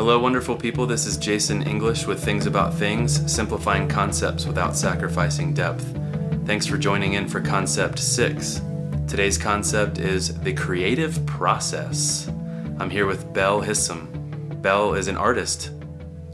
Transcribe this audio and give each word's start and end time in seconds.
Hello, 0.00 0.18
wonderful 0.18 0.56
people. 0.56 0.86
This 0.86 1.04
is 1.04 1.18
Jason 1.18 1.62
English 1.64 2.06
with 2.06 2.24
Things 2.24 2.46
About 2.46 2.72
Things, 2.72 3.30
simplifying 3.30 3.86
concepts 3.86 4.46
without 4.46 4.74
sacrificing 4.74 5.52
depth. 5.52 5.84
Thanks 6.46 6.64
for 6.64 6.78
joining 6.78 7.12
in 7.12 7.28
for 7.28 7.38
Concept 7.38 7.98
6. 7.98 8.62
Today's 9.06 9.36
concept 9.36 9.98
is 9.98 10.40
the 10.40 10.54
creative 10.54 11.26
process. 11.26 12.28
I'm 12.78 12.88
here 12.88 13.04
with 13.04 13.30
Belle 13.34 13.60
Hissam. 13.60 14.62
Belle 14.62 14.94
is 14.94 15.06
an 15.06 15.18
artist. 15.18 15.70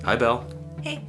Hi, 0.05 0.15
Belle. 0.15 0.47
Hey. 0.81 1.03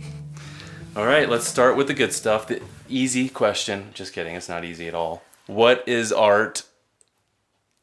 All 0.96 1.06
right, 1.06 1.30
let's 1.30 1.48
start 1.48 1.78
with 1.78 1.86
the 1.86 1.94
good 1.94 2.12
stuff. 2.12 2.48
The 2.48 2.60
easy 2.90 3.30
question. 3.30 3.92
Just 3.94 4.14
kidding, 4.14 4.36
it's 4.36 4.50
not 4.50 4.66
easy 4.66 4.88
at 4.88 4.96
all. 4.96 5.22
What 5.46 5.88
is 5.88 6.12
art? 6.12 6.64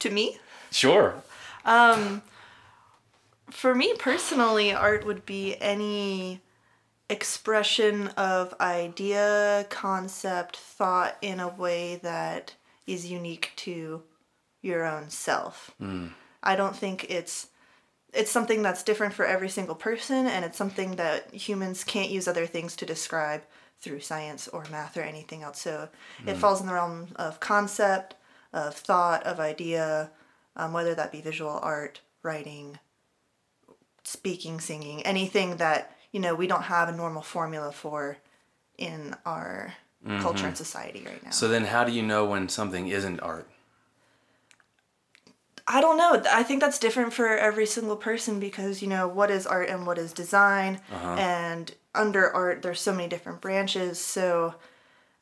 To 0.01 0.11
me? 0.11 0.41
Sure. 0.73 1.23
Um, 1.65 2.23
for 3.55 3.75
me 3.75 3.95
personally, 3.99 4.73
art 4.73 5.07
would 5.07 5.25
be 5.25 5.57
any 5.61 6.41
expression 7.09 8.09
of 8.09 8.53
idea, 8.61 9.65
concept, 9.71 10.57
thought 10.57 11.17
in 11.23 11.39
a 11.39 11.49
way 11.49 12.01
that 12.03 12.55
is 12.87 13.11
unique 13.11 13.53
to 13.57 14.03
your 14.61 14.85
own 14.85 15.09
self. 15.09 15.71
I 16.43 16.57
don't 16.57 16.77
think 16.77 17.07
it's 17.09 17.49
it's 18.13 18.31
something 18.31 18.63
that's 18.63 18.85
different 18.85 19.13
for 19.13 19.27
every 19.27 19.49
single 19.49 19.75
person 19.75 20.27
and 20.29 20.45
it's 20.45 20.57
something 20.57 20.97
that 20.97 21.35
humans 21.35 21.83
can't 21.83 22.11
use 22.11 22.29
other 22.29 22.47
things 22.47 22.77
to 22.77 22.87
describe 22.87 23.43
through 23.81 23.99
science 24.01 24.47
or 24.49 24.65
math 24.71 24.97
or 24.97 25.03
anything 25.03 25.43
else. 25.43 25.61
So 25.61 25.89
it 26.25 26.37
falls 26.37 26.61
in 26.61 26.67
the 26.67 26.75
realm 26.75 27.09
of 27.17 27.41
concept, 27.41 28.15
of 28.53 28.75
thought, 28.77 29.25
of 29.25 29.41
idea, 29.41 30.11
um, 30.55 30.73
whether 30.73 30.95
that 30.95 31.11
be 31.11 31.21
visual 31.21 31.59
art, 31.61 32.01
writing, 32.23 32.79
speaking, 34.05 34.61
singing, 34.61 35.03
anything 35.03 35.57
that 35.57 35.97
you 36.13 36.21
know 36.21 36.35
we 36.35 36.47
don't 36.47 36.63
have 36.63 36.89
a 36.89 36.93
normal 36.93 37.23
formula 37.23 37.73
for 37.73 38.19
in 38.79 39.15
our 39.27 39.75
mm-hmm. 40.07 40.21
culture 40.21 40.47
and 40.47 40.57
society 40.57 41.03
right 41.05 41.23
now. 41.23 41.31
So 41.31 41.49
then, 41.49 41.65
how 41.65 41.85
do 41.85 41.93
you 41.93 42.03
know 42.03 42.25
when 42.25 42.49
something 42.49 42.89
isn't 42.89 43.21
art? 43.21 43.49
I 45.67 45.81
don't 45.81 45.97
know. 45.97 46.23
I 46.31 46.43
think 46.43 46.61
that's 46.61 46.79
different 46.79 47.15
for 47.15 47.27
every 47.27 47.65
single 47.65 47.97
person 47.97 48.39
because 48.39 48.83
you 48.83 48.89
know 48.89 49.09
what 49.09 49.31
is 49.31 49.47
art 49.47 49.69
and 49.69 49.87
what 49.87 49.99
is 49.99 50.13
design, 50.13 50.81
uh-huh. 50.93 51.15
and 51.15 51.75
under 51.95 52.31
art 52.31 52.63
there's 52.63 52.81
so 52.81 52.93
many 52.93 53.09
different 53.09 53.41
branches. 53.41 53.99
So, 53.99 54.55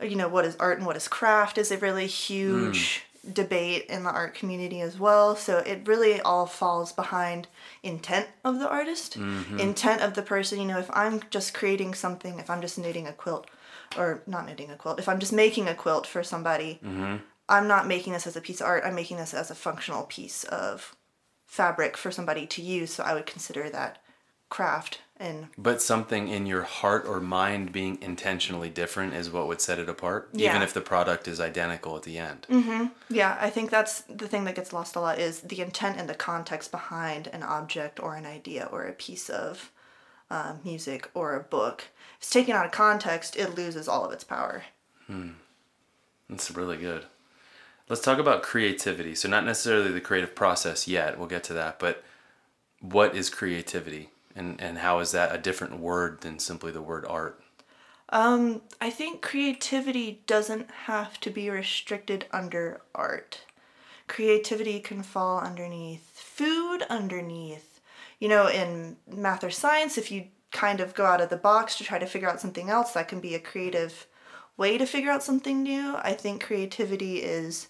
you 0.01 0.17
know 0.17 0.29
what 0.29 0.45
is 0.45 0.57
art 0.57 0.79
and 0.79 0.87
what 0.87 0.97
is 0.97 1.09
craft 1.09 1.59
is 1.59 1.71
a 1.71 1.79
really 1.79 2.07
hmm. 2.07 2.09
huge 2.09 3.05
debate 3.31 3.87
in 3.87 4.03
the 4.03 4.11
art 4.11 4.35
community 4.35 4.81
as 4.81 4.99
well. 4.99 5.37
So 5.37 5.59
it 5.59 5.87
really 5.87 6.21
all 6.21 6.47
falls 6.47 6.93
behind 6.93 7.47
intent 7.83 8.27
of 8.45 8.59
the 8.59 8.69
artist, 8.69 9.19
mm-hmm. 9.19 9.59
intent 9.59 10.03
of 10.03 10.15
the 10.15 10.23
person. 10.23 10.61
You 10.61 10.67
know, 10.67 10.79
if 10.79 10.91
I'm 10.93 11.23
just 11.31 11.55
creating 11.55 11.95
something, 11.95 12.39
if 12.39 12.51
I'm 12.51 12.61
just 12.61 12.79
knitting 12.79 13.07
a 13.07 13.13
quilt, 13.13 13.49
or 13.97 14.23
not 14.27 14.47
knitting 14.47 14.71
a 14.71 14.77
quilt, 14.77 14.99
if 14.99 15.09
I'm 15.09 15.21
just 15.21 15.33
making 15.33 15.69
a 15.69 15.75
quilt 15.75 16.07
for 16.07 16.25
somebody, 16.25 16.81
mm-hmm. 16.85 17.17
I'm 17.49 17.69
not 17.69 17.87
making 17.87 18.13
this 18.13 18.27
as 18.27 18.37
a 18.37 18.41
piece 18.41 18.61
of 18.61 18.67
art. 18.67 18.85
I'm 18.85 18.95
making 18.95 19.19
this 19.19 19.35
as 19.35 19.51
a 19.51 19.55
functional 19.55 20.05
piece 20.05 20.45
of 20.45 20.97
fabric 21.47 21.97
for 21.97 22.11
somebody 22.11 22.47
to 22.47 22.63
use. 22.63 22.93
So 22.93 23.05
I 23.05 23.15
would 23.15 23.27
consider 23.27 23.71
that 23.71 24.03
craft. 24.49 25.01
But 25.57 25.81
something 25.81 26.29
in 26.29 26.47
your 26.47 26.63
heart 26.63 27.07
or 27.07 27.21
mind 27.21 27.73
being 27.73 27.99
intentionally 28.03 28.69
different 28.69 29.15
is 29.15 29.31
what 29.31 29.47
would 29.47 29.61
set 29.61 29.79
it 29.79 29.89
apart, 29.89 30.31
even 30.51 30.63
if 30.63 30.75
the 30.75 30.81
product 30.81 31.29
is 31.29 31.41
identical 31.41 31.97
at 31.97 32.03
the 32.03 32.19
end. 32.19 32.47
yeah, 33.09 33.39
I 33.41 33.49
think 33.49 33.71
that's 33.71 34.01
the 34.03 34.27
thing 34.27 34.45
that 34.45 34.57
gets 34.57 34.73
lost 34.73 34.97
a 34.97 35.01
lot 35.01 35.19
is 35.19 35.41
the 35.41 35.61
intent 35.61 35.99
and 35.99 36.09
the 36.09 36.15
context 36.15 36.71
behind 36.71 37.29
an 37.29 37.43
object 37.43 38.01
or 38.01 38.17
an 38.17 38.27
idea 38.27 38.69
or 38.73 38.85
a 38.85 38.93
piece 38.93 39.31
of 39.31 39.71
uh, 40.31 40.55
music 40.65 41.09
or 41.15 41.37
a 41.37 41.41
book. 41.41 41.85
If 42.17 42.23
it's 42.23 42.31
taken 42.31 42.57
out 42.57 42.67
of 42.67 42.73
context, 42.73 43.37
it 43.37 43.55
loses 43.55 43.87
all 43.87 44.05
of 44.05 44.13
its 44.13 44.25
power. 44.25 44.65
Hmm. 45.07 45.31
That's 46.29 46.51
really 46.51 46.79
good. 46.79 47.05
Let's 47.89 48.03
talk 48.03 48.19
about 48.19 48.43
creativity. 48.43 49.15
So, 49.15 49.29
not 49.29 49.45
necessarily 49.45 49.91
the 49.91 50.01
creative 50.01 50.35
process 50.35 50.89
yet, 50.89 51.19
we'll 51.19 51.29
get 51.29 51.45
to 51.45 51.55
that, 51.55 51.79
but 51.79 52.03
what 52.81 53.15
is 53.15 53.29
creativity? 53.29 54.12
And, 54.35 54.61
and 54.61 54.79
how 54.79 55.01
is 55.01 55.13
that 55.13 55.35
a 55.35 55.39
different 55.39 55.79
word 55.79 56.21
than 56.23 56.39
simply 56.39 56.73
the 56.73 56.83
word 56.83 57.05
art? 57.07 57.43
Um, 58.09 58.63
I 58.81 58.91
think 58.91 59.23
creativity 59.23 60.23
doesn't 60.27 60.71
have 60.85 61.19
to 61.21 61.31
be 61.31 61.49
restricted 61.49 62.27
under 62.31 62.83
art. 62.95 63.41
Creativity 64.07 64.81
can 64.81 65.03
fall 65.03 65.41
underneath 65.41 66.11
food, 66.19 66.83
underneath, 66.91 67.81
you 68.19 68.29
know, 68.29 68.49
in 68.49 68.97
math 69.07 69.43
or 69.43 69.51
science, 69.51 69.97
if 69.97 70.13
you 70.13 70.27
kind 70.51 70.81
of 70.81 70.95
go 70.95 71.07
out 71.07 71.21
of 71.21 71.31
the 71.31 71.37
box 71.37 71.77
to 71.79 71.85
try 71.85 71.99
to 71.99 72.07
figure 72.07 72.29
out 72.29 72.41
something 72.41 72.69
else, 72.69 72.93
that 72.93 73.09
can 73.09 73.21
be 73.21 73.35
a 73.35 73.41
creative 73.41 74.07
way 74.57 74.77
to 74.77 74.87
figure 74.87 75.11
out 75.11 75.23
something 75.23 75.63
new. 75.63 75.97
I 75.97 76.13
think 76.13 76.45
creativity 76.45 77.23
is 77.23 77.69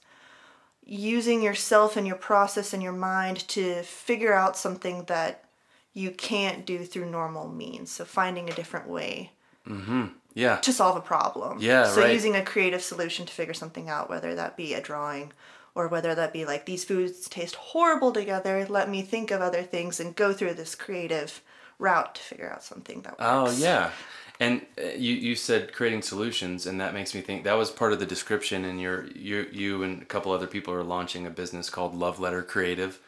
using 0.85 1.43
yourself 1.43 1.97
and 1.97 2.07
your 2.07 2.17
process 2.17 2.73
and 2.73 2.83
your 2.83 2.93
mind 2.93 3.47
to 3.49 3.83
figure 3.83 4.35
out 4.35 4.57
something 4.57 5.05
that 5.05 5.45
you 5.95 6.11
can't 6.11 6.65
do 6.65 6.85
through 6.85 7.11
normal 7.11 7.49
means. 7.49 7.91
So 7.91 8.05
finding 8.05 8.49
a 8.49 8.55
different 8.55 8.89
way 8.89 9.33
Yeah. 10.35 10.57
to 10.57 10.73
solve 10.73 10.97
a 10.97 11.01
problem. 11.01 11.59
Yeah, 11.61 11.85
So 11.85 12.01
right. 12.01 12.13
using 12.13 12.35
a 12.35 12.43
creative 12.45 12.83
solution 12.83 13.27
to 13.27 13.33
figure 13.33 13.55
something 13.55 13.89
out, 13.89 14.09
whether 14.09 14.35
that 14.35 14.57
be 14.57 14.75
a 14.75 14.81
drawing 14.81 15.33
or 15.75 15.89
whether 15.89 16.15
that 16.15 16.33
be 16.33 16.45
like 16.45 16.67
these 16.67 16.85
foods 16.85 17.29
taste 17.29 17.55
horrible 17.57 18.13
together, 18.13 18.67
let 18.69 18.89
me 18.89 19.03
think 19.03 19.31
of 19.31 19.41
other 19.41 19.63
things 19.63 20.01
and 20.01 20.17
go 20.17 20.33
through 20.33 20.55
this 20.55 20.75
creative 20.75 21.43
route 21.79 22.15
to 22.15 22.23
figure 22.23 22.51
out 22.51 22.63
something 22.63 23.03
that 23.03 23.19
works. 23.19 23.21
Oh 23.21 23.51
yeah, 23.51 23.91
and 24.41 24.65
uh, 24.79 24.89
you 24.97 25.15
you 25.15 25.35
said 25.35 25.73
creating 25.73 26.03
solutions, 26.03 26.67
and 26.67 26.81
that 26.81 26.95
makes 26.95 27.15
me 27.15 27.21
think 27.21 27.45
that 27.45 27.55
was 27.55 27.71
part 27.71 27.93
of 27.93 27.99
the 28.01 28.07
description. 28.07 28.65
And 28.65 28.81
your 28.81 29.07
you 29.09 29.47
you 29.51 29.83
and 29.83 30.03
a 30.03 30.05
couple 30.05 30.33
other 30.33 30.47
people 30.47 30.73
are 30.75 30.85
launching 30.85 31.27
a 31.27 31.31
business 31.31 31.71
called 31.71 31.95
Love 31.95 32.21
Letter 32.21 32.43
Creative, 32.43 33.01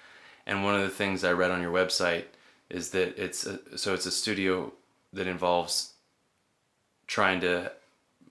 and 0.47 0.65
one 0.65 0.75
of 0.75 0.81
the 0.83 0.89
things 0.89 1.23
I 1.25 1.33
read 1.33 1.51
on 1.51 1.61
your 1.63 1.73
website 1.73 2.25
is 2.71 2.91
that 2.91 3.19
it's 3.23 3.47
a, 3.47 3.79
so 3.79 3.95
it's 3.95 4.07
a 4.07 4.11
studio 4.11 4.73
that 5.13 5.27
involves 5.27 5.93
trying 7.07 7.41
to 7.41 7.71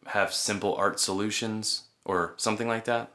have 0.07 0.33
simple 0.33 0.75
art 0.75 0.99
solutions 0.99 1.83
or 2.05 2.33
something 2.37 2.67
like 2.67 2.85
that. 2.85 3.11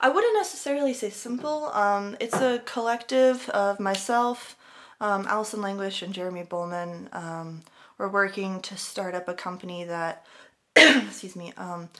I 0.00 0.08
wouldn't 0.08 0.34
necessarily 0.34 0.94
say 0.94 1.10
simple. 1.10 1.66
Um, 1.72 2.16
it's 2.20 2.36
a 2.36 2.62
collective 2.64 3.48
of 3.50 3.78
myself, 3.78 4.56
um, 5.00 5.26
Allison 5.26 5.60
Languish, 5.60 6.00
and 6.00 6.14
Jeremy 6.14 6.44
Bullman. 6.44 7.10
Um, 7.12 7.62
we're 7.98 8.08
working 8.08 8.62
to 8.62 8.78
start 8.78 9.14
up 9.14 9.28
a 9.28 9.34
company 9.34 9.84
that, 9.84 10.24
excuse 10.76 11.36
me, 11.36 11.52
um, 11.58 11.90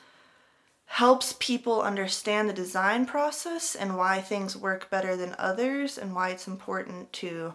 helps 0.87 1.35
people 1.39 1.83
understand 1.83 2.49
the 2.49 2.55
design 2.55 3.05
process 3.05 3.75
and 3.75 3.99
why 3.99 4.21
things 4.21 4.57
work 4.57 4.89
better 4.89 5.15
than 5.15 5.37
others 5.39 5.99
and 5.99 6.15
why 6.15 6.31
it's 6.31 6.49
important 6.49 7.13
to 7.13 7.55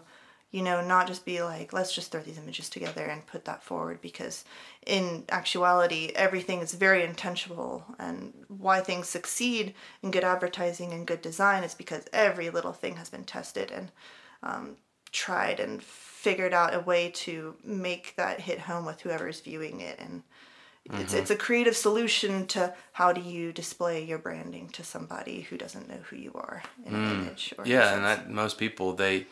you 0.56 0.62
know 0.62 0.80
not 0.80 1.06
just 1.06 1.26
be 1.26 1.42
like 1.42 1.74
let's 1.74 1.94
just 1.94 2.10
throw 2.10 2.22
these 2.22 2.38
images 2.38 2.70
together 2.70 3.04
and 3.04 3.26
put 3.26 3.44
that 3.44 3.62
forward 3.62 4.00
because 4.00 4.42
in 4.86 5.22
actuality 5.28 6.12
everything 6.14 6.60
is 6.60 6.72
very 6.72 7.04
intentional 7.04 7.84
and 7.98 8.32
why 8.48 8.80
things 8.80 9.06
succeed 9.06 9.74
in 10.02 10.10
good 10.10 10.24
advertising 10.24 10.94
and 10.94 11.06
good 11.06 11.20
design 11.20 11.62
is 11.62 11.74
because 11.74 12.06
every 12.10 12.48
little 12.48 12.72
thing 12.72 12.96
has 12.96 13.10
been 13.10 13.24
tested 13.24 13.70
and 13.70 13.90
um, 14.42 14.76
tried 15.12 15.60
and 15.60 15.82
figured 15.82 16.54
out 16.54 16.72
a 16.72 16.80
way 16.80 17.10
to 17.10 17.54
make 17.62 18.14
that 18.16 18.40
hit 18.40 18.60
home 18.60 18.86
with 18.86 19.02
whoever's 19.02 19.40
viewing 19.40 19.80
it 19.82 19.98
and 19.98 20.22
it's, 20.88 21.14
it's 21.14 21.30
a 21.32 21.36
creative 21.36 21.76
solution 21.76 22.46
to 22.46 22.72
how 22.92 23.12
do 23.12 23.20
you 23.20 23.52
display 23.52 24.04
your 24.04 24.18
branding 24.18 24.68
to 24.68 24.84
somebody 24.84 25.40
who 25.40 25.58
doesn't 25.58 25.88
know 25.88 25.98
who 26.08 26.14
you 26.14 26.30
are 26.34 26.62
in 26.86 26.94
an 26.94 27.20
image 27.20 27.52
or 27.58 27.66
Yeah, 27.66 27.96
and 27.96 28.04
that 28.04 28.30
most 28.30 28.56
people 28.56 28.92
they 28.92 29.26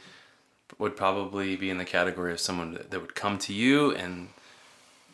would 0.79 0.97
probably 0.97 1.57
be 1.57 1.71
in 1.71 1.79
the 1.79 1.85
category 1.85 2.33
of 2.33 2.41
someone 2.41 2.75
that 2.75 3.01
would 3.01 3.15
come 3.15 3.39
to 3.39 3.53
you 3.53 3.93
and 3.95 4.29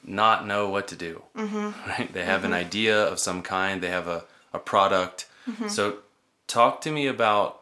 not 0.03 0.47
know 0.47 0.69
what 0.69 0.89
to 0.89 0.97
do. 0.97 1.23
Mm-hmm. 1.37 1.71
Right? 1.89 2.13
They 2.13 2.25
have 2.25 2.45
an 2.45 2.53
mm-hmm. 2.53 2.67
idea 2.67 3.03
of 3.03 3.19
some 3.19 3.43
kind. 3.43 3.83
They 3.83 3.91
have 3.91 4.09
a 4.09 4.25
a 4.53 4.59
product. 4.59 5.29
Mm-hmm. 5.49 5.69
So, 5.69 5.99
talk 6.47 6.81
to 6.83 6.91
me 6.91 7.07
about. 7.07 7.61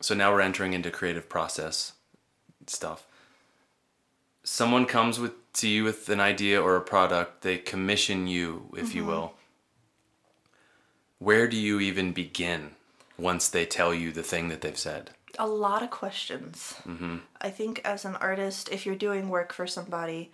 So 0.00 0.14
now 0.14 0.32
we're 0.32 0.42
entering 0.42 0.74
into 0.74 0.92
creative 0.92 1.28
process 1.28 1.92
stuff. 2.68 3.04
Someone 4.44 4.86
comes 4.86 5.18
with 5.18 5.32
to 5.54 5.68
you 5.68 5.82
with 5.82 6.08
an 6.08 6.20
idea 6.20 6.62
or 6.62 6.76
a 6.76 6.80
product. 6.80 7.42
They 7.42 7.58
commission 7.58 8.28
you, 8.28 8.70
if 8.76 8.94
you 8.94 9.02
mm-hmm. 9.02 9.10
will. 9.10 9.34
Where 11.18 11.48
do 11.48 11.56
you 11.56 11.80
even 11.80 12.12
begin 12.12 12.76
once 13.18 13.48
they 13.48 13.66
tell 13.66 13.92
you 13.92 14.12
the 14.12 14.22
thing 14.22 14.50
that 14.50 14.60
they've 14.60 14.78
said? 14.78 15.10
A 15.38 15.46
lot 15.46 15.82
of 15.82 15.90
questions. 15.90 16.74
I 17.40 17.50
think 17.50 17.80
as 17.84 18.04
an 18.04 18.16
artist, 18.16 18.68
if 18.70 18.84
you're 18.84 18.96
doing 18.96 19.28
work 19.28 19.52
for 19.52 19.66
somebody, 19.66 20.30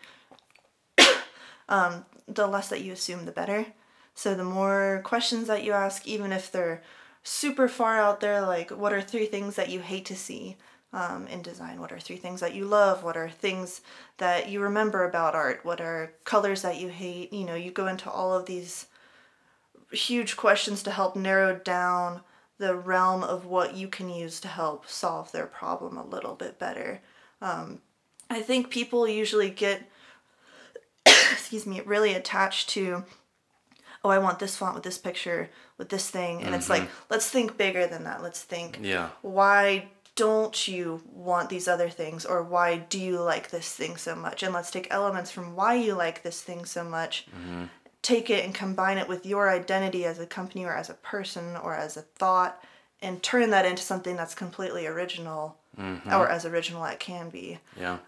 um, 1.68 2.04
the 2.26 2.46
less 2.46 2.68
that 2.68 2.82
you 2.82 2.92
assume, 2.92 3.24
the 3.24 3.32
better. 3.32 3.66
So 4.14 4.34
the 4.34 4.44
more 4.44 5.02
questions 5.04 5.46
that 5.48 5.64
you 5.64 5.72
ask, 5.72 6.06
even 6.06 6.32
if 6.32 6.50
they're 6.50 6.82
super 7.22 7.68
far 7.68 8.00
out 8.00 8.20
there, 8.20 8.40
like 8.40 8.70
what 8.70 8.92
are 8.92 9.02
three 9.02 9.26
things 9.26 9.56
that 9.56 9.70
you 9.70 9.80
hate 9.80 10.06
to 10.06 10.16
see? 10.16 10.56
um, 10.94 11.26
in 11.26 11.42
design? 11.42 11.80
What 11.80 11.92
are 11.92 11.98
three 11.98 12.16
things 12.16 12.40
that 12.40 12.54
you 12.54 12.64
love? 12.64 13.02
What 13.02 13.16
are 13.16 13.28
things 13.28 13.80
that 14.18 14.48
you 14.48 14.60
remember 14.60 15.04
about 15.04 15.34
art? 15.34 15.64
What 15.64 15.80
are 15.80 16.12
colors 16.24 16.62
that 16.62 16.80
you 16.80 16.88
hate? 16.88 17.32
You 17.32 17.44
know, 17.44 17.56
you 17.56 17.70
go 17.72 17.88
into 17.88 18.08
all 18.08 18.32
of 18.32 18.46
these 18.46 18.86
huge 19.92 20.36
questions 20.36 20.82
to 20.84 20.92
help 20.92 21.16
narrow 21.16 21.56
down 21.56 22.20
the 22.58 22.74
realm 22.74 23.22
of 23.24 23.46
what 23.46 23.74
you 23.74 23.88
can 23.88 24.08
use 24.08 24.40
to 24.40 24.48
help 24.48 24.88
solve 24.88 25.32
their 25.32 25.46
problem 25.46 25.96
a 25.96 26.06
little 26.06 26.34
bit 26.34 26.58
better. 26.58 27.00
Um, 27.40 27.80
I 28.30 28.40
think 28.42 28.70
people 28.70 29.06
usually 29.08 29.50
get, 29.50 29.82
excuse 31.06 31.66
me, 31.66 31.80
really 31.84 32.14
attached 32.14 32.68
to, 32.70 33.04
oh, 34.04 34.10
I 34.10 34.18
want 34.18 34.38
this 34.38 34.56
font 34.56 34.74
with 34.74 34.84
this 34.84 34.98
picture 34.98 35.50
with 35.76 35.88
this 35.88 36.08
thing, 36.08 36.42
and 36.42 36.54
it's 36.54 36.70
like 36.70 36.88
let's 37.10 37.28
think 37.28 37.56
bigger 37.56 37.86
than 37.86 38.04
that. 38.04 38.22
Let's 38.22 38.42
think, 38.42 38.78
Yeah. 38.80 39.08
why 39.22 39.88
don't 40.14 40.68
you 40.68 41.02
want 41.12 41.48
these 41.50 41.66
other 41.66 41.88
things, 41.90 42.24
or 42.24 42.42
why 42.44 42.76
do 42.76 43.00
you 43.00 43.20
like 43.20 43.50
this 43.50 43.72
thing 43.74 43.96
so 43.96 44.14
much? 44.14 44.44
And 44.44 44.54
let's 44.54 44.70
take 44.70 44.86
elements 44.92 45.32
from 45.32 45.56
why 45.56 45.74
you 45.74 45.94
like 45.94 46.22
this 46.22 46.40
thing 46.40 46.64
so 46.64 46.84
much, 46.84 47.26
take 48.04 48.30
it 48.30 48.44
and 48.44 48.54
combine 48.54 48.98
it 48.98 49.08
with 49.08 49.24
your 49.26 49.50
identity 49.50 50.04
as 50.04 50.18
a 50.20 50.26
company 50.26 50.64
or 50.64 50.74
as 50.76 50.88
a 50.90 50.94
person 50.94 51.56
or 51.56 51.74
as 51.74 51.96
a 51.96 52.02
thought, 52.02 52.62
and 53.02 53.20
turn 53.22 53.50
that 53.50 53.66
into 53.66 53.82
something 53.82 54.14
that's 54.14 54.34
completely 54.34 54.86
original, 54.86 55.56
or 55.76 56.28
as 56.28 56.44
original 56.44 56.84
as 56.84 56.94
it 56.94 57.00
can 57.00 57.30
be 57.30 57.58
Yeah. 57.76 57.98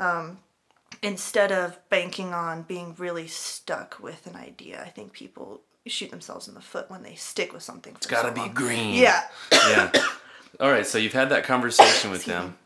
instead 1.03 1.51
of 1.53 1.79
banking 1.91 2.33
on 2.33 2.63
being 2.63 2.95
really 2.99 3.27
stuck 3.27 3.99
with 4.01 4.27
an 4.27 4.37
idea. 4.37 4.83
I 4.85 4.89
think 4.91 5.13
people 5.13 5.63
shoot 5.87 6.11
themselves 6.11 6.49
in 6.49 6.55
the 6.55 6.61
foot 6.61 6.91
when 6.91 7.03
they 7.03 7.15
stick 7.15 7.53
with 7.53 7.63
something. 7.63 7.93
For 7.95 7.99
It's 7.99 8.07
got 8.07 8.23
to 8.23 8.29
so 8.29 8.35
be 8.35 8.41
long. 8.41 8.55
green. 8.55 8.95
Yeah. 8.95 9.25
yeah. 9.53 9.91
All 10.61 10.71
right. 10.71 10.87
So 10.87 10.99
you've 10.99 11.13
had 11.13 11.29
that 11.31 11.45
conversation 11.45 12.11
with 12.11 12.25
them. 12.25 12.57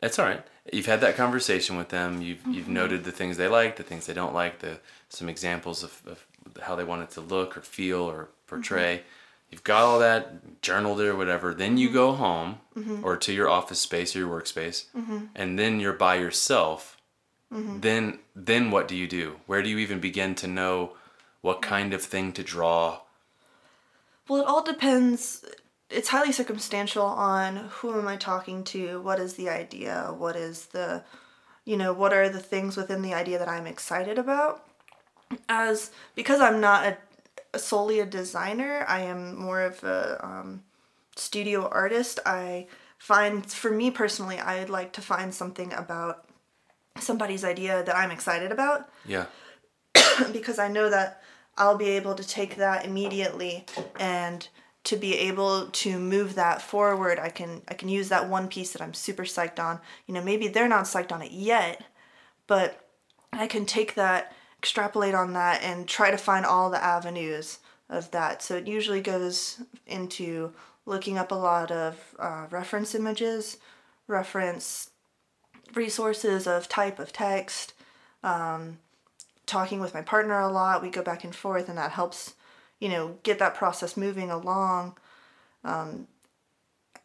That's 0.00 0.18
all 0.18 0.26
right. 0.26 0.44
You've 0.72 0.86
had 0.86 1.00
that 1.02 1.16
conversation 1.16 1.76
with 1.76 1.88
them. 1.90 2.20
You've 2.22 2.38
Mm-hmm. 2.38 2.52
you've 2.52 2.68
noted 2.68 3.04
the 3.04 3.12
things 3.12 3.36
they 3.36 3.48
like, 3.48 3.76
the 3.76 3.82
things 3.82 4.06
they 4.06 4.14
don't 4.14 4.34
like, 4.34 4.58
the 4.60 4.78
some 5.08 5.28
examples 5.28 5.82
of, 5.82 6.00
of 6.06 6.26
how 6.62 6.76
they 6.76 6.84
want 6.84 7.02
it 7.02 7.10
to 7.12 7.20
look 7.20 7.56
or 7.56 7.60
feel 7.60 8.00
or 8.00 8.28
portray. 8.46 8.96
Mm-hmm. 8.98 9.06
You've 9.50 9.64
got 9.64 9.82
all 9.82 9.98
that 10.00 10.60
journaled 10.62 11.00
or 11.00 11.14
whatever. 11.16 11.54
Then 11.54 11.70
Mm-hmm. 11.72 11.78
you 11.78 11.90
go 11.92 12.12
home 12.12 12.58
or 13.02 13.16
to 13.16 13.32
your 13.32 13.48
office 13.48 13.78
space 13.80 14.14
or 14.16 14.20
your 14.20 14.40
workspace, 14.40 14.86
Mm-hmm. 14.96 15.18
and 15.34 15.58
then 15.58 15.80
you're 15.80 15.92
by 15.92 16.16
yourself. 16.16 16.96
Then 17.50 18.18
then 18.34 18.70
what 18.70 18.88
do 18.88 18.96
you 18.96 19.06
do? 19.06 19.36
Where 19.46 19.62
do 19.62 19.68
you 19.70 19.78
even 19.78 20.00
begin 20.00 20.34
to 20.36 20.46
know 20.46 20.92
what 21.42 21.62
kind 21.62 21.94
of 21.94 22.02
thing 22.02 22.32
to 22.32 22.42
draw? 22.42 23.00
Well, 24.28 24.42
it 24.42 24.46
all 24.46 24.62
depends. 24.64 25.44
It's 25.88 26.08
highly 26.08 26.32
circumstantial 26.32 27.04
on 27.06 27.56
who 27.70 27.96
am 27.98 28.08
I 28.08 28.16
talking 28.16 28.64
to, 28.64 29.00
what 29.00 29.20
is 29.20 29.34
the 29.34 29.48
idea, 29.48 30.12
what 30.18 30.34
is 30.34 30.66
the, 30.66 31.04
you 31.64 31.76
know, 31.76 31.92
what 31.92 32.12
are 32.12 32.28
the 32.28 32.40
things 32.40 32.76
within 32.76 33.02
the 33.02 33.14
idea 33.14 33.38
that 33.38 33.48
I'm 33.48 33.66
excited 33.68 34.18
about. 34.18 34.64
As 35.48 35.90
because 36.14 36.40
I'm 36.40 36.60
not 36.60 36.86
a, 36.86 36.96
a 37.54 37.58
solely 37.58 38.00
a 38.00 38.06
designer, 38.06 38.84
I 38.88 39.00
am 39.00 39.36
more 39.36 39.62
of 39.62 39.82
a 39.84 40.24
um, 40.24 40.62
studio 41.16 41.68
artist. 41.68 42.20
I 42.24 42.66
find, 42.98 43.44
for 43.50 43.70
me 43.70 43.90
personally, 43.90 44.38
I'd 44.38 44.70
like 44.70 44.92
to 44.94 45.00
find 45.00 45.34
something 45.34 45.72
about 45.72 46.26
somebody's 47.00 47.44
idea 47.44 47.82
that 47.82 47.96
I'm 47.96 48.10
excited 48.10 48.52
about 48.52 48.88
Yeah. 49.04 49.26
because 50.32 50.58
I 50.58 50.68
know 50.68 50.88
that 50.90 51.22
I'll 51.58 51.76
be 51.76 51.90
able 51.90 52.14
to 52.14 52.26
take 52.26 52.56
that 52.56 52.84
immediately 52.84 53.66
and 53.98 54.46
to 54.84 54.96
be 54.96 55.16
able 55.16 55.66
to 55.66 55.98
move 55.98 56.36
that 56.36 56.62
forward 56.62 57.18
I 57.18 57.28
can 57.28 57.62
I 57.68 57.74
can 57.74 57.88
use 57.88 58.08
that 58.08 58.28
one 58.28 58.48
piece 58.48 58.72
that 58.72 58.82
I'm 58.82 58.94
super 58.94 59.24
psyched 59.24 59.58
on. 59.58 59.80
You 60.06 60.14
know, 60.14 60.22
maybe 60.22 60.48
they're 60.48 60.68
not 60.68 60.84
psyched 60.84 61.12
on 61.12 61.22
it 61.22 61.32
yet, 61.32 61.84
but 62.46 62.88
I 63.32 63.46
can 63.46 63.66
take 63.66 63.94
that, 63.94 64.32
extrapolate 64.66 65.14
on 65.14 65.32
that 65.32 65.62
and 65.62 65.86
try 65.86 66.10
to 66.10 66.18
find 66.18 66.44
all 66.44 66.70
the 66.70 66.82
avenues 66.82 67.60
of 67.88 68.10
that. 68.10 68.42
So 68.42 68.56
it 68.56 68.66
usually 68.66 69.00
goes 69.00 69.62
into 69.86 70.52
looking 70.86 71.16
up 71.16 71.30
a 71.30 71.36
lot 71.36 71.70
of 71.70 72.16
uh, 72.18 72.46
reference 72.50 72.92
images, 72.92 73.58
reference 74.08 74.90
resources 75.74 76.48
of 76.48 76.68
type 76.68 76.98
of 76.98 77.12
text, 77.12 77.74
talking 79.46 79.78
with 79.78 79.94
my 79.94 80.02
partner 80.02 80.40
a 80.40 80.50
lot. 80.50 80.82
We 80.82 80.90
go 80.90 81.02
back 81.02 81.22
and 81.22 81.34
forth, 81.34 81.68
and 81.68 81.78
that 81.78 81.92
helps, 81.92 82.34
you 82.80 82.88
know, 82.88 83.18
get 83.22 83.38
that 83.38 83.54
process 83.54 83.96
moving 83.96 84.32
along. 84.32 84.96
Um, 85.62 86.08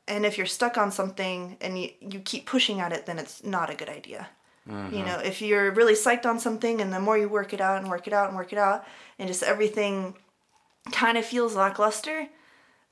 and 0.07 0.25
if 0.25 0.35
you're 0.35 0.47
stuck 0.47 0.77
on 0.77 0.91
something 0.91 1.57
and 1.61 1.79
you, 1.79 1.89
you 1.99 2.19
keep 2.21 2.47
pushing 2.47 2.79
at 2.79 2.91
it, 2.91 3.05
then 3.05 3.19
it's 3.19 3.43
not 3.43 3.69
a 3.69 3.75
good 3.75 3.89
idea. 3.89 4.29
Mm-hmm. 4.69 4.95
You 4.95 5.05
know, 5.05 5.19
if 5.19 5.41
you're 5.41 5.71
really 5.71 5.93
psyched 5.93 6.25
on 6.25 6.39
something, 6.39 6.81
and 6.81 6.93
the 6.93 6.99
more 6.99 7.17
you 7.17 7.27
work 7.27 7.53
it 7.53 7.61
out 7.61 7.81
and 7.81 7.89
work 7.89 8.07
it 8.07 8.13
out 8.13 8.27
and 8.27 8.37
work 8.37 8.53
it 8.53 8.59
out, 8.59 8.85
and 9.17 9.27
just 9.27 9.43
everything 9.43 10.15
kind 10.91 11.17
of 11.17 11.25
feels 11.25 11.55
lackluster, 11.55 12.27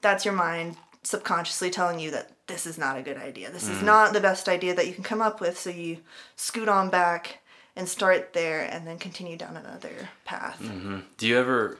that's 0.01 0.25
your 0.25 0.33
mind 0.33 0.77
subconsciously 1.03 1.69
telling 1.69 1.99
you 1.99 2.11
that 2.11 2.31
this 2.47 2.65
is 2.65 2.77
not 2.77 2.97
a 2.97 3.01
good 3.01 3.17
idea. 3.17 3.51
This 3.51 3.69
is 3.69 3.77
mm. 3.77 3.83
not 3.83 4.13
the 4.13 4.19
best 4.19 4.49
idea 4.49 4.75
that 4.75 4.87
you 4.87 4.93
can 4.93 5.03
come 5.03 5.21
up 5.21 5.39
with. 5.39 5.57
So 5.57 5.69
you 5.69 5.99
scoot 6.35 6.67
on 6.67 6.89
back 6.89 7.39
and 7.75 7.87
start 7.87 8.33
there 8.33 8.61
and 8.61 8.85
then 8.85 8.97
continue 8.97 9.37
down 9.37 9.55
another 9.55 10.09
path. 10.25 10.59
Mm-hmm. 10.61 10.99
Do 11.17 11.27
you 11.27 11.37
ever 11.37 11.79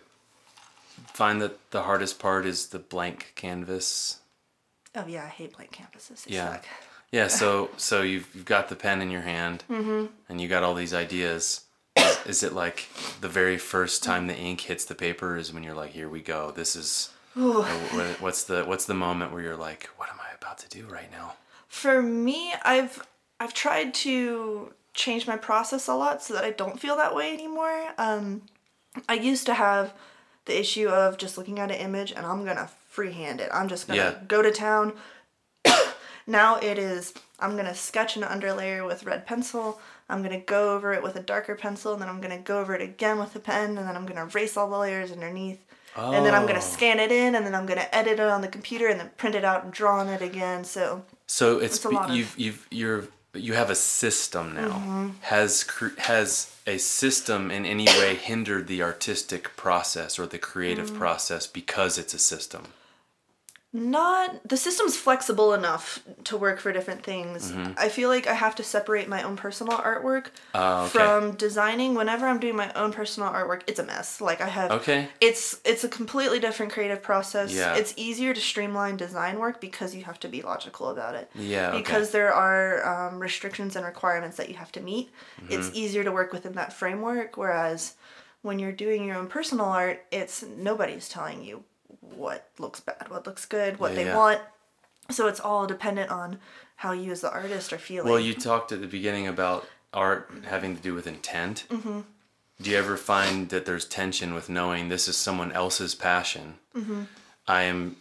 find 1.13 1.41
that 1.41 1.71
the 1.71 1.83
hardest 1.83 2.19
part 2.19 2.45
is 2.45 2.67
the 2.67 2.79
blank 2.79 3.33
canvas? 3.35 4.19
Oh, 4.95 5.05
yeah, 5.07 5.25
I 5.25 5.27
hate 5.27 5.55
blank 5.55 5.71
canvases. 5.71 6.23
They 6.23 6.35
Yeah. 6.35 6.53
suck. 6.53 6.65
Yeah, 7.11 7.27
so 7.41 7.69
so 7.77 8.01
you've, 8.01 8.27
you've 8.33 8.45
got 8.45 8.69
the 8.69 8.75
pen 8.75 9.01
in 9.01 9.09
your 9.11 9.21
hand 9.21 9.63
Mm-hmm. 9.69 10.05
and 10.29 10.41
you 10.41 10.47
got 10.47 10.63
all 10.63 10.75
these 10.75 10.93
ideas. 10.93 11.61
Is, 11.97 12.19
is 12.25 12.43
it 12.43 12.53
like 12.53 12.87
the 13.21 13.27
very 13.27 13.57
first 13.57 14.03
time 14.03 14.27
the 14.27 14.35
ink 14.37 14.61
hits 14.61 14.85
the 14.85 14.95
paper 14.95 15.35
is 15.37 15.51
when 15.53 15.63
you're 15.63 15.73
like, 15.75 15.91
here 15.91 16.07
we 16.09 16.21
go. 16.21 16.51
This 16.51 16.75
is 16.75 17.09
Ooh. 17.37 17.61
what's 18.19 18.43
the 18.43 18.63
what's 18.65 18.85
the 18.85 18.93
moment 18.93 19.31
where 19.31 19.41
you're 19.41 19.55
like, 19.57 19.89
what 19.97 20.09
am 20.09 20.19
I 20.19 20.33
about 20.35 20.57
to 20.59 20.69
do 20.69 20.85
right 20.87 21.11
now? 21.11 21.33
For 21.67 22.01
me, 22.01 22.53
I've 22.63 23.05
I've 23.39 23.53
tried 23.53 23.93
to 24.05 24.73
change 24.93 25.27
my 25.27 25.37
process 25.37 25.87
a 25.87 25.93
lot 25.95 26.21
so 26.23 26.33
that 26.33 26.43
I 26.43 26.51
don't 26.51 26.79
feel 26.79 26.97
that 26.97 27.15
way 27.15 27.31
anymore. 27.33 27.89
Um, 27.97 28.41
I 29.07 29.13
used 29.13 29.45
to 29.45 29.53
have 29.53 29.93
the 30.45 30.59
issue 30.59 30.89
of 30.89 31.17
just 31.17 31.37
looking 31.37 31.59
at 31.59 31.69
an 31.71 31.77
image 31.77 32.11
and 32.11 32.25
I'm 32.25 32.43
gonna 32.43 32.69
freehand 32.89 33.39
it. 33.39 33.49
I'm 33.53 33.67
just 33.69 33.87
gonna 33.87 33.99
Yeah. 33.99 34.15
go 34.27 34.41
to 34.41 34.51
town. 34.51 34.93
Now 36.29 36.57
it 36.57 36.77
is 36.77 37.13
I'm 37.39 37.55
gonna 37.57 37.75
sketch 37.75 38.15
an 38.17 38.23
underlayer 38.23 38.85
with 38.85 39.03
red 39.03 39.25
pencil. 39.25 39.79
I'm 40.09 40.21
gonna 40.23 40.39
go 40.39 40.75
over 40.75 40.93
it 40.93 41.03
with 41.03 41.15
a 41.15 41.21
darker 41.21 41.55
pencil, 41.55 41.93
and 41.93 42.01
then 42.01 42.09
I'm 42.09 42.21
gonna 42.21 42.37
go 42.39 42.59
over 42.61 42.73
it 42.75 42.81
again 42.81 43.19
with 43.19 43.35
a 43.35 43.39
pen, 43.39 43.77
and 43.77 43.87
then 43.87 43.95
I'm 43.95 44.05
gonna 44.05 44.25
erase 44.25 44.55
all 44.57 44.69
the 44.69 44.77
layers 44.77 45.11
underneath. 45.11 45.59
Oh. 45.95 46.11
And 46.11 46.25
then 46.25 46.33
I'm 46.35 46.43
Oh. 46.43 46.47
gonna 46.47 46.61
scan 46.61 46.99
it 46.99 47.11
in, 47.11 47.35
and 47.35 47.45
then 47.45 47.55
I'm 47.55 47.65
gonna 47.65 47.87
edit 47.91 48.13
it 48.13 48.19
on 48.19 48.41
the 48.41 48.47
computer, 48.47 48.87
and 48.87 48.99
then 48.99 49.09
print 49.17 49.35
it 49.35 49.43
out 49.45 49.63
and 49.63 49.73
draw 49.73 49.99
on 49.99 50.07
it 50.09 50.21
again. 50.21 50.63
So 50.63 51.03
So 51.27 51.59
it's, 51.59 51.75
It's 51.77 51.85
a 51.85 51.89
lot 51.89 52.09
you've 52.11 52.33
you've 52.37 52.67
you're 52.71 53.03
you 53.33 53.53
have 53.53 53.69
a 53.69 53.75
system 53.75 54.55
now. 54.55 54.69
Mm-hmm. 54.69 55.09
Has 55.21 55.65
has 55.99 56.51
a 56.65 56.77
system 56.79 57.51
in 57.51 57.65
any 57.65 57.85
way 57.85 58.15
hindered 58.15 58.65
the 58.67 58.81
artistic 58.83 59.55
process 59.55 60.17
or 60.19 60.25
the 60.25 60.39
creative 60.39 60.89
Mm. 60.91 60.97
process 60.97 61.45
because 61.47 61.97
it's 61.99 62.13
a 62.15 62.19
system? 62.19 62.63
Not 63.71 64.47
the 64.49 64.57
system's 64.57 64.97
flexible 64.97 65.53
enough 65.53 65.99
to 66.23 66.37
work 66.37 66.59
for 66.59 66.73
different 66.73 67.03
things. 67.03 67.53
I 67.77 67.87
feel 67.89 68.09
like 68.09 68.25
I 68.25 68.33
have 68.33 68.55
to 68.55 68.63
separate 68.63 69.07
my 69.07 69.21
own 69.21 69.35
personal 69.37 69.77
artwork 69.77 70.09
Mm-hmm. 70.09 70.55
Ah, 70.55 70.85
okay. 70.85 70.89
from 70.89 71.35
designing. 71.35 71.93
Whenever 71.93 72.25
I'm 72.25 72.39
doing 72.39 72.55
my 72.55 72.73
own 72.73 72.91
personal 72.91 73.29
artwork, 73.29 73.61
it's 73.67 73.79
a 73.79 73.83
mess. 73.83 74.19
Like 74.21 74.41
I 74.41 74.47
have 74.47 74.71
Okay. 74.71 75.07
It's 75.21 75.59
it's 75.63 75.83
a 75.83 75.87
completely 75.89 76.39
different 76.39 76.71
creative 76.71 77.03
process. 77.03 77.53
Yeah. 77.53 77.75
It's 77.75 77.93
easier 77.95 78.33
to 78.33 78.41
streamline 78.41 78.97
design 78.97 79.37
work 79.37 79.61
because 79.61 79.93
you 79.93 80.03
have 80.05 80.19
to 80.21 80.27
be 80.27 80.41
logical 80.41 80.89
about 80.89 81.13
it. 81.13 81.29
Yeah, 81.35 81.69
okay. 81.69 81.77
Because 81.77 82.09
there 82.09 82.33
are 82.33 83.09
um, 83.09 83.19
restrictions 83.19 83.75
and 83.75 83.85
requirements 83.85 84.37
that 84.37 84.49
you 84.49 84.55
have 84.55 84.71
to 84.73 84.81
meet. 84.81 85.11
Mm-hmm. 85.41 85.53
It's 85.53 85.69
easier 85.75 86.03
to 86.03 86.11
work 86.11 86.33
within 86.33 86.53
that 86.53 86.73
framework. 86.73 87.37
Whereas 87.37 87.93
when 88.41 88.57
you're 88.57 88.71
doing 88.71 89.05
your 89.05 89.17
own 89.17 89.27
personal 89.27 89.67
art, 89.67 90.05
it's 90.11 90.43
nobody's 90.43 91.07
telling 91.07 91.43
you 91.43 91.63
what 92.01 92.49
looks 92.57 92.79
bad, 92.79 93.07
what 93.09 93.25
looks 93.25 93.45
good, 93.45 93.79
what 93.79 93.91
Yeah, 93.91 93.95
they 93.95 94.05
yeah. 94.05 94.17
want. 94.17 94.41
So 95.09 95.27
it's 95.27 95.39
all 95.39 95.65
dependent 95.65 96.11
on 96.11 96.39
how 96.77 96.91
you 96.91 97.11
as 97.11 97.21
the 97.21 97.31
artist 97.31 97.73
are 97.73 97.77
feeling. 97.77 98.09
Well, 98.09 98.19
you 98.19 98.33
talked 98.33 98.71
at 98.71 98.81
the 98.81 98.87
beginning 98.87 99.27
about 99.27 99.67
art 99.93 100.31
having 100.45 100.75
to 100.75 100.81
do 100.81 100.93
with 100.93 101.07
intent. 101.07 101.65
Mm-hmm. 101.69 102.01
Do 102.61 102.69
you 102.69 102.77
ever 102.77 102.97
find 102.97 103.49
that 103.49 103.65
there's 103.65 103.85
tension 103.85 104.33
with 104.33 104.49
knowing 104.49 104.89
this 104.89 105.07
is 105.07 105.17
someone 105.17 105.51
else's 105.51 105.95
passion? 105.95 106.55
Mm-hmm. 106.75 107.03
I 107.47 107.63
am 107.63 107.97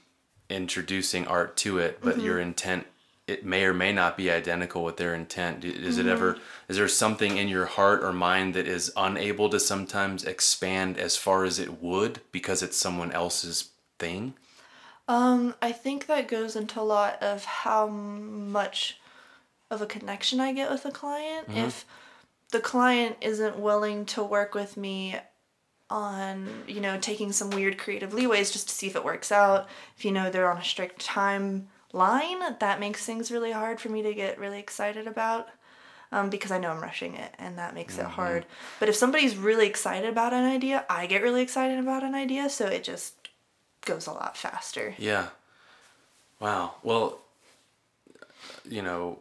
introducing 0.50 1.26
art 1.26 1.57
to 1.59 1.78
it, 1.78 2.00
but 2.02 2.21
your 2.21 2.38
intent 2.40 2.87
it 3.28 3.45
may 3.45 3.64
or 3.64 3.75
may 3.75 3.92
not 3.92 4.16
be 4.16 4.30
identical 4.30 4.83
with 4.83 4.97
their 4.97 5.14
intent. 5.14 5.62
Is 5.62 5.99
it 5.99 6.07
ever? 6.07 6.38
Is 6.66 6.78
there 6.78 6.88
something 6.88 7.37
in 7.37 7.47
your 7.47 7.66
heart 7.66 8.02
or 8.02 8.11
mind 8.12 8.54
that 8.54 8.66
is 8.66 8.90
unable 8.97 9.50
to 9.50 9.61
sometimes 9.61 10.25
expand 10.25 10.97
as 10.97 11.18
far 11.18 11.45
as 11.45 11.59
it 11.59 11.83
would 11.83 12.21
because 12.33 12.62
it's 12.62 12.78
someone 12.78 13.12
else's 13.12 13.68
thing? 13.99 14.35
Um, 15.07 15.55
I 15.62 15.73
think 15.73 16.07
that 16.07 16.28
goes 16.28 16.55
into 16.55 16.81
a 16.81 16.83
lot 16.83 17.23
of 17.23 17.45
how 17.45 17.87
much 17.87 18.99
of 19.71 19.81
a 19.81 19.87
connection 19.87 20.38
I 20.40 20.52
get 20.52 20.71
with 20.71 20.85
a 20.85 20.90
client. 20.90 21.49
If 21.67 21.85
the 22.50 22.61
client 22.61 23.17
isn't 23.21 23.59
willing 23.59 24.05
to 24.07 24.23
work 24.23 24.55
with 24.55 24.76
me 24.76 25.17
on, 25.90 26.47
you 26.67 26.81
know, 26.81 26.99
taking 26.99 27.33
some 27.33 27.50
weird 27.50 27.78
creative 27.78 28.12
leeways 28.12 28.52
just 28.52 28.69
to 28.69 28.75
see 28.75 28.87
if 28.87 28.97
it 28.97 29.05
works 29.05 29.33
out, 29.33 29.67
if 29.97 30.05
you 30.05 30.12
know 30.12 30.31
they're 30.31 30.50
on 30.50 30.59
a 30.59 30.64
strict 30.64 31.05
timeline, 31.07 32.59
that 32.61 32.81
makes 32.81 33.05
things 33.07 33.31
really 33.31 33.52
hard 33.52 33.81
for 33.81 33.88
me 33.88 34.02
to 34.02 34.12
get 34.14 34.38
really 34.38 34.59
excited 34.59 35.07
about. 35.07 35.49
Um, 36.11 36.31
because 36.31 36.50
I 36.50 36.59
know 36.59 36.71
I'm 36.71 36.81
rushing 36.81 37.17
it, 37.17 37.35
and 37.38 37.59
that 37.59 37.75
makes 37.75 37.99
it 37.99 38.07
hard. 38.07 38.47
But 38.81 38.88
if 38.88 38.97
somebody's 38.97 39.37
really 39.37 39.67
excited 39.67 40.09
about 40.09 40.33
an 40.33 40.45
idea, 40.45 40.87
I 40.88 41.05
get 41.05 41.21
really 41.23 41.43
excited 41.43 41.78
about 41.78 42.02
an 42.02 42.14
idea, 42.14 42.49
so 42.49 42.67
it 42.67 42.83
just 42.83 43.17
goes 43.88 44.07
a 44.07 44.12
lot 44.12 44.37
faster. 44.37 44.95
Yeah. 44.99 45.28
Wow. 46.38 46.75
Well, 46.83 47.18
you 48.68 48.83
know, 48.83 49.18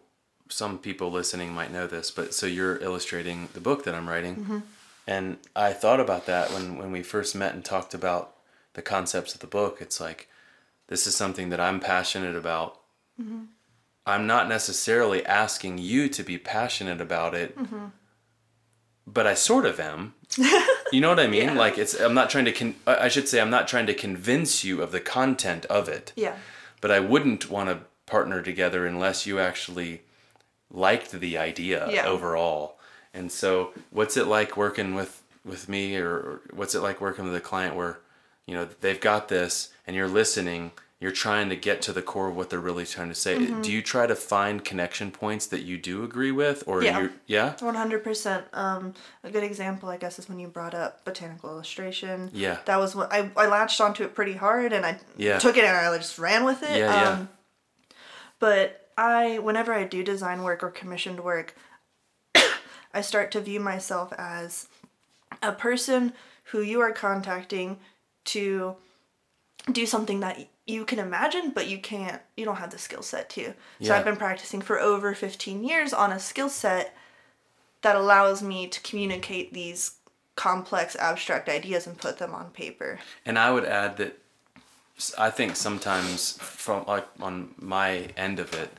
some 0.50 0.78
people 0.78 1.10
listening 1.10 1.54
might 1.54 1.72
know 1.72 1.88
this, 1.88 2.12
but 2.12 2.34
so 2.34 2.46
you're 2.46 2.78
illustrating 2.84 3.50
the 3.54 3.60
book 3.60 3.86
that 3.86 3.96
I'm 3.96 4.08
writing. 4.08 4.36
Mm-hmm. 4.36 4.60
And 5.08 5.38
I 5.56 5.74
thought 5.74 6.00
about 6.00 6.26
that 6.26 6.52
when, 6.52 6.78
when 6.78 6.92
we 6.92 7.02
first 7.02 7.34
met 7.34 7.54
and 7.54 7.64
talked 7.64 7.94
about 7.94 8.36
the 8.74 8.82
concepts 8.82 9.34
of 9.34 9.40
the 9.40 9.48
book. 9.48 9.78
It's 9.80 10.00
like, 10.00 10.28
this 10.88 11.08
is 11.08 11.16
something 11.16 11.50
that 11.50 11.60
I'm 11.60 11.80
passionate 11.80 12.36
about. 12.36 12.80
Mm-hmm. 13.20 13.46
I'm 14.06 14.28
not 14.28 14.48
necessarily 14.48 15.26
asking 15.26 15.80
you 15.80 16.08
to 16.10 16.24
be 16.24 16.38
passionate 16.38 17.02
about 17.02 17.34
it, 17.34 17.58
mm-hmm. 17.58 17.88
but 19.06 19.26
I 19.26 19.34
sort 19.34 19.66
of 19.66 19.80
am. 19.80 20.14
you 20.92 21.02
know 21.02 21.10
what 21.10 21.20
I 21.20 21.28
mean? 21.38 21.44
Yeah. 21.50 21.54
Like 21.54 21.78
it's 21.78 21.94
I'm 22.00 22.14
not 22.14 22.30
trying 22.30 22.46
to 22.46 22.52
con- 22.52 22.76
I 22.86 23.08
should 23.10 23.28
say 23.28 23.40
I'm 23.42 23.50
not 23.50 23.68
trying 23.68 23.86
to 23.88 23.94
convince 23.94 24.64
you 24.64 24.82
of 24.82 24.92
the 24.92 25.00
content 25.00 25.66
of 25.66 25.88
it 25.90 26.14
Yeah. 26.16 26.36
but 26.82 26.92
I 26.92 27.00
wouldn't 27.00 27.50
want 27.50 27.70
to 27.70 27.80
partner 28.06 28.42
together 28.42 28.86
unless 28.86 29.26
you 29.26 29.40
actually 29.40 30.02
liked 30.72 31.12
the 31.12 31.38
idea 31.38 31.88
Yeah. 31.90 32.06
overall. 32.08 32.78
And 33.14 33.32
so, 33.32 33.74
what's 33.90 34.16
it 34.18 34.28
like 34.28 34.56
working 34.58 34.94
with 34.96 35.24
with 35.46 35.70
me, 35.70 35.96
or, 35.96 36.10
or 36.16 36.42
what's 36.54 36.76
it 36.76 36.82
like 36.82 37.00
working 37.00 37.24
with 37.26 37.34
a 37.36 37.40
client 37.40 37.74
where, 37.76 38.00
you 38.46 38.54
know, 38.54 38.68
they've 38.82 39.00
got 39.00 39.30
this 39.30 39.70
and 39.86 39.96
you're 39.96 40.08
listening, 40.10 40.72
you're 41.00 41.12
trying 41.12 41.48
to 41.50 41.56
get 41.56 41.82
to 41.84 41.94
the 41.94 42.02
core 42.02 42.28
of 42.30 42.36
what 42.36 42.50
they're 42.50 42.60
really 42.60 42.86
trying 42.86 43.10
to 43.10 43.16
say. 43.16 43.38
Mm-hmm. 43.38 43.62
Do 43.62 43.72
you 43.72 43.84
try 43.84 44.08
to 44.08 44.16
find 44.16 44.66
connection 44.66 45.12
points 45.12 45.46
that 45.48 45.62
you 45.62 45.78
do 45.78 46.04
agree 46.04 46.32
with, 46.32 46.64
or 46.66 46.82
Yeah. 46.84 47.00
you 47.02 47.12
yeah 47.28 47.54
One 47.60 47.76
hundred 47.76 48.04
percent. 48.04 48.46
Um, 48.54 48.94
a 49.24 49.30
good 49.30 49.44
example, 49.44 49.90
I 49.90 49.98
guess, 49.98 50.18
is 50.18 50.28
when 50.28 50.40
you 50.40 50.48
brought 50.48 50.74
up 50.74 51.06
botanical 51.06 51.52
illustration. 51.52 52.32
Yeah. 52.34 52.58
That 52.66 52.78
was 52.80 52.96
what 52.96 53.14
I, 53.14 53.30
I 53.38 53.46
latched 53.46 53.80
onto 53.80 54.04
it 54.04 54.16
pretty 54.16 54.34
hard, 54.34 54.74
and 54.74 54.86
I 54.86 55.00
Yeah. 55.18 55.38
took 55.38 55.56
it 55.58 55.64
and 55.64 55.76
I 55.78 55.96
just 55.98 56.18
ran 56.18 56.44
with 56.46 56.64
it. 56.64 56.78
Yeah, 56.78 56.94
yeah. 57.02 57.10
Um, 57.12 57.30
but 58.40 58.90
I, 58.98 59.38
whenever 59.40 59.74
I 59.74 59.84
do 59.84 60.04
design 60.04 60.44
work 60.44 60.64
or 60.64 60.72
commissioned 60.72 61.20
work, 61.20 61.56
I 62.94 63.02
start 63.02 63.30
to 63.32 63.42
view 63.42 63.60
myself 63.60 64.12
as 64.18 64.68
a 65.44 65.52
person 65.52 66.14
who 66.46 66.62
you 66.62 66.82
are 66.82 66.92
contacting 66.92 67.78
to 68.26 68.76
do 69.72 69.86
something 69.86 70.22
that 70.22 70.48
you 70.68 70.84
can 70.84 71.00
imagine, 71.00 71.52
but 71.52 71.68
you 71.68 71.80
can't, 71.80 72.22
you 72.36 72.44
don't 72.44 72.58
have 72.58 72.72
the 72.72 72.78
skill 72.78 73.02
set 73.02 73.30
to. 73.32 73.46
So 73.46 73.54
Yeah. 73.80 73.96
I've 73.96 74.06
been 74.06 74.18
practicing 74.18 74.62
for 74.62 74.80
over 74.80 75.16
15 75.16 75.64
years 75.64 75.94
on 75.94 76.12
a 76.12 76.20
skill 76.20 76.50
set 76.50 76.94
that 77.82 77.96
allows 77.96 78.44
me 78.44 78.68
to 78.68 78.82
communicate 78.82 79.54
these 79.54 79.94
complex 80.36 80.96
abstract 80.98 81.48
ideas 81.50 81.88
and 81.88 81.98
put 81.98 82.18
them 82.20 82.34
on 82.34 82.52
paper. 82.52 83.00
And 83.26 83.40
I 83.40 83.52
would 83.52 83.66
add 83.66 83.98
that 83.98 84.20
I 85.18 85.30
think 85.30 85.56
sometimes 85.56 86.38
from 86.40 86.86
like 86.86 87.08
on 87.22 87.56
my 87.58 88.10
end 88.18 88.40
of 88.40 88.54
it, 88.54 88.72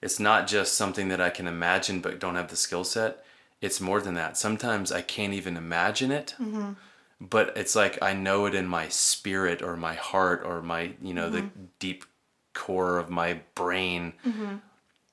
it's 0.00 0.20
not 0.20 0.46
just 0.46 0.74
something 0.74 1.08
that 1.08 1.20
I 1.20 1.30
can 1.30 1.46
imagine 1.48 2.00
but 2.00 2.20
don't 2.20 2.36
have 2.36 2.48
the 2.48 2.56
skill 2.56 2.84
set. 2.84 3.24
It's 3.60 3.80
more 3.80 4.00
than 4.00 4.14
that. 4.14 4.36
Sometimes 4.36 4.92
I 4.92 5.00
can't 5.02 5.32
even 5.32 5.56
imagine 5.56 6.12
it. 6.12 6.34
Mm-hmm. 6.40 6.72
But 7.20 7.56
it's 7.56 7.76
like 7.76 8.02
I 8.02 8.12
know 8.12 8.46
it 8.46 8.54
in 8.54 8.66
my 8.66 8.88
spirit 8.88 9.62
or 9.62 9.76
my 9.76 9.94
heart 9.94 10.42
or 10.44 10.60
my, 10.62 10.92
you 11.00 11.14
know, 11.14 11.30
the 11.30 11.42
mm-hmm. 11.42 11.64
deep 11.78 12.04
core 12.52 12.98
of 12.98 13.10
my 13.10 13.40
brain 13.54 14.14
mm-hmm. 14.26 14.56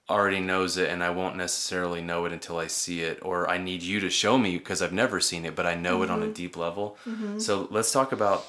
already 0.10 0.39
knows 0.39 0.77
it 0.77 0.89
and 0.89 1.03
I 1.03 1.10
won't 1.10 1.38
necessarily 1.38 2.01
know 2.01 2.25
it 2.25 2.34
until 2.34 2.58
I 2.58 2.67
see 2.67 3.01
it 3.01 3.20
or 3.22 3.50
I 3.50 3.58
need 3.58 3.81
you 3.81 4.00
to 4.00 4.10
show 4.10 4.38
me 4.38 4.58
because 4.58 4.81
I've 4.81 4.93
never 4.93 5.20
seen 5.20 5.46
it 5.46 5.55
but 5.55 5.65
I 5.65 5.75
know 5.75 6.03
it 6.03 6.10
on 6.10 6.22
a 6.22 6.25
mm-hmm. 6.25 6.34
deep 6.34 6.58
level. 6.58 6.98
So 7.39 7.67
let's 7.72 7.91
talk 7.91 8.12
about 8.12 8.46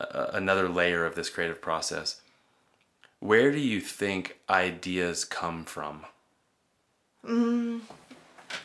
uh, 0.00 0.26
another 0.32 0.68
layer 0.68 1.04
of 1.04 1.14
this 1.14 1.30
creative 1.30 1.60
process. 1.60 2.20
Where 3.20 3.52
do 3.52 3.58
you 3.58 3.80
think 3.80 4.38
ideas 4.50 5.24
come 5.24 5.64
from? 5.64 6.04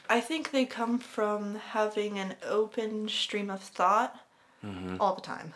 I 0.09 0.19
think 0.19 0.51
they 0.51 0.65
come 0.65 0.99
from 0.99 1.55
having 1.55 2.19
an 2.19 2.35
open 2.45 3.09
stream 3.09 3.49
of 3.49 3.61
thought 3.61 4.19
mm-hmm. 4.65 4.97
all 4.99 5.15
the 5.15 5.21
time. 5.21 5.53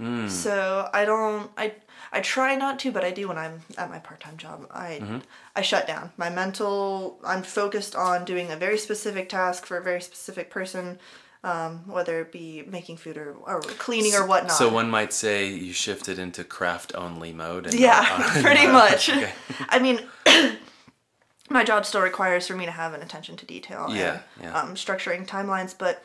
Mm. 0.00 0.28
So 0.28 0.90
I 0.92 1.04
don't 1.04 1.50
I 1.56 1.72
I 2.12 2.20
try 2.20 2.54
not 2.54 2.78
to, 2.80 2.92
but 2.92 3.02
I 3.02 3.10
do 3.10 3.28
when 3.28 3.38
I'm 3.38 3.62
at 3.78 3.88
my 3.88 3.98
part-time 3.98 4.36
job. 4.36 4.66
I 4.70 4.98
mm-hmm. 5.00 5.18
I 5.54 5.62
shut 5.62 5.86
down. 5.86 6.12
My 6.18 6.28
mental 6.28 7.18
I'm 7.24 7.42
focused 7.42 7.96
on 7.96 8.24
doing 8.24 8.50
a 8.50 8.56
very 8.56 8.78
specific 8.78 9.30
task 9.30 9.64
for 9.64 9.78
a 9.78 9.82
very 9.82 10.02
specific 10.02 10.50
person, 10.50 10.98
um, 11.42 11.88
whether 11.88 12.20
it 12.20 12.30
be 12.30 12.62
making 12.66 12.98
food 12.98 13.16
or, 13.16 13.36
or 13.46 13.60
cleaning 13.62 14.14
or 14.14 14.26
whatnot. 14.26 14.52
So 14.52 14.68
one 14.68 14.90
might 14.90 15.14
say 15.14 15.48
you 15.48 15.72
shifted 15.72 16.18
into 16.18 16.44
craft 16.44 16.94
only 16.94 17.32
mode. 17.32 17.64
And 17.64 17.74
Yeah, 17.74 18.04
not- 18.18 18.30
pretty 18.44 18.66
much. 18.80 19.08
Okay. 19.08 19.32
I 19.70 19.78
mean, 19.78 20.00
my 21.56 21.64
job 21.64 21.84
still 21.86 22.02
requires 22.02 22.46
for 22.46 22.54
me 22.56 22.64
to 22.66 22.70
have 22.82 22.92
an 22.94 23.02
attention 23.02 23.36
to 23.36 23.46
detail 23.46 23.86
Yeah, 23.90 24.12
and 24.12 24.20
yeah. 24.42 24.60
Um, 24.60 24.74
structuring 24.74 25.26
timelines, 25.26 25.74
but 25.76 26.04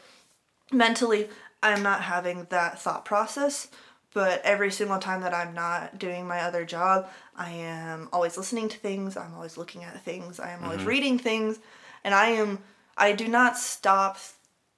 mentally, 0.71 1.29
I'm 1.63 1.83
not 1.83 2.01
having 2.01 2.47
that 2.49 2.79
thought 2.79 3.05
process. 3.05 3.67
But 4.13 4.41
every 4.43 4.71
single 4.71 4.99
time 4.99 5.21
that 5.21 5.33
I'm 5.33 5.53
not 5.53 5.97
doing 5.97 6.27
my 6.27 6.41
other 6.41 6.65
job, 6.65 7.07
I 7.33 7.51
am 7.51 8.09
always 8.11 8.35
listening 8.37 8.67
to 8.69 8.77
things. 8.77 9.15
I'm 9.15 9.33
always 9.33 9.55
looking 9.57 9.85
at 9.85 10.03
things. 10.03 10.37
I 10.39 10.49
am 10.51 10.59
Mm-hmm. 10.59 10.65
always 10.65 10.83
reading 10.85 11.17
things, 11.17 11.59
and 12.03 12.13
I 12.13 12.25
am. 12.41 12.59
I 12.97 13.13
do 13.13 13.27
not 13.29 13.57
stop 13.57 14.17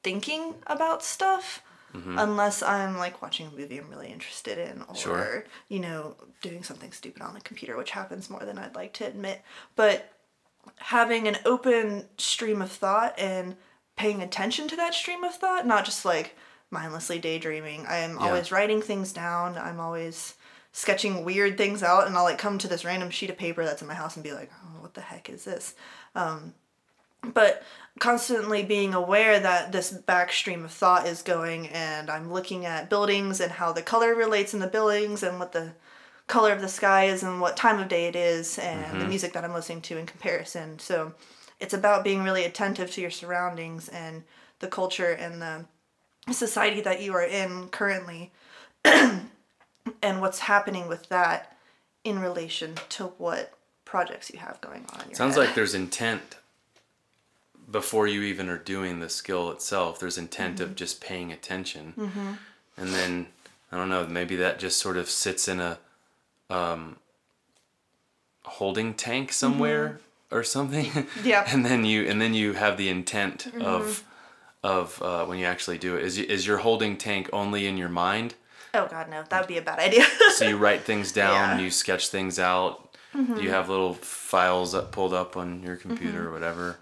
thinking 0.03 0.53
about 0.67 1.03
stuff 1.03 1.61
Mm-hmm. 1.95 2.17
unless 2.17 2.63
I'm 2.63 2.97
like 2.97 3.21
watching 3.21 3.45
a 3.47 3.51
movie 3.51 3.77
I'm 3.77 3.87
really 3.89 4.11
interested 4.11 4.57
in, 4.57 4.81
or 4.89 4.95
Sure. 4.95 5.45
you 5.67 5.79
know, 5.79 6.15
doing 6.41 6.63
something 6.63 6.91
stupid 6.91 7.21
on 7.21 7.33
the 7.35 7.39
computer, 7.41 7.77
which 7.77 7.91
happens 7.91 8.29
more 8.31 8.43
than 8.45 8.57
I'd 8.57 8.73
like 8.75 8.93
to 8.93 9.05
admit. 9.05 9.41
But 9.75 10.11
having 10.77 11.27
an 11.27 11.37
open 11.45 12.05
stream 12.17 12.61
of 12.61 12.71
thought 12.71 13.17
and 13.17 13.55
paying 13.95 14.21
attention 14.21 14.67
to 14.67 14.75
that 14.75 14.93
stream 14.93 15.23
of 15.23 15.35
thought, 15.35 15.65
not 15.67 15.85
just 15.85 16.03
like 16.05 16.35
mindlessly 16.71 17.19
daydreaming. 17.19 17.85
I 17.87 17.97
am 17.97 18.17
Yeah. 18.19 18.27
always 18.27 18.51
writing 18.51 18.81
things 18.81 19.13
down. 19.13 19.57
I'm 19.57 19.79
always 19.79 20.33
sketching 20.71 21.23
weird 21.23 21.55
things 21.57 21.83
out, 21.83 22.07
and 22.07 22.17
I'll 22.17 22.23
like 22.23 22.39
come 22.39 22.57
to 22.57 22.67
this 22.67 22.83
random 22.83 23.11
sheet 23.11 23.29
of 23.29 23.37
paper 23.37 23.63
that's 23.63 23.81
in 23.81 23.87
my 23.87 23.93
house 23.93 24.15
and 24.15 24.23
be 24.23 24.33
like, 24.33 24.51
oh, 24.63 24.81
what 24.81 24.95
the 24.95 25.01
heck 25.01 25.29
is 25.29 25.43
this? 25.45 25.75
Um, 26.15 26.55
but 27.23 27.63
constantly 27.99 28.63
being 28.63 28.93
aware 28.93 29.39
that 29.39 29.71
this 29.71 29.91
back 29.91 30.31
stream 30.33 30.65
of 30.65 30.71
thought 30.71 31.07
is 31.07 31.21
going 31.21 31.67
and 31.69 32.09
I'm 32.09 32.33
looking 32.33 32.65
at 32.65 32.89
buildings 32.89 33.39
and 33.39 33.51
how 33.51 33.71
the 33.71 33.83
color 33.83 34.15
relates 34.15 34.53
in 34.53 34.59
the 34.59 34.67
buildings 34.67 35.21
and 35.23 35.39
what 35.39 35.51
the 35.51 35.73
color 36.27 36.51
of 36.51 36.61
the 36.61 36.69
sky 36.69 37.05
is 37.05 37.21
and 37.23 37.41
what 37.41 37.57
time 37.57 37.79
of 37.79 37.87
day 37.89 38.05
it 38.07 38.15
is 38.15 38.57
and 38.59 39.01
the 39.01 39.05
music 39.07 39.33
that 39.33 39.43
I'm 39.43 39.53
listening 39.53 39.81
to 39.81 39.97
in 39.97 40.05
comparison. 40.05 40.79
So 40.79 41.13
it's 41.59 41.73
about 41.73 42.03
being 42.03 42.23
really 42.23 42.45
attentive 42.45 42.91
to 42.91 43.01
your 43.01 43.11
surroundings 43.11 43.89
and 43.89 44.23
the 44.59 44.67
culture 44.67 45.11
and 45.11 45.41
the 45.41 45.65
society 46.33 46.81
that 46.81 47.01
you 47.01 47.13
are 47.13 47.23
in 47.23 47.67
currently 47.69 48.31
and 48.85 50.21
what's 50.21 50.39
happening 50.39 50.87
with 50.87 51.09
that 51.09 51.57
in 52.03 52.19
relation 52.19 52.75
to 52.89 53.05
what 53.17 53.53
projects 53.85 54.31
you 54.33 54.39
have 54.39 54.59
going 54.61 54.85
on. 54.93 55.13
Sounds 55.13 55.35
head. 55.35 55.45
like 55.45 55.55
there's 55.55 55.73
intent 55.75 56.37
before 57.69 58.07
you 58.07 58.21
even 58.23 58.49
are 58.49 58.57
doing 58.57 58.99
the 58.99 59.09
skill 59.09 59.51
itself. 59.51 59.99
There's 59.99 60.17
intent 60.17 60.55
Mm-hmm. 60.55 60.63
of 60.63 60.75
just 60.75 61.01
paying 61.01 61.31
attention. 61.31 61.93
And 62.77 62.89
then, 62.89 63.27
I 63.71 63.77
don't 63.77 63.89
know, 63.89 64.05
maybe 64.07 64.35
that 64.37 64.59
just 64.59 64.79
sort 64.79 64.97
of 64.97 65.09
sits 65.09 65.47
in 65.47 65.59
a 65.59 65.77
um, 66.49 66.97
holding 68.45 68.93
tank 68.93 69.31
somewhere 69.31 69.99
or 70.31 70.43
something. 70.43 70.85
Mm-hmm. 70.85 71.27
Yeah. 71.27 71.45
and 71.47 71.65
then 71.65 71.85
you 71.85 72.03
and 72.09 72.21
then 72.21 72.33
you 72.33 72.53
have 72.53 72.77
the 72.77 72.89
intent 72.89 73.47
Mm-hmm. 73.51 73.61
of 73.61 74.03
of 74.63 75.01
uh, 75.01 75.25
when 75.25 75.37
you 75.39 75.45
actually 75.45 75.77
do 75.77 75.97
it. 75.97 76.03
Is 76.05 76.17
is 76.17 76.47
your 76.47 76.57
holding 76.59 76.97
tank 76.97 77.29
only 77.33 77.67
in 77.67 77.77
your 77.77 77.89
mind? 77.89 78.35
Oh 78.73 78.87
god, 78.87 79.09
no, 79.09 79.23
that 79.29 79.39
would 79.41 79.47
be 79.47 79.57
a 79.57 79.61
bad 79.61 79.79
idea. 79.79 80.05
So 80.35 80.47
you 80.47 80.57
write 80.57 80.83
things 80.83 81.11
down, 81.23 81.33
Yeah. 81.33 81.49
Mm-hmm. 81.55 81.63
you 81.65 81.71
sketch 81.71 82.07
things 82.09 82.39
out. 82.39 82.79
You 83.39 83.51
have 83.51 83.69
little 83.69 83.93
files 83.93 84.73
up, 84.73 84.91
pulled 84.91 85.13
up 85.13 85.37
on 85.37 85.61
your 85.61 85.75
computer 85.75 86.27
or 86.29 86.31
whatever. 86.33 86.77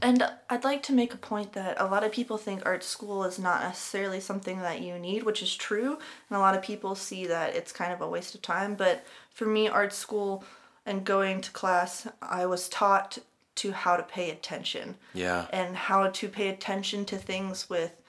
And 0.00 0.22
I'd 0.48 0.64
like 0.64 0.82
to 0.84 0.92
make 0.92 1.12
a 1.12 1.18
point 1.18 1.52
that 1.52 1.80
a 1.80 1.86
lot 1.86 2.04
of 2.04 2.12
people 2.12 2.38
think 2.38 2.62
art 2.64 2.82
school 2.82 3.24
is 3.24 3.38
not 3.38 3.62
necessarily 3.62 4.20
something 4.20 4.60
that 4.60 4.80
you 4.80 4.98
need, 4.98 5.24
which 5.24 5.42
is 5.42 5.54
true, 5.54 5.98
and 6.30 6.36
a 6.36 6.40
lot 6.40 6.54
of 6.54 6.62
people 6.62 6.94
see 6.94 7.26
that 7.26 7.54
it's 7.54 7.72
kind 7.72 7.92
of 7.92 8.00
a 8.00 8.08
waste 8.08 8.34
of 8.34 8.42
time. 8.42 8.74
But 8.74 9.04
for 9.30 9.46
me, 9.46 9.68
art 9.68 9.92
school 9.92 10.44
and 10.86 11.04
going 11.04 11.40
to 11.42 11.50
class, 11.50 12.06
I 12.20 12.46
was 12.46 12.68
taught 12.68 13.18
to 13.56 13.72
how 13.72 13.96
to 13.96 14.02
pay 14.02 14.30
attention 14.30 14.96
Yeah. 15.12 15.46
and 15.52 15.76
how 15.76 16.08
to 16.08 16.28
pay 16.28 16.48
attention 16.48 17.04
to 17.06 17.18
things 17.18 17.68
with 17.68 18.00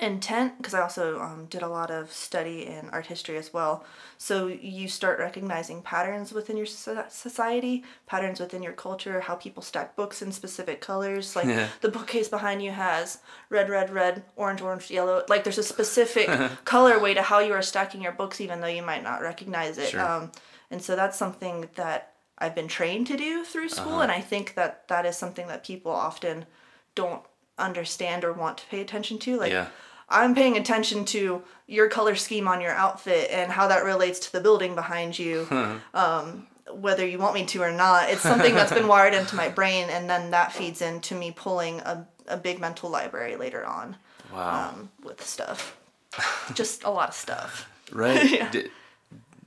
intent 0.00 0.56
because 0.56 0.72
i 0.74 0.80
also 0.80 1.20
um, 1.20 1.46
did 1.50 1.62
a 1.62 1.68
lot 1.68 1.90
of 1.90 2.10
study 2.10 2.66
in 2.66 2.88
art 2.90 3.06
history 3.06 3.36
as 3.36 3.52
well 3.52 3.84
so 4.18 4.46
you 4.46 4.88
start 4.88 5.18
recognizing 5.18 5.82
patterns 5.82 6.32
within 6.32 6.56
your 6.56 6.66
society 6.66 7.84
patterns 8.06 8.40
within 8.40 8.62
your 8.62 8.72
culture 8.72 9.20
how 9.20 9.34
people 9.34 9.62
stack 9.62 9.94
books 9.96 10.22
in 10.22 10.32
specific 10.32 10.80
colors 10.80 11.36
like 11.36 11.46
Yeah. 11.46 11.68
the 11.80 11.88
bookcase 11.88 12.28
behind 12.28 12.62
you 12.62 12.70
has 12.70 13.18
red 13.50 13.68
red 13.68 13.90
red 13.90 14.22
orange 14.36 14.62
orange 14.62 14.90
yellow 14.90 15.24
like 15.28 15.44
there's 15.44 15.58
a 15.58 15.62
specific 15.62 16.28
colorway 16.64 17.14
to 17.14 17.22
how 17.22 17.38
you 17.40 17.52
are 17.52 17.62
stacking 17.62 18.02
your 18.02 18.12
books 18.12 18.40
even 18.40 18.60
though 18.60 18.66
you 18.66 18.82
might 18.82 19.02
not 19.02 19.20
recognize 19.22 19.76
it 19.78 19.90
Sure. 19.90 20.00
um, 20.00 20.32
and 20.70 20.80
so 20.82 20.96
that's 20.96 21.18
something 21.18 21.68
that 21.74 22.12
i've 22.38 22.54
been 22.54 22.68
trained 22.68 23.06
to 23.08 23.16
do 23.16 23.44
through 23.44 23.68
school 23.68 23.94
Uh-huh. 23.94 24.02
and 24.02 24.12
i 24.12 24.20
think 24.20 24.54
that 24.54 24.88
that 24.88 25.04
is 25.04 25.16
something 25.16 25.46
that 25.48 25.64
people 25.64 25.92
often 25.92 26.46
don't 26.94 27.22
understand 27.58 28.24
or 28.24 28.32
want 28.32 28.56
to 28.58 28.66
pay 28.66 28.80
attention 28.80 29.18
to 29.18 29.36
like 29.36 29.52
Yeah. 29.52 29.66
I'm 30.10 30.34
paying 30.34 30.56
attention 30.56 31.04
to 31.04 31.42
your 31.66 31.88
color 31.88 32.14
scheme 32.16 32.48
on 32.48 32.60
your 32.60 32.72
outfit 32.72 33.30
and 33.30 33.50
how 33.52 33.68
that 33.68 33.84
relates 33.84 34.18
to 34.20 34.32
the 34.32 34.40
building 34.40 34.74
behind 34.74 35.18
you 35.18 35.46
um, 35.94 36.46
whether 36.72 37.06
you 37.06 37.18
want 37.18 37.34
me 37.34 37.44
to 37.44 37.62
or 37.62 37.72
not 37.72 38.10
it's 38.10 38.20
something 38.22 38.54
that's 38.54 38.72
been 38.72 38.86
wired 38.94 39.14
into 39.14 39.34
my 39.36 39.48
brain 39.48 39.88
and 39.90 40.08
then 40.10 40.30
that 40.30 40.52
feeds 40.52 40.82
into 40.82 41.14
me 41.14 41.30
pulling 41.30 41.80
a, 41.80 42.06
a 42.28 42.36
big 42.36 42.60
mental 42.60 42.90
library 42.90 43.36
later 43.36 43.64
on 43.64 43.96
Wow. 44.32 44.68
um, 44.70 44.90
with 45.02 45.24
stuff 45.26 45.76
just 46.54 46.84
a 46.84 46.90
lot 46.90 47.08
of 47.10 47.14
stuff 47.14 47.68
Right. 47.92 48.30
Yeah. 48.38 48.50
D- 48.50 48.68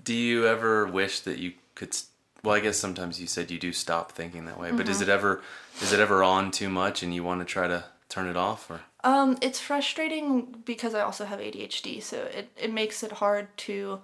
do 0.04 0.14
you 0.14 0.46
ever 0.48 0.86
wish 0.86 1.22
that 1.22 1.40
you 1.40 1.54
could? 1.76 1.90
s- 1.90 2.08
Well, 2.44 2.54
I 2.56 2.60
guess 2.60 2.76
sometimes 2.78 3.22
you 3.22 3.28
said 3.28 3.50
you 3.52 3.58
do 3.58 3.72
stop 3.72 4.12
thinking 4.12 4.44
that 4.48 4.60
way, 4.60 4.72
but 4.72 4.82
Mm-hmm. 4.82 4.92
is 4.92 5.00
it 5.00 5.08
ever 5.08 5.42
is 5.82 5.94
it 5.94 6.02
ever 6.02 6.22
on 6.24 6.52
too 6.52 6.68
much 6.70 7.02
and 7.04 7.16
you 7.16 7.24
want 7.24 7.40
to 7.40 7.46
try 7.46 7.68
to 7.70 7.86
turn 8.14 8.28
it 8.28 8.38
off 8.38 8.70
or? 8.70 8.82
Um, 9.04 9.38
it's 9.42 9.60
frustrating 9.60 10.64
because 10.66 10.94
I 10.94 11.02
also 11.02 11.26
have 11.26 11.40
ADHD, 11.40 12.02
so 12.02 12.18
it, 12.18 12.50
it 12.56 12.72
makes 12.72 13.04
it 13.04 13.12
hard 13.12 13.48
to, 13.58 14.00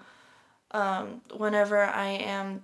um, 0.71 1.21
whenever 1.35 1.83
I 1.83 2.07
am 2.07 2.63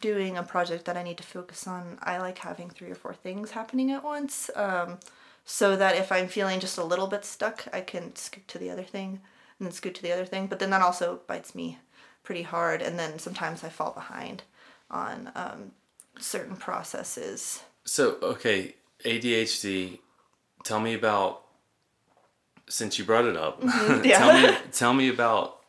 doing 0.00 0.36
a 0.36 0.42
project 0.42 0.84
that 0.84 0.96
I 0.96 1.02
need 1.02 1.18
to 1.18 1.22
focus 1.24 1.66
on, 1.66 1.98
I 2.02 2.18
like 2.18 2.38
having 2.38 2.70
three 2.70 2.90
or 2.90 2.94
four 2.94 3.12
things 3.12 3.50
happening 3.50 3.90
at 3.90 4.04
once, 4.04 4.50
um, 4.54 4.98
so 5.44 5.76
that 5.76 5.96
if 5.96 6.10
I'm 6.10 6.28
feeling 6.28 6.60
just 6.60 6.78
a 6.78 6.84
little 6.84 7.06
bit 7.06 7.24
stuck, 7.24 7.66
I 7.72 7.80
can 7.80 8.14
scoot 8.16 8.46
to 8.48 8.58
the 8.58 8.70
other 8.70 8.84
thing 8.84 9.20
and 9.58 9.66
then 9.66 9.72
scoot 9.72 9.94
to 9.96 10.02
the 10.02 10.12
other 10.12 10.24
thing. 10.24 10.46
But 10.46 10.58
then 10.58 10.70
that 10.70 10.80
also 10.80 11.20
bites 11.26 11.54
me 11.54 11.78
pretty 12.22 12.42
hard, 12.42 12.80
and 12.80 12.98
then 12.98 13.18
sometimes 13.18 13.62
I 13.62 13.68
fall 13.68 13.92
behind 13.92 14.44
on 14.90 15.30
um, 15.34 15.72
certain 16.18 16.56
processes. 16.56 17.62
So 17.84 18.16
okay, 18.22 18.76
ADHD. 19.04 19.98
Tell 20.64 20.80
me 20.80 20.94
about. 20.94 21.42
Since 22.66 22.98
you 22.98 23.04
brought 23.04 23.26
it 23.26 23.36
up, 23.36 23.60
Mm-hmm. 23.60 24.04
yeah. 24.10 24.18
tell 24.18 24.42
me 24.42 24.58
tell 24.72 24.94
me 24.94 25.08
about 25.10 25.60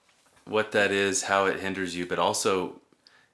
what 0.45 0.71
that 0.71 0.91
is, 0.91 1.23
how 1.23 1.45
it 1.45 1.59
hinders 1.59 1.95
you, 1.95 2.05
but 2.05 2.19
also, 2.19 2.79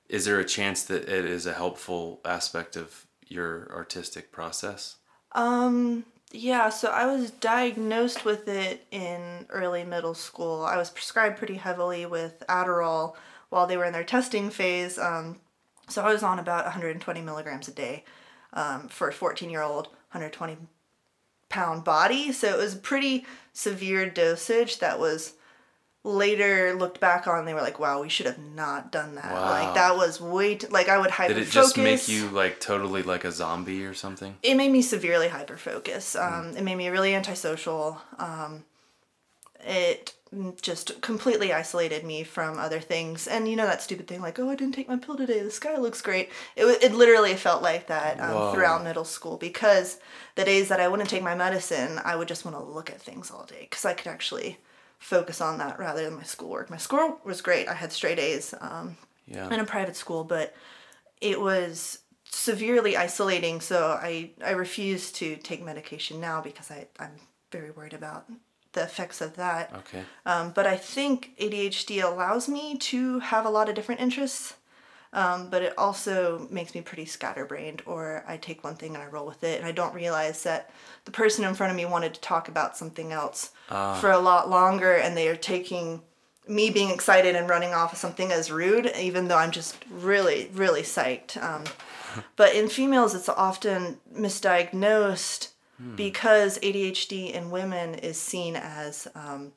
is 0.09 0.25
there 0.25 0.39
a 0.39 0.45
chance 0.45 0.83
that 0.83 1.07
it 1.07 1.25
is 1.25 1.45
a 1.45 1.53
helpful 1.53 2.19
aspect 2.25 2.75
of 2.75 3.05
your 3.27 3.71
artistic 3.71 4.31
process? 4.31 4.95
Um, 5.33 6.05
yeah, 6.31 6.69
so 6.69 6.89
I 6.89 7.05
was 7.05 7.29
diagnosed 7.31 8.25
with 8.25 8.47
it 8.47 8.85
in 8.91 9.45
early 9.49 9.83
middle 9.83 10.13
school. 10.15 10.63
I 10.63 10.77
was 10.77 10.89
prescribed 10.89 11.37
pretty 11.37 11.55
heavily 11.55 12.05
with 12.05 12.43
Adderall 12.49 13.15
while 13.49 13.67
they 13.67 13.77
were 13.77 13.85
in 13.85 13.93
their 13.93 14.03
testing 14.03 14.49
phase. 14.49 14.97
Um, 14.97 15.39
so 15.87 16.01
I 16.01 16.11
was 16.11 16.23
on 16.23 16.39
about 16.39 16.63
120 16.65 17.21
milligrams 17.21 17.67
a 17.67 17.71
day 17.71 18.05
um, 18.53 18.87
for 18.87 19.09
a 19.09 19.13
14 19.13 19.49
year 19.49 19.61
old, 19.61 19.87
120 20.13 20.57
pound 21.51 21.83
body. 21.83 22.31
So 22.31 22.47
it 22.47 22.57
was 22.57 22.73
a 22.73 22.77
pretty 22.77 23.25
severe 23.53 24.09
dosage 24.09 24.79
that 24.79 24.99
was 24.99 25.33
later 26.03 26.73
looked 26.73 26.99
back 26.99 27.27
on. 27.27 27.45
They 27.45 27.53
were 27.53 27.61
like, 27.61 27.79
wow, 27.79 28.01
we 28.01 28.09
should 28.09 28.25
have 28.25 28.39
not 28.39 28.91
done 28.91 29.15
that. 29.15 29.31
Wow. 29.31 29.49
Like, 29.51 29.75
that 29.75 29.95
was 29.95 30.19
way 30.19 30.55
too, 30.55 30.67
like, 30.67 30.89
I 30.89 30.97
would 30.97 31.11
hyper 31.11 31.35
Did 31.35 31.43
it 31.43 31.51
just 31.51 31.77
make 31.77 32.07
you 32.07 32.27
like 32.29 32.59
totally 32.59 33.03
like 33.03 33.23
a 33.23 33.31
zombie 33.31 33.85
or 33.85 33.93
something? 33.93 34.35
it 34.41 34.55
made 34.55 34.71
me 34.71 34.81
severely 34.81 35.27
hyper 35.27 35.57
focus. 35.57 36.15
Um, 36.15 36.55
It 36.57 36.63
made 36.63 36.75
me 36.75 36.87
really 36.89 37.13
antisocial. 37.13 38.01
Um, 38.17 38.63
it 39.65 40.13
just 40.61 41.01
completely 41.01 41.51
isolated 41.51 42.05
me 42.05 42.23
from 42.23 42.57
other 42.57 42.79
things. 42.79 43.27
And 43.27 43.49
you 43.49 43.57
know 43.57 43.65
that 43.65 43.81
stupid 43.81 44.07
thing 44.07 44.21
like, 44.21 44.39
oh, 44.39 44.49
I 44.49 44.55
didn't 44.55 44.73
take 44.75 44.87
my 44.87 44.95
pill 44.95 45.17
today. 45.17 45.41
The 45.41 45.51
sky 45.51 45.75
looks 45.77 46.01
great. 46.01 46.29
It, 46.55 46.65
it 46.81 46.93
literally 46.93 47.35
felt 47.35 47.61
like 47.61 47.87
that 47.87 48.19
um, 48.21 48.53
throughout 48.53 48.83
middle 48.83 49.03
school 49.03 49.35
because 49.35 49.99
the 50.35 50.45
days 50.45 50.69
that 50.69 50.79
I 50.79 50.87
wouldn't 50.87 51.09
take 51.09 51.21
my 51.21 51.35
medicine, 51.35 51.99
I 52.05 52.15
would 52.15 52.29
just 52.29 52.45
want 52.45 52.55
to 52.55 52.63
look 52.63 52.89
at 52.89 53.01
things 53.01 53.29
all 53.29 53.43
day 53.45 53.67
because 53.69 53.83
I 53.83 53.93
could 53.93 54.07
actually 54.07 54.57
focus 54.99 55.41
on 55.41 55.57
that 55.57 55.77
rather 55.79 56.05
than 56.05 56.15
my 56.15 56.23
schoolwork. 56.23 56.69
My 56.69 56.77
schoolwork 56.77 57.25
was 57.25 57.41
great. 57.41 57.67
I 57.67 57.73
had 57.73 57.91
straight 57.91 58.19
A's. 58.19 58.53
Um, 58.61 58.97
Yeah. 59.25 59.53
in 59.53 59.59
a 59.59 59.65
private 59.65 59.95
school, 59.97 60.23
but 60.23 60.55
it 61.19 61.39
was 61.41 61.99
severely 62.23 62.95
isolating. 62.95 63.59
So 63.61 63.99
I 64.01 64.31
I 64.43 64.51
refuse 64.51 65.11
to 65.13 65.35
take 65.37 65.61
medication 65.63 66.19
now 66.21 66.41
because 66.41 66.71
I 66.71 66.87
I'm 66.99 67.19
very 67.51 67.71
worried 67.71 67.93
about 67.93 68.25
the 68.73 68.83
effects 68.83 69.21
of 69.21 69.35
that. 69.35 69.73
Okay. 69.75 70.03
Um, 70.25 70.51
but 70.51 70.65
I 70.65 70.77
think 70.77 71.33
ADHD 71.39 72.03
allows 72.03 72.47
me 72.47 72.77
to 72.77 73.19
have 73.19 73.45
a 73.45 73.49
lot 73.49 73.69
of 73.69 73.75
different 73.75 74.01
interests. 74.01 74.55
Um, 75.13 75.49
but 75.49 75.61
it 75.61 75.77
also 75.77 76.47
makes 76.49 76.73
me 76.73 76.79
pretty 76.79 77.05
scatterbrained, 77.05 77.81
or 77.85 78.23
I 78.27 78.37
take 78.37 78.63
one 78.63 78.75
thing 78.75 78.93
and 78.93 79.03
I 79.03 79.07
roll 79.07 79.25
with 79.25 79.43
it, 79.43 79.57
and 79.57 79.67
I 79.67 79.73
don't 79.73 79.93
realize 79.93 80.43
that 80.43 80.71
the 81.03 81.11
person 81.11 81.43
in 81.43 81.53
front 81.53 81.71
of 81.71 81.75
me 81.75 81.83
wanted 81.85 82.13
to 82.13 82.21
talk 82.21 82.47
about 82.47 82.77
something 82.77 83.11
else 83.11 83.51
for 83.99 84.09
a 84.09 84.19
lot 84.19 84.49
longer, 84.49 84.93
and 84.95 85.17
they 85.17 85.27
are 85.27 85.35
taking 85.35 86.01
me 86.47 86.69
being 86.69 86.91
excited 86.91 87.35
and 87.35 87.49
running 87.49 87.73
off 87.73 87.91
of 87.91 87.99
something 87.99 88.31
as 88.31 88.51
rude, 88.51 88.91
even 88.97 89.27
though 89.27 89.37
I'm 89.37 89.51
just 89.51 89.83
really, 89.89 90.49
really 90.53 90.81
psyched. 90.81 91.41
Um, 91.41 91.65
but 92.37 92.55
in 92.55 92.69
females, 92.69 93.13
it's 93.13 93.29
often 93.29 93.99
misdiagnosed 94.13 95.50
because 95.95 96.57
ADHD 96.59 97.31
in 97.31 97.51
women 97.51 97.95
is 97.95 98.19
seen 98.19 98.55
as 98.55 99.07
um, 99.15 99.51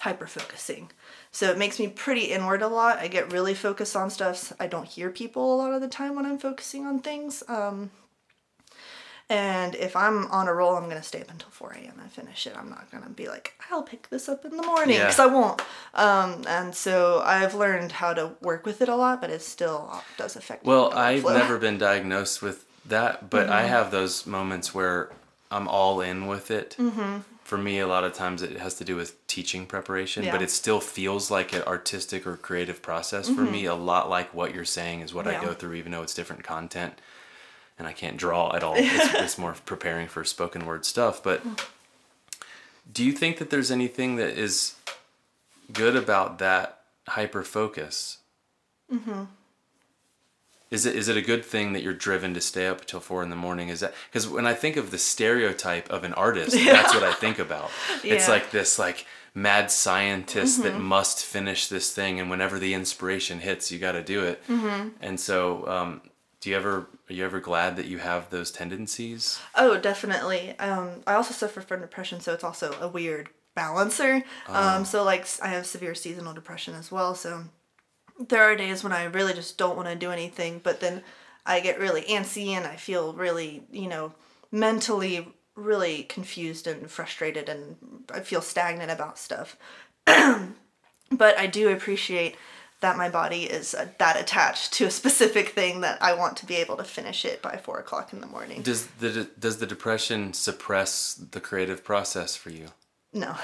hyper 0.00 0.26
focusing. 0.26 0.90
So 1.30 1.50
it 1.50 1.58
makes 1.58 1.78
me 1.78 1.88
pretty 1.88 2.24
inward 2.26 2.62
a 2.62 2.68
lot. 2.68 2.98
I 2.98 3.08
get 3.08 3.32
really 3.32 3.54
focused 3.54 3.94
on 3.96 4.10
stuff. 4.10 4.52
I 4.60 4.66
don't 4.66 4.86
hear 4.86 5.10
people 5.10 5.54
a 5.54 5.56
lot 5.56 5.72
of 5.72 5.80
the 5.80 5.88
time 5.88 6.16
when 6.16 6.26
I'm 6.26 6.38
focusing 6.38 6.84
on 6.86 7.00
things. 7.00 7.42
Um, 7.48 7.90
and 9.28 9.74
if 9.76 9.96
I'm 9.96 10.26
on 10.30 10.46
a 10.48 10.52
roll, 10.52 10.74
I'm 10.76 10.88
gonna 10.88 11.02
stay 11.02 11.22
up 11.22 11.30
until 11.30 11.48
4 11.50 11.72
a.m. 11.72 11.98
and 12.00 12.10
finish 12.12 12.46
it. 12.46 12.54
I'm 12.56 12.68
not 12.68 12.90
gonna 12.90 13.08
be 13.08 13.28
like, 13.28 13.54
I'll 13.70 13.82
pick 13.82 14.10
this 14.10 14.28
up 14.28 14.44
in 14.44 14.56
the 14.56 14.62
morning, 14.66 14.96
Yeah. 14.96 15.04
because 15.06 15.20
I 15.20 15.26
won't. 15.26 15.62
Um, 15.94 16.42
and 16.46 16.74
so 16.74 17.22
I've 17.24 17.54
learned 17.54 17.92
how 17.92 18.12
to 18.12 18.32
work 18.42 18.66
with 18.66 18.82
it 18.82 18.88
a 18.90 18.96
lot, 18.96 19.20
but 19.22 19.30
it 19.30 19.40
still 19.40 20.02
does 20.18 20.36
affect 20.36 20.66
Well, 20.66 20.92
I've 20.92 21.24
never 21.24 21.56
been 21.58 21.78
diagnosed 21.78 22.42
with 22.42 22.66
that, 22.86 23.30
but 23.30 23.44
Mm-hmm. 23.44 23.52
I 23.52 23.62
have 23.62 23.90
those 23.90 24.26
moments 24.26 24.74
where 24.74 25.10
I'm 25.52 25.68
all 25.68 26.00
in 26.00 26.26
with 26.26 26.50
it. 26.50 26.76
Mm-hmm. 26.78 27.18
For 27.44 27.58
me, 27.58 27.80
a 27.80 27.86
lot 27.86 28.04
of 28.04 28.14
times 28.14 28.42
it 28.42 28.56
has 28.56 28.74
to 28.76 28.84
do 28.84 28.96
with 28.96 29.26
teaching 29.26 29.66
preparation, 29.66 30.24
but 30.30 30.40
it 30.40 30.50
still 30.50 30.80
feels 30.80 31.30
like 31.30 31.52
an 31.52 31.62
artistic 31.62 32.26
or 32.26 32.36
creative 32.36 32.80
process 32.80 33.28
for 33.28 33.42
me. 33.42 33.66
A 33.66 33.74
lot 33.74 34.08
like 34.08 34.32
what 34.32 34.54
you're 34.54 34.64
saying 34.64 35.00
is 35.00 35.12
what 35.12 35.26
I 35.26 35.34
Mm-hmm. 35.34 35.46
Go 35.46 35.54
through, 35.54 35.74
even 35.74 35.92
though 35.92 36.02
it's 36.02 36.14
different 36.14 36.44
content, 36.44 36.94
and 37.78 37.86
I 37.86 37.92
can't 37.92 38.16
draw 38.16 38.54
at 38.54 38.62
all. 38.62 38.74
it's, 38.78 39.14
it's 39.14 39.38
more 39.38 39.54
preparing 39.66 40.08
for 40.08 40.24
spoken 40.24 40.64
word 40.64 40.86
stuff. 40.86 41.22
But 41.22 41.42
do 42.90 43.04
you 43.04 43.12
think 43.12 43.38
that 43.38 43.50
there's 43.50 43.70
anything 43.70 44.16
that 44.16 44.38
is 44.38 44.76
good 45.72 45.96
about 45.96 46.38
that 46.38 46.80
hyper 47.08 47.42
focus? 47.42 48.18
Is 50.72 50.86
it 50.86 50.96
is 50.96 51.08
it 51.08 51.16
a 51.16 51.22
good 51.22 51.44
thing 51.44 51.72
that 51.74 51.82
you're 51.82 51.92
driven 51.92 52.32
to 52.34 52.40
stay 52.40 52.66
up 52.66 52.80
until 52.80 53.00
four 53.00 53.22
in 53.22 53.30
the 53.30 53.36
morning? 53.36 53.68
Is 53.68 53.80
that 53.80 53.92
because 54.08 54.26
when 54.26 54.46
I 54.46 54.54
think 54.54 54.76
of 54.76 54.90
the 54.90 54.98
stereotype 54.98 55.88
of 55.90 56.02
an 56.02 56.14
artist, 56.14 56.56
that's 56.64 56.94
what 56.94 57.04
I 57.04 57.12
think 57.12 57.38
about. 57.38 57.70
It's 57.96 58.04
Yeah. 58.04 58.16
Mm-hmm. 58.16 58.30
like 58.30 58.50
this 58.50 58.78
like 58.78 59.06
mad 59.34 59.70
scientist 59.70 60.62
that 60.62 60.78
must 60.78 61.24
finish 61.24 61.66
this 61.68 61.92
thing, 61.92 62.18
and 62.20 62.28
whenever 62.30 62.58
the 62.58 62.74
inspiration 62.74 63.38
hits, 63.40 63.70
you 63.70 63.78
got 63.78 63.92
to 63.92 64.02
do 64.02 64.24
it. 64.24 64.46
Mm-hmm. 64.48 64.88
And 65.00 65.18
so, 65.20 65.66
um, 65.68 66.00
do 66.40 66.50
you 66.50 66.56
ever 66.56 66.88
are 67.08 67.12
you 67.12 67.24
ever 67.24 67.40
glad 67.40 67.76
that 67.76 67.86
you 67.86 67.98
have 67.98 68.30
those 68.30 68.50
tendencies? 68.50 69.38
Oh, 69.54 69.78
definitely. 69.78 70.58
Um, 70.58 71.02
I 71.06 71.14
also 71.14 71.34
suffer 71.34 71.60
from 71.60 71.80
depression, 71.82 72.20
so 72.20 72.32
it's 72.32 72.44
also 72.44 72.74
a 72.80 72.88
weird 72.88 73.28
balancer. 73.54 74.22
Um, 74.48 74.84
so 74.86 75.04
like 75.04 75.26
I 75.42 75.48
have 75.48 75.66
severe 75.66 75.94
seasonal 75.94 76.32
depression 76.32 76.74
as 76.74 76.90
well. 76.90 77.14
So 77.14 77.44
there 78.28 78.42
are 78.42 78.56
days 78.56 78.82
when 78.82 78.92
I 78.92 79.04
really 79.04 79.34
just 79.34 79.58
don't 79.58 79.76
want 79.76 79.88
to 79.88 79.94
do 79.94 80.10
anything, 80.10 80.60
but 80.62 80.80
then 80.80 81.02
I 81.44 81.60
get 81.60 81.80
really 81.80 82.02
antsy 82.02 82.48
and 82.48 82.66
I 82.66 82.76
feel 82.76 83.12
really, 83.12 83.62
you 83.70 83.88
know, 83.88 84.12
mentally 84.50 85.26
really 85.54 86.04
confused 86.04 86.66
and 86.66 86.90
frustrated, 86.90 87.48
and 87.48 87.76
I 88.12 88.20
feel 88.20 88.40
stagnant 88.40 88.90
about 88.90 89.18
stuff. 89.18 89.56
but 90.06 91.38
I 91.38 91.46
do 91.46 91.70
appreciate 91.70 92.36
that 92.80 92.96
my 92.96 93.08
body 93.08 93.44
is 93.44 93.74
uh, 93.74 93.86
that 93.98 94.20
attached 94.20 94.72
to 94.74 94.86
a 94.86 94.90
specific 94.90 95.50
thing 95.50 95.82
that 95.82 96.02
I 96.02 96.14
want 96.14 96.36
to 96.38 96.46
be 96.46 96.56
able 96.56 96.76
to 96.78 96.84
finish 96.84 97.24
it 97.24 97.40
by 97.40 97.56
four 97.56 97.78
o'clock 97.78 98.12
in 98.12 98.20
the 98.20 98.26
morning. 98.26 98.62
Does 98.62 98.86
the 98.98 99.28
does 99.38 99.58
the 99.58 99.66
depression 99.66 100.32
suppress 100.32 101.14
the 101.14 101.40
creative 101.40 101.84
process 101.84 102.34
for 102.34 102.50
you? 102.50 102.68
No. 103.12 103.36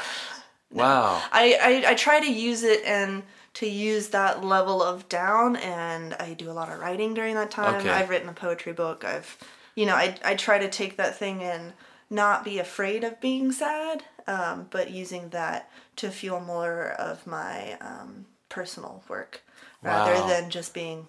Wow. 0.73 1.23
I, 1.33 1.85
I, 1.87 1.93
I 1.93 1.95
try 1.95 2.21
to 2.21 2.31
use 2.31 2.63
it 2.63 2.85
and 2.85 3.23
to 3.59 3.67
use 3.69 4.09
that 4.09 4.45
level 4.45 4.83
of 4.83 5.09
down 5.09 5.57
and 5.57 6.15
I 6.15 6.35
do 6.35 6.51
a 6.51 6.53
lot 6.61 6.69
of 6.71 6.79
writing 6.81 7.15
during 7.15 7.35
that 7.37 7.51
time. 7.51 7.81
Okay. 7.81 7.91
I've 7.91 8.11
written 8.11 8.29
a 8.29 8.33
poetry 8.33 8.73
book. 8.73 9.05
I've 9.05 9.37
you 9.75 9.87
know, 9.87 9.95
I 9.95 10.17
I 10.25 10.35
try 10.35 10.59
to 10.59 10.69
take 10.69 10.97
that 10.97 11.17
thing 11.19 11.43
and 11.43 11.73
not 12.11 12.45
be 12.45 12.59
afraid 12.59 13.05
of 13.05 13.21
being 13.21 13.53
sad, 13.53 14.03
um, 14.27 14.67
but 14.71 14.91
using 14.91 15.29
that 15.31 15.71
to 15.97 16.11
fuel 16.11 16.41
more 16.41 16.91
of 17.09 17.27
my 17.27 17.77
um, 17.81 18.27
personal 18.49 19.03
work 19.09 19.43
rather 19.83 20.15
Wow. 20.21 20.27
than 20.29 20.51
just 20.51 20.73
being 20.75 21.07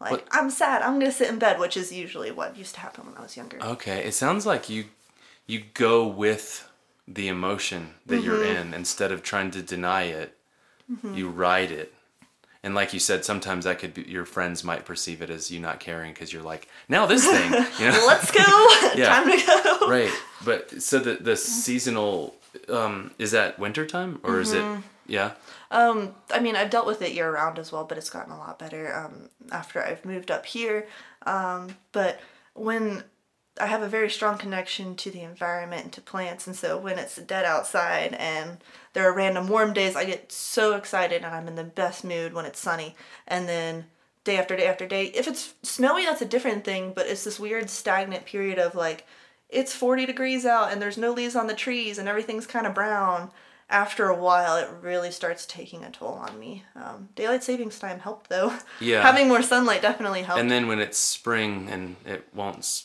like 0.00 0.10
What- 0.12 0.28
I'm 0.32 0.50
sad. 0.50 0.82
I'm 0.82 0.98
gonna 0.98 1.12
sit 1.12 1.28
in 1.28 1.38
bed, 1.38 1.58
which 1.58 1.76
is 1.76 1.92
usually 1.92 2.30
what 2.30 2.56
used 2.56 2.74
to 2.74 2.80
happen 2.80 3.06
when 3.06 3.16
I 3.16 3.22
was 3.22 3.36
younger. 3.36 3.58
Okay, 3.62 4.04
it 4.04 4.12
sounds 4.14 4.44
like 4.46 4.68
you 4.68 4.86
you 5.46 5.62
go 5.74 6.06
with 6.06 6.68
the 7.06 7.28
emotion 7.28 7.94
that 8.06 8.22
you're 8.22 8.38
Mm-hmm. 8.44 8.68
in 8.68 8.74
instead 8.74 9.12
of 9.12 9.22
trying 9.22 9.50
to 9.52 9.62
deny 9.62 10.04
it. 10.04 10.36
You 11.02 11.28
ride 11.28 11.70
it. 11.70 11.92
And 12.62 12.74
like 12.74 12.94
you 12.94 12.98
said, 13.00 13.24
sometimes 13.26 13.64
that 13.66 13.78
could 13.78 13.92
be 13.92 14.02
your 14.02 14.24
friends 14.24 14.64
might 14.64 14.86
perceive 14.86 15.20
it 15.20 15.28
as 15.28 15.50
you 15.50 15.60
not 15.60 15.80
caring 15.80 16.12
because 16.14 16.32
you're 16.32 16.42
like, 16.42 16.66
now 16.88 17.04
this 17.04 17.26
thing, 17.26 17.52
you 17.78 17.90
know? 17.92 18.04
Let's 18.06 18.30
go. 18.30 18.40
Yeah. 18.96 19.06
Time 19.08 19.30
to 19.38 19.46
go. 19.46 19.88
right. 19.90 20.10
But 20.44 20.82
so 20.82 20.98
the 20.98 21.14
the 21.16 21.36
seasonal 21.36 22.34
um 22.68 23.10
is 23.18 23.32
that 23.32 23.58
wintertime 23.58 24.20
or 24.22 24.40
is 24.40 24.52
Mm-hmm. 24.52 24.76
it 24.78 24.82
yeah? 25.06 25.32
Um, 25.70 26.14
I 26.32 26.38
mean, 26.40 26.56
I've 26.56 26.70
dealt 26.70 26.86
with 26.86 27.02
it 27.02 27.12
year 27.12 27.30
round 27.30 27.58
as 27.58 27.70
well, 27.72 27.84
but 27.84 27.98
it's 27.98 28.08
gotten 28.08 28.32
a 28.32 28.38
lot 28.38 28.58
better 28.58 28.94
um, 28.94 29.28
after 29.52 29.84
I've 29.84 30.02
moved 30.04 30.30
up 30.30 30.46
here. 30.46 30.86
Um, 31.26 31.76
but 31.92 32.20
when 32.54 33.02
I 33.60 33.66
have 33.66 33.82
a 33.82 33.88
very 33.88 34.10
strong 34.10 34.36
connection 34.38 34.96
to 34.96 35.10
the 35.10 35.20
environment 35.22 35.84
and 35.84 35.92
to 35.92 36.00
plants, 36.00 36.46
and 36.46 36.56
so 36.56 36.76
when 36.76 36.98
it's 36.98 37.16
dead 37.16 37.44
outside 37.44 38.14
and 38.14 38.58
there 38.92 39.08
are 39.08 39.14
random 39.14 39.48
warm 39.48 39.72
days, 39.72 39.94
I 39.96 40.04
get 40.04 40.32
so 40.32 40.74
excited 40.74 41.24
and 41.24 41.34
I'm 41.34 41.46
in 41.48 41.54
the 41.54 41.64
best 41.64 42.04
mood 42.04 42.32
when 42.32 42.46
it's 42.46 42.58
sunny. 42.58 42.96
And 43.28 43.48
then 43.48 43.86
day 44.24 44.38
after 44.38 44.56
day 44.56 44.66
after 44.66 44.86
day, 44.86 45.06
if 45.06 45.28
it's 45.28 45.54
snowy, 45.62 46.04
that's 46.04 46.22
a 46.22 46.26
different 46.26 46.64
thing, 46.64 46.92
but 46.94 47.06
it's 47.06 47.24
this 47.24 47.38
weird 47.38 47.70
stagnant 47.70 48.24
period 48.24 48.58
of 48.58 48.74
like, 48.74 49.06
it's 49.48 49.72
40 49.74 50.06
degrees 50.06 50.44
out 50.44 50.72
and 50.72 50.82
there's 50.82 50.98
no 50.98 51.12
leaves 51.12 51.36
on 51.36 51.46
the 51.46 51.54
trees 51.54 51.98
and 51.98 52.08
everything's 52.08 52.46
kind 52.46 52.66
of 52.66 52.74
brown 52.74 53.30
after 53.70 54.08
a 54.08 54.16
while 54.16 54.56
it 54.56 54.68
really 54.82 55.10
starts 55.10 55.46
taking 55.46 55.84
a 55.84 55.90
toll 55.90 56.14
on 56.14 56.38
me 56.38 56.64
um, 56.76 57.08
daylight 57.14 57.42
savings 57.44 57.78
time 57.78 57.98
helped 58.00 58.28
though 58.28 58.52
Yeah. 58.80 59.02
having 59.10 59.28
more 59.28 59.42
sunlight 59.42 59.80
definitely 59.80 60.22
helped 60.22 60.40
And 60.40 60.50
then 60.50 60.66
when 60.66 60.80
it's 60.80 60.98
spring 60.98 61.68
and 61.70 61.96
it 62.04 62.28
won't 62.34 62.84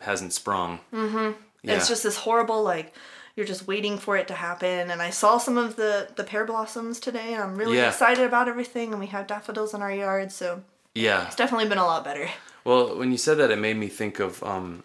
hasn't 0.00 0.32
sprung. 0.32 0.80
Mm-hmm. 0.92 1.32
Yeah. 1.62 1.76
it's 1.76 1.88
just 1.88 2.02
this 2.02 2.16
horrible 2.16 2.62
like 2.62 2.94
you're 3.36 3.46
just 3.46 3.66
waiting 3.66 3.98
for 3.98 4.16
it 4.16 4.26
to 4.28 4.34
happen 4.34 4.90
and 4.90 5.00
i 5.02 5.10
saw 5.10 5.36
some 5.38 5.58
of 5.58 5.76
the 5.76 6.08
the 6.16 6.24
pear 6.24 6.44
blossoms 6.46 6.98
today 6.98 7.34
and 7.34 7.42
i'm 7.42 7.54
really 7.54 7.76
Yeah. 7.76 7.88
excited 7.88 8.24
about 8.24 8.48
everything 8.48 8.90
and 8.92 8.98
we 9.00 9.06
have 9.08 9.26
daffodils 9.26 9.74
in 9.74 9.82
our 9.82 9.92
yard 9.92 10.32
so 10.32 10.62
yeah. 10.94 11.26
it's 11.26 11.36
definitely 11.36 11.68
been 11.68 11.78
a 11.78 11.84
lot 11.84 12.02
better 12.04 12.28
Well, 12.64 12.96
when 12.96 13.10
you 13.12 13.18
said 13.18 13.36
that, 13.38 13.50
it 13.50 13.56
made 13.58 13.76
me 13.78 13.88
think 13.88 14.20
of. 14.20 14.42
Um, 14.42 14.82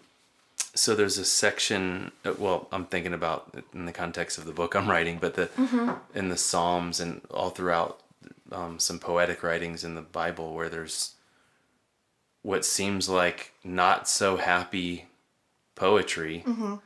so 0.74 0.94
there's 0.94 1.18
a 1.18 1.24
section. 1.26 2.10
uh, 2.24 2.32
Well, 2.38 2.68
I'm 2.72 2.86
thinking 2.86 3.12
about 3.12 3.52
in 3.74 3.84
the 3.84 3.92
context 3.92 4.38
of 4.38 4.44
the 4.46 4.52
book 4.52 4.74
I'm 4.74 4.88
writing, 4.88 5.18
but 5.20 5.34
the 5.34 5.50
in 6.14 6.28
the 6.30 6.36
Psalms 6.38 7.00
and 7.00 7.20
all 7.30 7.50
throughout 7.50 8.00
um, 8.52 8.78
some 8.78 8.98
poetic 8.98 9.42
writings 9.42 9.84
in 9.84 9.94
the 9.94 10.00
Bible 10.00 10.54
where 10.54 10.70
there's 10.70 11.12
what 12.46 12.64
seems 12.64 13.08
like 13.08 13.52
not 13.64 14.08
so 14.08 14.36
happy 14.36 15.06
poetry. 15.74 16.44
Mm-hmm. 16.46 16.76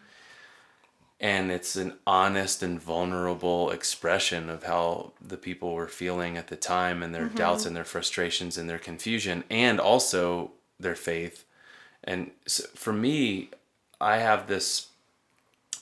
And 1.21 1.53
it's 1.53 1.77
an 1.77 1.99
honest 2.07 2.63
and 2.63 2.81
vulnerable 2.81 3.71
expression 3.71 4.49
of 4.49 4.63
how 4.63 5.13
the 5.21 5.37
people 5.37 5.75
were 5.75 5.87
feeling 5.87 6.39
at 6.39 6.49
the 6.49 6.57
time 6.57 7.03
and 7.03 7.15
their 7.15 7.27
mm-hmm. 7.27 7.37
doubts 7.37 7.67
and 7.67 7.77
their 7.77 7.85
frustrations 7.85 8.57
and 8.57 8.71
their 8.71 8.79
confusion 8.79 9.45
and 9.51 9.79
also 9.79 10.53
their 10.79 10.95
faith. 10.95 11.45
And 12.03 12.31
so 12.47 12.65
for 12.75 12.95
me, 12.95 13.51
I 14.01 14.17
have 14.17 14.47
this 14.47 14.87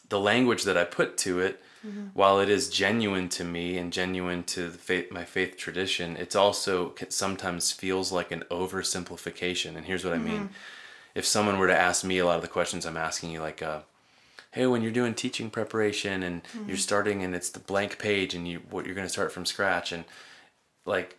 the 0.09 0.19
language 0.19 0.65
that 0.65 0.77
I 0.77 0.83
put 0.83 1.17
to 1.19 1.39
it, 1.39 1.63
Mm-hmm. 1.87 2.07
while 2.13 2.41
it 2.41 2.49
is 2.49 2.69
genuine 2.69 3.29
to 3.29 3.45
me 3.45 3.79
and 3.79 3.93
genuine 3.93 4.43
to 4.45 4.69
the 4.69 4.79
faith, 4.79 5.13
my 5.13 5.25
faith 5.25 5.57
tradition, 5.57 6.17
it's 6.17 6.35
also 6.35 6.93
sometimes 7.09 7.71
feels 7.71 8.11
like 8.11 8.33
an 8.33 8.43
oversimplification. 8.51 9.77
And 9.77 9.87
here's 9.87 10.05
what 10.05 10.13
I 10.13 10.19
mean: 10.19 10.41
mm-hmm. 10.41 10.53
if 11.15 11.25
someone 11.25 11.57
were 11.57 11.69
to 11.69 11.79
ask 11.79 12.05
me 12.05 12.19
a 12.19 12.27
lot 12.27 12.35
of 12.35 12.43
the 12.43 12.49
questions 12.49 12.85
I'm 12.85 12.97
asking 12.97 13.31
you, 13.31 13.41
like, 13.41 13.63
uh, 13.63 13.83
"Hey, 14.51 14.67
when 14.67 14.83
you're 14.83 14.91
doing 14.91 15.15
teaching 15.15 15.51
preparation 15.51 16.25
and 16.25 16.43
you're 16.53 16.63
mm-hmm. 16.65 16.75
starting 16.77 17.23
and 17.23 17.33
it's 17.33 17.51
the 17.51 17.61
blank 17.61 17.99
page 17.99 18.35
and 18.35 18.49
you 18.49 18.63
what 18.71 18.85
you're 18.85 18.97
going 18.97 19.07
to 19.07 19.13
start 19.13 19.31
from 19.31 19.47
scratch 19.47 19.93
and 19.93 20.05
like 20.85 21.19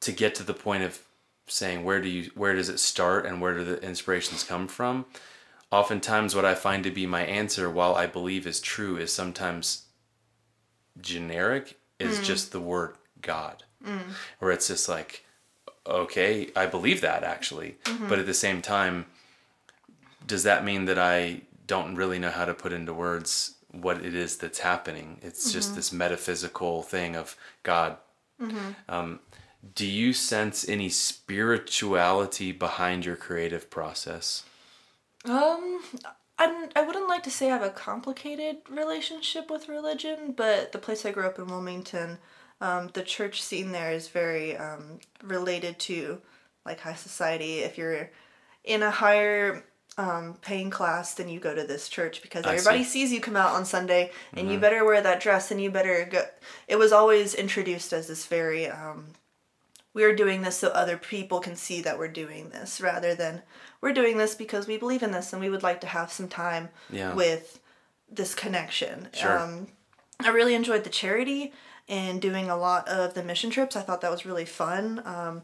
to 0.00 0.10
get 0.10 0.34
to 0.34 0.42
the 0.42 0.54
point 0.54 0.82
of 0.82 1.00
saying 1.46 1.84
where 1.84 2.00
do 2.00 2.08
you 2.08 2.30
where 2.34 2.56
does 2.56 2.68
it 2.68 2.80
start 2.80 3.24
and 3.24 3.40
where 3.40 3.56
do 3.56 3.64
the 3.64 3.80
inspirations 3.82 4.42
come 4.42 4.66
from? 4.66 5.06
oftentimes 5.72 6.36
what 6.36 6.44
i 6.44 6.54
find 6.54 6.84
to 6.84 6.90
be 6.90 7.06
my 7.06 7.22
answer 7.22 7.68
while 7.68 7.94
i 7.94 8.06
believe 8.06 8.46
is 8.46 8.60
true 8.60 8.96
is 8.96 9.10
sometimes 9.12 9.86
generic 11.00 11.78
is 11.98 12.18
mm. 12.18 12.24
just 12.24 12.52
the 12.52 12.60
word 12.60 12.94
god. 13.20 13.64
Mm. 13.84 14.00
Where 14.38 14.52
it's 14.52 14.68
just 14.68 14.88
like 14.88 15.24
okay 15.84 16.48
i 16.54 16.66
believe 16.66 17.00
that 17.00 17.24
actually. 17.24 17.76
Mm-hmm. 17.84 18.08
But 18.08 18.18
at 18.18 18.26
the 18.26 18.34
same 18.34 18.62
time 18.62 19.06
does 20.24 20.44
that 20.44 20.64
mean 20.64 20.84
that 20.84 20.98
i 20.98 21.42
don't 21.66 21.96
really 21.96 22.18
know 22.18 22.30
how 22.30 22.44
to 22.44 22.54
put 22.54 22.72
into 22.72 22.94
words 22.94 23.56
what 23.72 24.04
it 24.04 24.14
is 24.14 24.36
that's 24.36 24.60
happening? 24.60 25.18
It's 25.22 25.52
just 25.52 25.68
mm-hmm. 25.68 25.76
this 25.76 25.92
metaphysical 25.92 26.82
thing 26.82 27.16
of 27.16 27.36
god. 27.62 27.96
Mm-hmm. 28.40 28.70
Um, 28.88 29.20
do 29.74 29.86
you 29.86 30.12
sense 30.12 30.68
any 30.68 30.88
spirituality 30.88 32.52
behind 32.52 33.04
your 33.04 33.16
creative 33.16 33.70
process? 33.70 34.44
Um, 35.24 35.80
I, 36.42 36.68
I 36.74 36.82
wouldn't 36.82 37.08
like 37.08 37.22
to 37.22 37.30
say 37.30 37.46
I 37.46 37.52
have 37.56 37.62
a 37.62 37.70
complicated 37.70 38.56
relationship 38.68 39.48
with 39.48 39.68
religion, 39.68 40.34
but 40.36 40.72
the 40.72 40.78
place 40.78 41.06
I 41.06 41.12
grew 41.12 41.24
up 41.24 41.38
in 41.38 41.46
Wilmington, 41.46 42.18
um, 42.60 42.90
the 42.94 43.02
church 43.02 43.40
scene 43.40 43.70
there 43.70 43.92
is 43.92 44.08
very 44.08 44.56
um, 44.56 44.98
related 45.22 45.78
to 45.80 46.20
like 46.66 46.80
high 46.80 46.94
society. 46.94 47.60
If 47.60 47.78
you're 47.78 48.10
in 48.64 48.82
a 48.82 48.90
higher 48.90 49.64
um, 49.96 50.36
paying 50.42 50.70
class, 50.70 51.14
then 51.14 51.28
you 51.28 51.38
go 51.38 51.54
to 51.54 51.62
this 51.62 51.88
church 51.88 52.22
because 52.22 52.44
I 52.44 52.54
everybody 52.54 52.82
see. 52.82 53.06
sees 53.06 53.12
you 53.12 53.20
come 53.20 53.36
out 53.36 53.54
on 53.54 53.64
Sunday, 53.64 54.10
and 54.32 54.50
you 54.50 54.58
better 54.58 54.84
wear 54.84 55.00
that 55.00 55.20
dress, 55.20 55.52
and 55.52 55.62
you 55.62 55.70
better 55.70 56.08
go. 56.10 56.24
It 56.66 56.76
was 56.76 56.90
always 56.90 57.34
introduced 57.34 57.92
as 57.92 58.08
this 58.08 58.26
very 58.26 58.66
um, 58.66 59.12
we're 59.94 60.16
doing 60.16 60.42
this 60.42 60.56
so 60.56 60.68
other 60.68 60.96
people 60.96 61.40
can 61.40 61.56
see 61.56 61.82
that 61.82 61.98
we're 61.98 62.08
doing 62.08 62.48
this 62.50 62.80
rather 62.80 63.14
than 63.14 63.42
we're 63.82 63.92
doing 63.92 64.16
this 64.16 64.34
because 64.34 64.66
we 64.66 64.78
believe 64.78 65.02
in 65.02 65.10
this 65.10 65.32
and 65.32 65.42
we 65.42 65.50
would 65.50 65.62
like 65.62 65.80
to 65.82 65.86
have 65.86 66.10
some 66.10 66.28
time 66.28 66.70
Yeah. 66.90 67.12
with 67.14 67.60
this 68.10 68.34
connection. 68.34 69.08
Sure. 69.12 69.38
Um, 69.38 69.66
I 70.20 70.28
really 70.30 70.54
enjoyed 70.54 70.84
the 70.84 70.90
charity 70.90 71.52
and 71.88 72.22
doing 72.22 72.48
a 72.48 72.56
lot 72.56 72.88
of 72.88 73.14
the 73.14 73.22
mission 73.24 73.50
trips. 73.50 73.74
I 73.76 73.82
thought 73.82 74.00
that 74.02 74.10
was 74.10 74.24
really 74.24 74.44
fun. 74.44 75.02
Um, 75.04 75.42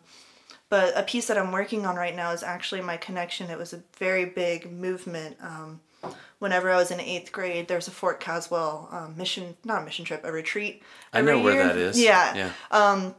but 0.70 0.96
a 0.96 1.02
piece 1.02 1.26
that 1.26 1.36
I'm 1.38 1.50
working 1.50 1.84
on 1.84 1.96
right 1.96 2.14
now 2.14 2.30
is 2.30 2.42
actually 2.42 2.80
my 2.82 2.96
connection. 2.96 3.50
It 3.50 3.58
was 3.58 3.72
a 3.72 3.82
very 3.98 4.24
big 4.26 4.70
movement. 4.70 5.36
Um, 5.42 5.80
whenever 6.38 6.70
I 6.70 6.76
was 6.76 6.90
in 6.92 7.00
eighth 7.00 7.32
grade, 7.32 7.66
there's 7.66 7.88
a 7.88 7.90
Fort 7.90 8.20
Caswell 8.20 8.88
um, 8.92 9.16
mission, 9.16 9.56
not 9.64 9.82
a 9.82 9.84
mission 9.84 10.04
trip, 10.04 10.20
a 10.24 10.30
retreat. 10.30 10.82
i 11.12 11.20
know 11.22 11.32
every 11.32 11.42
where 11.42 11.54
year. 11.54 11.66
that 11.66 11.76
is 11.76 11.98
Yeah. 12.00 12.34
yeah 12.36 13.12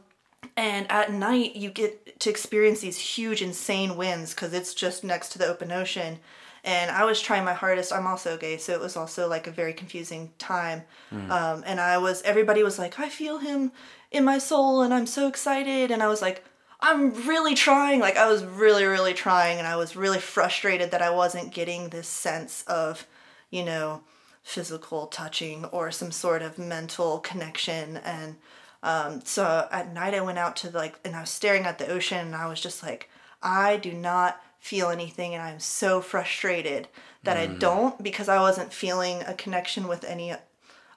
And 0.60 0.90
at 0.90 1.10
night, 1.10 1.56
you 1.56 1.70
get 1.70 2.20
to 2.20 2.28
experience 2.28 2.80
these 2.80 2.98
huge, 2.98 3.40
insane 3.40 3.96
winds 3.96 4.34
because 4.34 4.52
it's 4.52 4.74
just 4.74 5.02
next 5.02 5.30
to 5.30 5.38
the 5.38 5.46
open 5.46 5.72
ocean. 5.72 6.18
And 6.64 6.90
I 6.90 7.06
was 7.06 7.18
trying 7.18 7.46
my 7.46 7.54
hardest. 7.54 7.94
I'm 7.94 8.06
also 8.06 8.36
gay, 8.36 8.58
so 8.58 8.74
it 8.74 8.80
was 8.80 8.94
also 8.94 9.26
like 9.26 9.46
a 9.46 9.50
very 9.50 9.72
confusing 9.72 10.32
time. 10.38 10.82
Um, 11.30 11.64
and 11.64 11.80
I 11.80 11.96
was, 11.96 12.20
everybody 12.22 12.62
was 12.62 12.78
like, 12.78 13.00
I 13.00 13.08
feel 13.08 13.38
him 13.38 13.72
in 14.10 14.22
my 14.22 14.36
soul, 14.36 14.82
and 14.82 14.92
I'm 14.92 15.06
so 15.06 15.28
excited. 15.28 15.90
And 15.90 16.02
I 16.02 16.08
was 16.08 16.20
like, 16.20 16.44
I'm 16.78 17.14
really 17.26 17.54
trying. 17.54 17.98
Like, 18.00 18.18
I 18.18 18.28
was 18.28 18.44
really, 18.44 18.84
really 18.84 19.14
trying. 19.14 19.56
And 19.56 19.66
I 19.66 19.76
was 19.76 19.96
really 19.96 20.20
frustrated 20.20 20.90
that 20.90 21.00
I 21.00 21.08
wasn't 21.08 21.54
getting 21.54 21.88
this 21.88 22.06
sense 22.06 22.64
of, 22.64 23.06
you 23.48 23.64
know, 23.64 24.02
physical 24.42 25.06
touching 25.06 25.64
or 25.66 25.90
some 25.90 26.12
sort 26.12 26.42
of 26.42 26.58
mental 26.58 27.18
connection. 27.20 27.96
And 27.96 28.36
um, 28.82 29.20
so 29.24 29.68
at 29.70 29.92
night 29.92 30.14
I 30.14 30.20
went 30.20 30.38
out 30.38 30.56
to 30.56 30.70
like, 30.70 30.98
and 31.04 31.14
I 31.14 31.20
was 31.20 31.30
staring 31.30 31.64
at 31.64 31.78
the 31.78 31.88
ocean 31.88 32.18
and 32.18 32.34
I 32.34 32.46
was 32.48 32.60
just 32.60 32.82
like, 32.82 33.10
I 33.42 33.76
do 33.76 33.92
not 33.92 34.40
feel 34.58 34.90
anything 34.90 35.34
and 35.34 35.42
I'm 35.42 35.60
so 35.60 36.00
frustrated 36.00 36.88
that 37.22 37.36
I 37.36 37.46
don't 37.46 38.02
because 38.02 38.28
I 38.28 38.40
wasn't 38.40 38.72
feeling 38.72 39.22
a 39.22 39.34
connection 39.34 39.88
with 39.88 40.04
any 40.04 40.34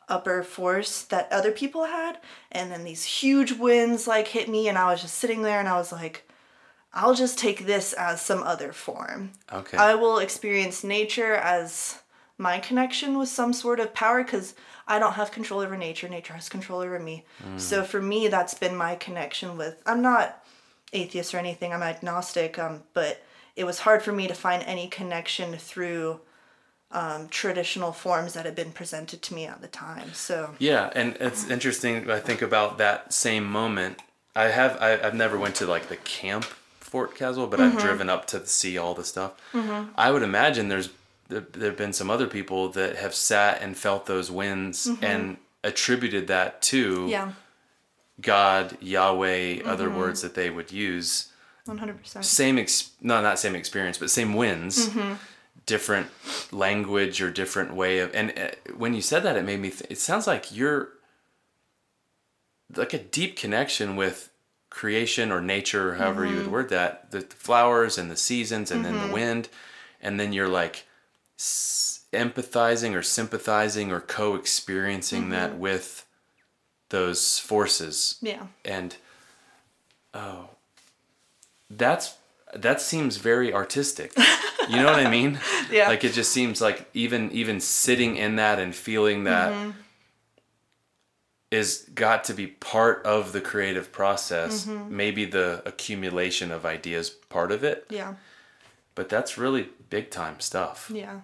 upper 0.09 0.43
force 0.43 1.03
that 1.03 1.31
other 1.31 1.51
people 1.51 1.85
had 1.85 2.17
and 2.51 2.69
then 2.69 2.83
these 2.83 3.05
huge 3.05 3.53
winds 3.53 4.05
like 4.05 4.27
hit 4.27 4.49
me 4.49 4.67
and 4.67 4.77
I 4.77 4.91
was 4.91 5.01
just 5.01 5.15
sitting 5.15 5.43
there 5.43 5.59
and 5.59 5.69
I 5.69 5.77
was 5.77 5.93
like 5.93 6.27
I'll 6.93 7.15
just 7.15 7.39
take 7.39 7.65
this 7.65 7.93
as 7.93 8.21
some 8.21 8.43
other 8.43 8.71
form. 8.71 9.31
Okay. 9.51 9.77
I 9.77 9.95
will 9.95 10.19
experience 10.19 10.83
nature 10.83 11.33
as 11.33 12.02
my 12.43 12.59
connection 12.59 13.17
with 13.17 13.29
some 13.29 13.53
sort 13.53 13.79
of 13.79 13.93
power 13.93 14.23
because 14.23 14.53
I 14.87 14.99
don't 14.99 15.13
have 15.13 15.31
control 15.31 15.61
over 15.61 15.77
nature. 15.77 16.09
Nature 16.09 16.33
has 16.33 16.49
control 16.49 16.81
over 16.81 16.99
me. 16.99 17.23
So 17.57 17.83
for 17.83 18.01
me, 18.01 18.27
that's 18.27 18.53
been 18.53 18.75
my 18.75 18.95
connection 18.95 19.57
with. 19.57 19.81
I'm 19.85 20.01
not 20.01 20.43
atheist 20.91 21.33
or 21.33 21.39
anything. 21.39 21.73
I'm 21.73 21.81
agnostic. 21.81 22.59
Um, 22.59 22.83
but 22.93 23.23
it 23.55 23.63
was 23.63 23.79
hard 23.79 24.03
for 24.03 24.11
me 24.11 24.27
to 24.27 24.33
find 24.33 24.61
any 24.63 24.87
connection 24.87 25.55
through 25.55 26.19
um, 26.91 27.27
traditional 27.29 27.91
forms 27.91 28.33
that 28.33 28.45
had 28.45 28.55
been 28.55 28.71
presented 28.71 29.21
to 29.23 29.33
me 29.33 29.45
at 29.45 29.61
the 29.61 29.67
time. 29.67 30.13
So 30.13 30.53
Yeah, 30.59 30.91
and 30.93 31.15
it's 31.19 31.49
interesting. 31.49 32.11
I 32.11 32.19
think 32.19 32.41
about 32.41 32.77
that 32.77 33.13
same 33.13 33.45
moment. 33.45 33.99
I 34.35 34.45
have 34.45 34.77
I, 34.81 34.99
I've 35.01 35.15
never 35.15 35.37
went 35.37 35.55
to 35.55 35.65
like 35.65 35.87
the 35.87 35.95
camp 35.95 36.45
Fort 36.93 37.15
Caswell, 37.15 37.47
but 37.47 37.59
I've 37.59 37.79
driven 37.79 38.09
up 38.09 38.27
to 38.27 38.45
see 38.45 38.77
all 38.77 38.93
the 38.93 39.03
stuff. 39.03 39.31
I 39.95 40.11
would 40.11 40.21
imagine 40.21 40.67
there's 40.67 40.89
there 41.29 41.45
have 41.69 41.77
been 41.77 41.93
some 41.93 42.09
other 42.09 42.27
people 42.27 42.69
that 42.69 42.95
have 42.97 43.15
sat 43.15 43.61
and 43.61 43.77
felt 43.77 44.05
those 44.05 44.29
winds 44.29 44.87
mm-hmm. 44.87 45.03
and 45.03 45.37
attributed 45.63 46.27
that 46.27 46.61
to 46.61 47.07
yeah, 47.07 47.31
God, 48.21 48.77
Yahweh, 48.81 49.55
mm-hmm. 49.55 49.69
other 49.69 49.89
words 49.89 50.21
that 50.21 50.35
they 50.35 50.49
would 50.49 50.71
use. 50.71 51.31
one 51.65 51.77
hundred 51.77 51.99
percent. 51.99 52.25
Same, 52.25 52.57
ex- 52.59 52.91
no, 53.01 53.21
not 53.21 53.39
same 53.39 53.55
experience, 53.55 53.97
but 53.97 54.09
same 54.09 54.33
winds. 54.33 54.89
Mm-hmm. 54.89 55.13
Different 55.65 56.07
language 56.51 57.21
or 57.21 57.31
different 57.31 57.73
way 57.73 57.99
of. 57.99 58.13
And 58.13 58.37
uh, 58.37 58.49
when 58.75 58.93
you 58.93 59.01
said 59.01 59.23
that, 59.23 59.37
it 59.37 59.45
made 59.45 59.61
me. 59.61 59.69
Th- 59.69 59.89
it 59.89 59.97
sounds 59.97 60.27
like 60.27 60.53
you're 60.53 60.89
like 62.75 62.93
a 62.93 62.99
deep 62.99 63.37
connection 63.37 63.95
with 63.95 64.29
creation 64.69 65.31
or 65.31 65.39
nature, 65.39 65.91
or 65.91 65.95
however 65.95 66.25
you 66.25 66.35
would 66.35 66.51
word 66.51 66.67
that. 66.69 67.11
The, 67.11 67.19
the 67.19 67.35
flowers 67.35 67.97
and 67.97 68.11
the 68.11 68.17
seasons, 68.17 68.71
and 68.71 68.83
then 68.83 69.07
the 69.07 69.13
wind, 69.13 69.47
and 70.01 70.19
then 70.19 70.33
you're 70.33 70.49
like 70.49 70.85
s- 71.43 72.05
empathizing 72.13 72.95
or 72.95 73.01
sympathizing 73.01 73.91
or 73.91 73.99
co-experiencing 73.99 75.29
that 75.29 75.51
mm-hmm. 75.51 75.59
with 75.59 76.05
those 76.89 77.39
forces. 77.39 78.17
Yeah, 78.21 78.47
and 78.63 78.95
oh 80.13 80.49
that's 81.69 82.15
that 82.55 82.81
seems 82.81 83.17
very 83.17 83.53
artistic. 83.53 84.13
You 84.69 84.77
know 84.77 84.85
what 84.85 85.05
i 85.05 85.09
mean? 85.09 85.41
Yeah. 85.69 85.89
like 85.89 86.05
it 86.05 86.13
just 86.13 86.31
seems 86.31 86.61
like 86.61 86.89
even 86.93 87.29
even 87.33 87.59
sitting 87.59 88.15
in 88.15 88.37
that 88.37 88.59
and 88.59 88.73
feeling 88.73 89.25
that 89.25 89.51
mm-hmm. 89.51 89.71
is 91.51 91.85
got 91.93 92.23
to 92.25 92.33
be 92.33 92.47
part 92.47 93.05
of 93.05 93.33
the 93.33 93.41
creative 93.41 93.91
process 93.91 94.65
mm-hmm. 94.65 94.95
maybe 94.95 95.25
the 95.25 95.61
accumulation 95.65 96.49
of 96.49 96.65
ideas 96.65 97.09
part 97.09 97.51
of 97.51 97.65
it. 97.65 97.85
Yeah. 97.89 98.13
but 98.95 99.09
that's 99.09 99.37
really 99.37 99.67
big 99.89 100.09
time 100.09 100.39
stuff. 100.39 100.89
Yeah. 100.93 101.19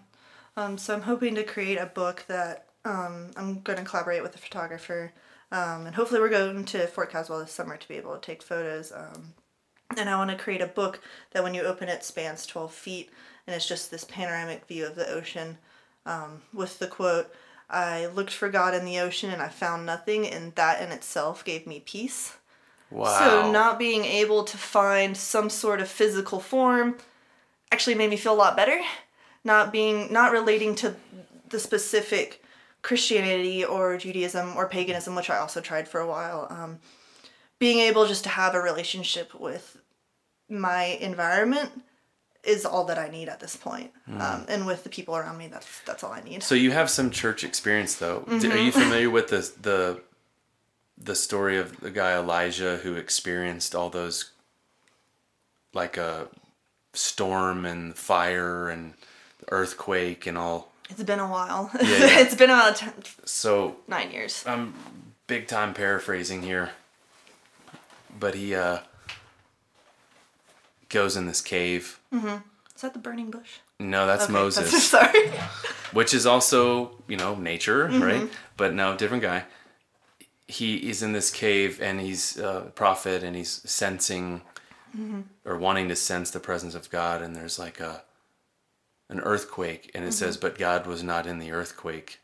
Um, 0.60 0.78
so 0.78 0.94
I'm 0.94 1.04
hoping 1.04 1.36
to 1.36 1.44
create 1.44 1.78
a 1.78 1.86
book 1.86 2.26
that 2.28 2.66
um, 2.84 3.32
I'm 3.38 3.62
going 3.62 3.80
to 3.80 3.86
collaborate 3.86 4.22
with 4.22 4.36
a 4.36 4.40
photographer. 4.40 5.14
Um, 5.54 5.86
and 5.86 5.96
hopefully, 5.96 6.20
we're 6.20 6.28
going 6.28 6.66
to 6.66 6.86
Fort 6.88 7.12
Caswell 7.12 7.40
this 7.40 7.54
summer 7.54 7.78
to 7.78 7.88
be 7.88 7.96
able 7.96 8.14
to 8.14 8.20
take 8.20 8.44
photos. 8.44 8.92
Um, 8.92 9.34
and 9.96 10.10
I 10.10 10.18
want 10.18 10.32
to 10.32 10.36
create 10.36 10.62
a 10.62 10.68
book 10.68 11.02
that 11.32 11.44
when 11.44 11.54
you 11.54 11.62
open 11.62 11.88
it 11.88 12.04
spans 12.04 12.46
12 12.46 12.74
feet 12.74 13.10
and 13.48 13.56
it's 13.56 13.68
just 13.68 13.90
this 13.90 14.04
panoramic 14.04 14.68
view 14.68 14.86
of 14.86 14.96
the 14.96 15.10
ocean 15.10 15.58
um, 16.06 16.42
with 16.54 16.78
the 16.78 16.88
quote, 16.88 17.34
I 17.70 18.08
looked 18.08 18.34
for 18.34 18.50
God 18.50 18.76
in 18.76 18.84
the 18.84 19.00
ocean 19.00 19.30
and 19.30 19.42
I 19.42 19.48
found 19.48 19.86
nothing, 19.86 20.28
and 20.28 20.54
that 20.56 20.82
in 20.82 20.92
itself 20.92 21.46
gave 21.46 21.68
me 21.68 21.80
peace. 21.80 22.36
wow 22.92 23.18
So 23.18 23.52
not 23.52 23.80
being 23.80 24.04
able 24.04 24.44
to 24.44 24.58
find 24.58 25.16
some 25.16 25.50
sort 25.50 25.80
of 25.80 25.88
physical 25.88 26.42
form 26.42 26.98
actually 27.72 27.96
made 27.96 28.10
me 28.10 28.18
feel 28.18 28.34
a 28.34 28.36
lot 28.36 28.58
better. 28.58 28.82
Not 29.44 29.72
being 29.72 30.12
not 30.12 30.32
relating 30.32 30.76
to 30.76 30.96
the 31.50 31.60
specific 31.60 32.44
Christianity 32.82 33.64
or 33.64 33.98
Judaism 33.98 34.56
or 34.56 34.68
paganism, 34.68 35.16
which 35.16 35.30
I 35.30 35.38
also 35.38 35.62
tried 35.62 35.88
for 35.88 36.00
a 36.00 36.08
while. 36.08 36.48
Um, 36.50 36.80
being 37.58 37.80
able 37.80 38.08
just 38.08 38.24
to 38.24 38.30
have 38.30 38.56
a 38.56 38.62
relationship 38.62 39.38
with 39.40 39.78
my 40.48 40.98
environment 41.02 41.72
is 42.44 42.66
all 42.66 42.86
that 42.86 42.98
I 42.98 43.10
need 43.10 43.28
at 43.28 43.40
this 43.40 43.56
point. 43.56 43.92
Um, 44.08 44.46
and 44.48 44.66
with 44.66 44.84
the 44.84 44.90
people 44.90 45.16
around 45.16 45.38
me, 45.38 45.48
that's 45.48 45.82
that's 45.82 46.04
all 46.04 46.12
I 46.12 46.22
need. 46.22 46.42
So 46.42 46.56
you 46.56 46.72
have 46.72 46.90
some 46.90 47.12
church 47.12 47.44
experience, 47.44 47.96
though. 47.96 48.24
D 48.40 48.50
Are 48.52 48.58
you 48.58 48.72
familiar 48.84 49.10
with 49.10 49.28
the 49.28 49.52
the 49.62 50.02
the 50.98 51.16
story 51.16 51.58
of 51.58 51.80
the 51.80 51.92
guy 51.92 52.18
Elijah 52.18 52.78
who 52.78 52.96
experienced 52.96 53.76
all 53.76 53.90
those, 53.90 54.32
like 55.74 55.98
a 55.98 56.28
storm 56.94 57.66
and 57.66 57.96
fire 57.96 58.70
and 58.70 58.94
earthquake 59.50 60.28
and 60.28 60.38
all? 60.38 60.72
It's 60.90 61.04
been 61.04 61.20
a 61.20 61.28
while. 61.30 61.70
Yeah, 61.76 61.82
yeah. 61.88 62.20
it's 62.20 62.36
been 62.36 62.50
about 62.50 62.76
10, 62.78 62.94
So 63.26 63.78
nine 63.88 64.12
years. 64.12 64.44
I'm 64.48 64.74
big 65.28 65.48
time 65.48 65.74
paraphrasing 65.74 66.42
here, 66.44 66.72
but 68.20 68.34
he 68.36 68.56
uh, 68.56 68.80
goes 70.90 71.16
in 71.16 71.26
this 71.28 71.42
cave. 71.42 72.00
Mm-hmm. 72.14 72.38
Is 72.76 72.82
that 72.82 72.94
the 72.94 73.00
burning 73.00 73.30
bush? 73.30 73.58
No, 73.80 74.08
that's 74.08 74.24
Okay, 74.26 74.34
Moses. 74.34 74.72
that's- 74.72 74.84
sorry. 75.14 75.32
which 75.92 76.14
is 76.14 76.26
also 76.28 76.92
you 77.08 77.18
know 77.18 77.34
nature 77.34 77.88
right 77.88 78.30
but 78.58 78.76
no 78.76 78.96
different 78.96 79.24
guy 79.24 79.44
he 80.48 80.76
is 80.88 81.02
in 81.02 81.14
this 81.14 81.32
cave 81.32 81.82
and 81.82 82.00
he's 82.00 82.38
a 82.38 82.72
prophet 82.76 83.24
and 83.24 83.36
he's 83.36 83.50
sensing 83.66 84.42
or 85.46 85.58
wanting 85.58 85.88
to 85.90 85.96
sense 85.96 86.30
the 86.30 86.40
presence 86.40 86.76
of 86.76 86.88
god 86.92 87.24
and 87.24 87.36
there's 87.36 87.58
like 87.58 87.80
a 87.80 88.04
an 89.10 89.20
earthquake 89.22 89.92
and 89.94 90.06
it 90.06 90.14
says 90.14 90.38
mm-hmm. 90.38 90.48
but 90.48 90.58
god 90.58 90.86
was 90.86 91.04
not 91.04 91.26
in 91.26 91.40
the 91.40 91.52
earthquake 91.52 92.20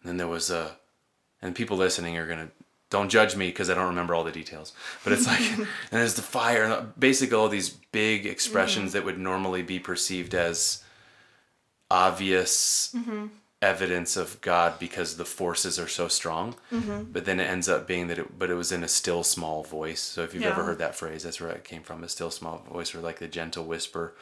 and 0.00 0.08
then 0.08 0.16
there 0.16 0.28
was 0.28 0.50
a 0.50 0.76
and 1.40 1.54
people 1.54 1.76
listening 1.76 2.16
are 2.16 2.26
gonna 2.26 2.48
don't 2.90 3.10
judge 3.10 3.36
me 3.36 3.48
because 3.48 3.70
i 3.70 3.74
don't 3.74 3.86
remember 3.86 4.14
all 4.14 4.24
the 4.24 4.32
details 4.32 4.72
but 5.04 5.12
it's 5.12 5.26
like 5.26 5.40
and 5.58 5.66
there's 5.90 6.14
the 6.14 6.22
fire 6.22 6.64
and 6.64 6.98
basically 6.98 7.36
all 7.36 7.48
these 7.48 7.70
big 7.70 8.26
expressions 8.26 8.92
that 8.92 9.04
would 9.04 9.18
normally 9.18 9.62
be 9.62 9.78
perceived 9.78 10.34
as 10.34 10.82
obvious 11.92 12.94
mm-hmm. 12.96 13.26
evidence 13.60 14.16
of 14.16 14.40
God 14.40 14.78
because 14.78 15.18
the 15.18 15.26
forces 15.26 15.78
are 15.78 15.86
so 15.86 16.08
strong. 16.08 16.54
Mm-hmm. 16.72 17.12
But 17.12 17.26
then 17.26 17.38
it 17.38 17.44
ends 17.44 17.68
up 17.68 17.86
being 17.86 18.08
that 18.08 18.18
it, 18.18 18.38
but 18.38 18.50
it 18.50 18.54
was 18.54 18.72
in 18.72 18.82
a 18.82 18.88
still 18.88 19.22
small 19.22 19.62
voice. 19.62 20.00
So 20.00 20.22
if 20.22 20.32
you've 20.32 20.44
ever 20.44 20.64
heard 20.64 20.78
that 20.78 20.96
phrase, 20.96 21.22
that's 21.22 21.40
where 21.40 21.50
it 21.50 21.64
came 21.64 21.82
from, 21.82 22.02
a 22.02 22.08
still 22.08 22.30
small 22.30 22.64
voice 22.72 22.94
or 22.94 23.00
like 23.00 23.18
the 23.18 23.28
gentle 23.28 23.64
whisper. 23.64 24.14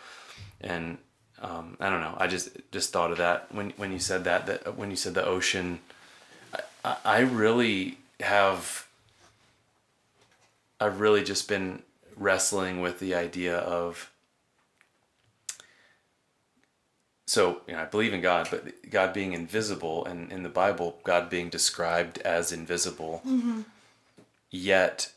And 0.61 0.99
um, 1.41 1.77
I 1.81 1.91
don't 1.91 2.01
know. 2.01 2.17
I 2.19 2.27
just 2.27 2.51
just 2.71 2.93
thought 2.93 3.11
of 3.11 3.19
that 3.19 3.53
when 3.55 3.71
when 3.77 3.93
you 3.93 3.99
said 3.99 4.25
that 4.25 4.47
that 4.47 4.77
when 4.77 4.91
you 4.91 4.97
said 4.97 5.15
the 5.15 5.25
ocean. 5.25 5.81
I, 6.53 6.61
I, 6.85 6.97
I 7.05 7.19
really 7.21 7.99
have. 8.21 8.87
I've 10.79 11.01
really 11.01 11.23
just 11.23 11.49
been 11.49 11.83
wrestling 12.17 12.81
with 12.81 13.01
the 13.01 13.15
idea 13.15 13.59
of 13.59 14.11
so 17.31 17.61
you 17.69 17.75
know, 17.75 17.83
I 17.83 17.85
believe 17.85 18.13
in 18.13 18.21
God, 18.21 18.49
but 18.51 18.91
God 18.91 19.13
being 19.13 19.35
invisible, 19.35 20.05
and 20.05 20.33
in 20.33 20.43
the 20.43 20.49
Bible, 20.49 20.99
God 21.05 21.31
being 21.31 21.49
described 21.49 22.19
as 22.19 22.51
invisible, 22.51 23.23
yet 24.51 25.13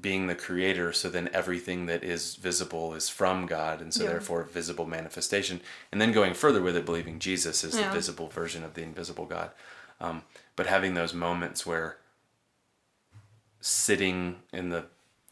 being 0.00 0.26
the 0.26 0.34
creator. 0.34 0.92
So 0.92 1.08
then 1.08 1.28
everything 1.32 1.86
that 1.86 2.02
is 2.02 2.36
visible 2.36 2.94
is 2.94 3.08
from 3.08 3.46
God, 3.46 3.80
and 3.80 3.92
so 3.92 4.04
Yeah. 4.04 4.10
therefore 4.10 4.44
visible 4.44 4.86
manifestation. 4.86 5.60
And 5.92 6.00
then 6.00 6.12
going 6.12 6.34
further 6.34 6.62
with 6.62 6.76
it, 6.76 6.84
believing 6.86 7.18
Jesus 7.18 7.64
is 7.64 7.74
Yeah. 7.76 7.86
the 7.86 7.92
visible 7.92 8.28
version 8.28 8.64
of 8.64 8.74
the 8.74 8.82
invisible 8.82 9.26
God. 9.26 9.52
Um, 10.00 10.24
but 10.56 10.66
having 10.66 10.94
those 10.94 11.14
moments 11.14 11.64
where 11.64 11.98
sitting 13.60 14.42
in 14.52 14.68
the 14.68 14.86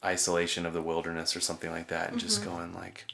isolation 0.05 0.65
of 0.67 0.73
the 0.73 0.83
wilderness 0.83 1.37
or 1.37 1.41
something 1.41 1.71
like 1.71 1.89
that, 1.89 2.11
and 2.11 2.21
just 2.21 2.45
going 2.45 2.73
like. 2.73 3.07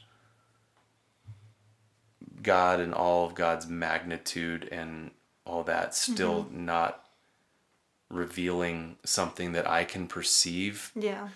God 2.41 2.79
and 2.79 2.93
all 2.93 3.25
of 3.25 3.35
God's 3.35 3.67
magnitude 3.67 4.69
and 4.71 5.11
all 5.45 5.63
that 5.63 5.93
still 5.93 6.47
not 6.51 7.08
revealing 8.09 8.97
something 9.03 9.51
that 9.53 9.67
I 9.67 9.83
can 9.83 10.07
perceive, 10.07 10.91
Yeah. 10.95 11.29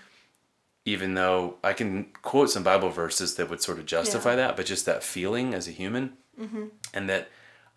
even 0.85 1.13
though 1.13 1.57
I 1.63 1.73
can 1.73 2.05
quote 2.21 2.49
some 2.49 2.63
Bible 2.63 2.89
verses 2.89 3.35
that 3.35 3.49
would 3.49 3.61
sort 3.61 3.79
of 3.79 3.85
justify 3.85 4.31
Yeah. 4.31 4.47
that, 4.47 4.57
but 4.57 4.65
just 4.65 4.85
that 4.85 5.03
feeling 5.03 5.53
as 5.53 5.67
a 5.67 5.71
human, 5.71 6.17
mm-hmm. 6.39 6.65
and 6.93 7.09
that 7.09 7.29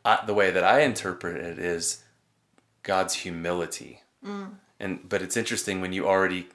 I, 0.04 0.24
the 0.24 0.34
way 0.34 0.50
that 0.50 0.64
I 0.64 0.80
interpret 0.80 1.36
it 1.36 1.58
is 1.58 2.04
God's 2.82 3.14
humility. 3.14 4.02
Mm. 4.24 4.54
And 4.78 5.08
but 5.08 5.20
it's 5.22 5.36
interesting 5.36 5.80
when 5.80 5.92
you 5.92 6.06
already 6.06 6.48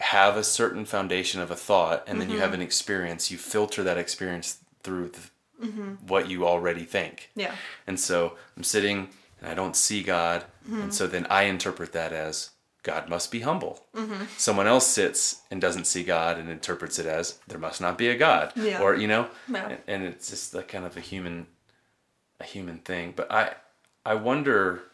have 0.00 0.36
a 0.36 0.44
certain 0.44 0.84
foundation 0.84 1.40
of 1.40 1.50
a 1.50 1.56
thought, 1.56 2.04
and 2.06 2.20
then 2.20 2.30
you 2.30 2.38
have 2.38 2.50
mm-hmm. 2.50 2.60
an 2.60 2.62
experience, 2.62 3.30
you 3.30 3.38
filter 3.38 3.82
that 3.84 3.98
experience 3.98 4.58
through 4.82 5.10
the, 5.10 5.66
mm-hmm. 5.66 6.06
what 6.06 6.28
you 6.28 6.46
already 6.46 6.84
think. 6.84 7.30
Yeah. 7.36 7.54
And 7.86 7.98
so 8.00 8.36
I'm 8.56 8.64
sitting 8.64 9.10
and 9.44 9.52
I 9.52 9.54
don't 9.54 9.76
see 9.76 10.02
God, 10.02 10.44
Mm-hmm. 10.64 10.80
and 10.80 10.94
so 10.94 11.06
then 11.06 11.26
I 11.28 11.42
interpret 11.42 11.92
that 11.92 12.14
as 12.14 12.48
God 12.82 13.10
must 13.10 13.30
be 13.30 13.40
humble. 13.40 13.84
Mm-hmm. 13.94 14.24
Someone 14.38 14.66
else 14.66 14.86
sits 14.86 15.42
and 15.50 15.60
doesn't 15.60 15.86
see 15.86 16.02
God 16.04 16.38
and 16.38 16.48
interprets 16.48 16.98
it 16.98 17.04
as 17.04 17.38
there 17.46 17.58
must 17.58 17.82
not 17.82 17.98
be 17.98 18.08
a 18.08 18.16
God, 18.16 18.52
Yeah. 18.56 18.80
or 18.80 18.94
you 18.94 19.06
know, 19.06 19.28
Yeah. 19.46 19.68
and, 19.68 19.78
and 19.86 20.02
it's 20.04 20.30
just 20.30 20.54
like 20.54 20.68
kind 20.68 20.86
of 20.86 20.96
a 20.96 21.00
human, 21.00 21.46
a 22.40 22.44
human 22.44 22.78
thing. 22.78 23.12
But 23.14 23.30
I, 23.30 23.54
I 24.06 24.14
wonder. 24.14 24.84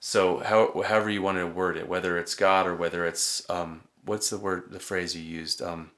So 0.00 0.38
how 0.38 0.82
however 0.82 1.10
you 1.10 1.22
want 1.22 1.38
to 1.38 1.46
word 1.46 1.76
it, 1.76 1.88
whether 1.88 2.18
it's 2.18 2.34
God 2.34 2.66
or 2.66 2.74
whether 2.76 3.06
it's 3.06 3.48
um, 3.50 3.82
what's 4.04 4.28
the 4.30 4.38
word 4.38 4.64
the 4.70 4.78
phrase 4.80 5.16
you 5.16 5.22
used 5.22 5.62
um, 5.62 5.90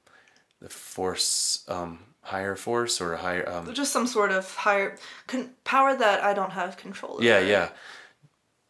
the 0.61 0.69
force 0.69 1.63
um, 1.67 1.99
higher 2.21 2.55
force 2.55 2.99
or 3.01 3.13
a 3.13 3.17
higher 3.17 3.47
um, 3.49 3.73
Just 3.73 3.91
some 3.91 4.05
sort 4.07 4.31
of 4.31 4.53
higher 4.55 4.97
con- 5.27 5.51
power 5.63 5.95
that 5.95 6.23
I 6.23 6.33
don't 6.33 6.51
have 6.51 6.77
control 6.77 7.13
over. 7.15 7.23
yeah 7.23 7.39
yeah. 7.39 7.69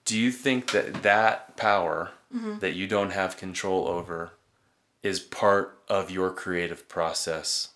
Do 0.06 0.18
you 0.18 0.32
think 0.32 0.72
that 0.72 1.04
that 1.04 1.56
power 1.58 2.12
that 2.60 2.74
you 2.74 2.88
don't 2.88 3.10
have 3.12 3.38
control 3.38 3.88
over 3.88 4.32
is 5.04 5.20
part 5.20 5.80
of 5.88 6.10
your 6.12 6.32
creative 6.32 6.88
process? 6.88 7.70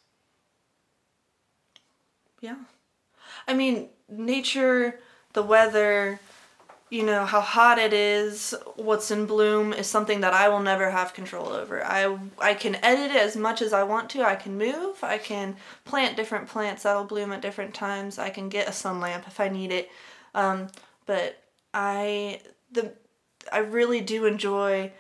Yeah. 2.42 2.56
I 3.48 3.54
mean, 3.54 3.90
nature, 4.10 5.00
the 5.34 5.42
weather, 5.44 6.20
you 6.94 7.02
know, 7.02 7.26
how 7.26 7.42
hot 7.42 7.80
it 7.80 7.92
is, 7.92 8.54
what's 8.76 9.10
in 9.10 9.26
bloom 9.26 9.74
is 9.74 9.88
something 9.88 10.22
that 10.22 10.32
I 10.32 10.48
will 10.48 10.60
never 10.60 10.92
have 10.92 11.16
control 11.16 11.48
over. 11.48 11.84
I 11.84 12.20
I 12.38 12.54
can 12.54 12.76
edit 12.76 13.10
it 13.10 13.20
as 13.20 13.36
much 13.36 13.64
as 13.64 13.74
I 13.74 13.82
want 13.82 14.12
to. 14.12 14.22
I 14.22 14.36
can 14.36 14.60
move, 14.60 15.04
I 15.04 15.18
can 15.18 15.56
plant 15.86 16.16
different 16.16 16.48
plants 16.48 16.84
that'll 16.84 17.06
bloom 17.06 17.32
at 17.32 17.42
different 17.42 17.74
times. 17.74 18.20
I 18.20 18.30
can 18.30 18.48
get 18.48 18.70
a 18.70 18.72
sun 18.72 19.00
lamp 19.00 19.24
if 19.26 19.40
I 19.40 19.50
need 19.50 19.72
it. 19.72 19.90
Um, 20.36 20.68
but 21.08 21.42
I 21.74 22.42
the 22.72 22.94
I 23.52 23.58
really 23.58 24.00
do 24.00 24.28
enjoy 24.28 24.92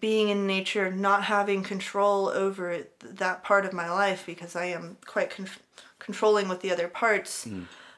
being 0.00 0.30
in 0.30 0.46
nature, 0.46 0.90
not 0.90 1.24
having 1.24 1.62
control 1.62 2.28
over 2.28 2.86
that 3.02 3.44
part 3.44 3.66
of 3.66 3.74
my 3.74 3.90
life 3.90 4.24
because 4.24 4.56
I 4.56 4.64
am 4.66 4.96
quite 5.04 5.28
con- 5.28 5.50
controlling 5.98 6.48
with 6.48 6.62
the 6.62 6.72
other 6.72 6.88
parts. 6.88 7.46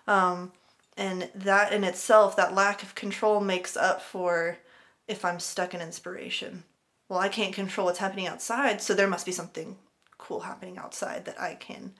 Um, 0.08 0.50
and 0.96 1.30
that 1.34 1.72
in 1.72 1.84
itself, 1.84 2.36
that 2.36 2.54
lack 2.54 2.82
of 2.82 2.94
control 2.94 3.40
makes 3.40 3.76
up 3.76 4.00
for 4.00 4.58
if 5.06 5.24
I'm 5.24 5.40
stuck 5.40 5.74
in 5.74 5.80
inspiration. 5.80 6.64
Well, 7.08 7.18
I 7.18 7.28
can't 7.28 7.54
control 7.54 7.86
what's 7.86 7.98
happening 7.98 8.26
outside, 8.26 8.80
so 8.80 8.94
there 8.94 9.06
must 9.06 9.26
be 9.26 9.32
something 9.32 9.76
cool 10.18 10.40
happening 10.40 10.78
outside 10.78 11.24
that 11.26 11.40
I 11.40 11.54
can 11.54 11.92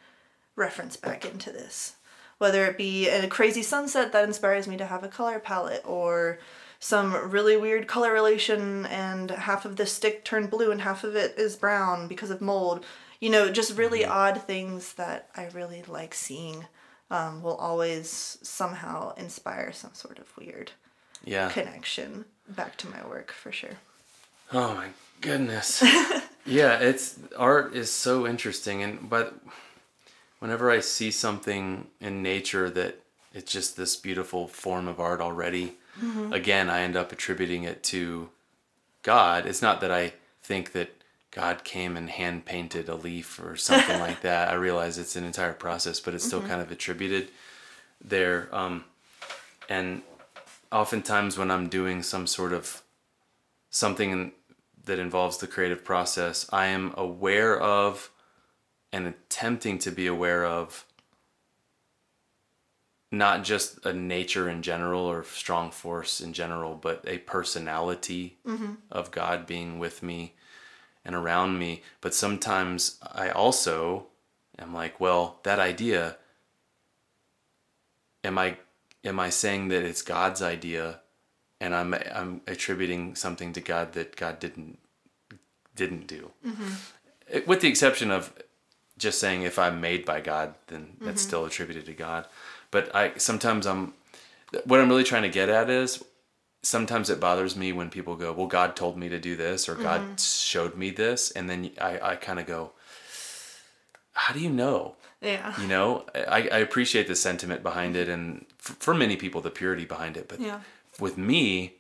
reference 0.57 0.97
back 0.97 1.25
into 1.25 1.53
this. 1.53 1.97
Whether 2.39 2.67
it 2.67 2.77
be 2.77 3.09
a 3.09 3.29
crazy 3.29 3.63
sunset 3.63 4.13
that 4.13 4.25
inspires 4.25 4.67
me 4.67 4.77
to 4.79 4.87
have 4.87 5.05
a 5.05 5.09
color 5.09 5.39
palette, 5.39 5.83
or 5.85 6.39
some 6.79 7.31
really 7.31 7.57
weird 7.57 7.87
color 7.87 8.13
relation 8.13 8.87
and 8.87 9.31
half 9.31 9.65
of 9.65 9.77
the 9.77 9.87
stick 9.87 10.25
turned 10.25 10.51
blue 10.51 10.71
and 10.71 10.83
half 10.83 11.05
of 11.05 11.17
it 11.17 11.39
is 11.39 11.57
brown 11.57 12.09
because 12.09 12.31
of 12.31 12.41
mold. 12.41 12.85
You 13.21 13.31
know, 13.31 13.51
just 13.51 13.79
really 13.79 14.01
mm-hmm. 14.01 14.13
odd 14.13 14.43
things 14.43 14.95
that 14.95 15.31
I 15.35 15.49
really 15.55 15.83
like 15.87 16.15
seeing 16.15 16.67
um, 17.11 17.43
will 17.43 17.57
always 17.57 18.39
somehow 18.43 19.15
inspire 19.17 19.73
some 19.73 19.95
sort 19.95 20.19
of 20.19 20.37
weird 20.37 20.73
Yeah. 21.25 21.51
connection 21.51 22.25
back 22.49 22.77
to 22.79 22.89
my 22.89 23.07
work 23.07 23.33
for 23.33 23.53
sure. 23.53 23.77
Oh 24.53 24.75
my 24.75 24.89
goodness. 25.21 25.83
yeah, 26.47 26.79
it's 26.79 27.19
art 27.37 27.75
is 27.75 27.91
so 27.93 28.27
interesting 28.27 28.83
and 28.83 29.09
but 29.11 29.35
whenever 30.39 30.71
I 30.71 30.81
see 30.81 31.11
something 31.11 31.87
in 32.01 32.23
nature 32.23 32.71
that 32.71 33.01
it's 33.33 33.53
just 33.53 33.77
this 33.77 33.97
beautiful 33.97 34.47
form 34.49 34.89
of 34.89 35.01
art 35.01 35.21
already, 35.21 35.75
again, 36.31 36.69
I 36.71 36.81
end 36.83 36.97
up 36.97 37.11
attributing 37.13 37.65
it 37.65 37.83
to 37.85 38.29
God. 39.03 39.47
It's 39.47 39.63
not 39.63 39.81
that 39.81 39.91
I 39.91 40.13
think 40.43 40.73
that 40.73 40.91
God 41.37 41.65
came 41.65 41.99
and 41.99 42.09
hand 42.09 42.47
painted 42.47 42.89
a 42.89 42.95
leaf 42.95 43.39
or 43.39 43.57
something 43.57 44.01
like 44.01 44.23
that. 44.23 44.49
I 44.49 44.55
realize 44.55 44.97
it's 44.97 45.17
an 45.17 45.25
entire 45.25 45.53
process, 45.53 46.01
but 46.01 46.15
it's 46.15 46.25
still 46.25 46.41
kind 46.41 46.63
of 46.63 46.71
attributed 46.73 47.29
there. 48.03 48.49
Um, 48.53 48.85
and 49.69 50.01
oftentimes 50.73 51.37
when 51.37 51.51
I'm 51.51 51.69
doing 51.69 52.03
some 52.03 52.27
sort 52.27 52.55
of 52.55 52.83
something 53.69 54.11
in, 54.11 54.33
that 54.87 54.99
involves 54.99 55.37
the 55.37 55.47
creative 55.47 55.85
process, 55.85 56.49
I 56.55 56.69
am 56.69 56.95
aware 56.97 57.61
of 57.61 58.11
and 58.91 59.07
attempting 59.07 59.79
to 59.81 59.91
be 59.91 60.07
aware 60.07 60.47
of 60.47 60.87
not 63.13 63.45
just 63.45 63.85
a 63.85 63.93
nature 63.93 64.49
in 64.49 64.63
general 64.63 65.03
or 65.03 65.23
strong 65.23 65.71
force 65.71 66.19
in 66.23 66.33
general, 66.33 66.77
but 66.77 67.05
a 67.07 67.19
personality 67.19 68.39
of 68.91 69.11
God 69.11 69.47
being 69.47 69.79
with 69.79 70.03
me 70.03 70.33
and 71.07 71.15
around 71.15 71.59
me. 71.59 71.83
But 72.03 72.13
sometimes 72.13 72.99
I 73.15 73.31
also 73.31 74.09
am 74.59 74.75
like, 74.75 75.01
well, 75.01 75.39
that 75.45 75.59
idea, 75.59 76.17
am 78.23 78.37
I 78.37 78.59
am 79.05 79.21
I 79.21 79.31
saying 79.31 79.69
that 79.69 79.83
it's 79.83 80.03
God's 80.03 80.43
idea 80.43 81.01
and 81.61 81.75
I'm 81.75 81.95
I'm 81.95 82.43
attributing 82.47 83.15
something 83.15 83.53
to 83.55 83.61
God 83.61 83.93
that 83.93 84.17
God 84.17 84.39
didn't 84.39 84.79
didn't 85.75 86.07
do. 86.07 86.33
It- 87.29 87.47
with 87.47 87.61
the 87.61 87.69
exception 87.69 88.11
of 88.11 88.33
just 88.99 89.19
saying 89.19 89.43
if 89.43 89.59
I'm 89.59 89.81
made 89.81 90.05
by 90.05 90.21
God, 90.21 90.55
then 90.69 90.97
that's 91.01 91.23
mm-hmm. 91.23 91.29
still 91.29 91.45
attributed 91.45 91.87
to 91.87 91.93
God. 91.93 92.27
But 92.71 92.95
I 92.95 93.13
sometimes 93.17 93.67
I'm 93.67 93.95
what 94.65 94.81
I'm 94.81 94.89
really 94.89 95.05
trying 95.05 95.23
to 95.23 95.29
get 95.29 95.49
at 95.49 95.71
is 95.71 96.03
sometimes 96.67 97.09
it 97.09 97.21
bothers 97.21 97.57
me 97.57 97.73
when 97.73 97.91
people 97.91 98.17
go, 98.17 98.33
"Well, 98.33 98.49
God 98.49 98.75
told 98.77 98.97
me 98.99 99.09
to 99.09 99.19
do 99.19 99.37
this," 99.37 99.69
or 99.69 99.75
"God 99.75 100.01
mm-hmm. 100.01 100.17
showed 100.17 100.77
me 100.77 100.91
this," 100.91 101.31
and 101.31 101.49
then 101.49 101.71
I 101.81 102.13
I 102.13 102.17
kind 102.17 102.39
of 102.41 102.47
go, 102.47 102.73
"How 104.13 104.35
do 104.35 104.41
you 104.41 104.51
know?" 104.51 104.97
Yeah. 105.21 105.59
You 105.61 105.67
know, 105.67 106.05
I, 106.15 106.49
I 106.53 106.59
appreciate 106.59 107.09
the 107.09 107.17
sentiment 107.17 107.63
behind 107.63 107.97
it, 107.97 108.09
and 108.09 108.45
for, 108.59 108.75
for 108.75 108.95
many 108.95 109.17
people, 109.17 109.41
the 109.41 109.51
purity 109.51 109.85
behind 109.85 110.17
it. 110.17 110.29
But 110.29 110.41
Yeah. 110.41 110.61
with 111.01 111.17
me, 111.17 111.77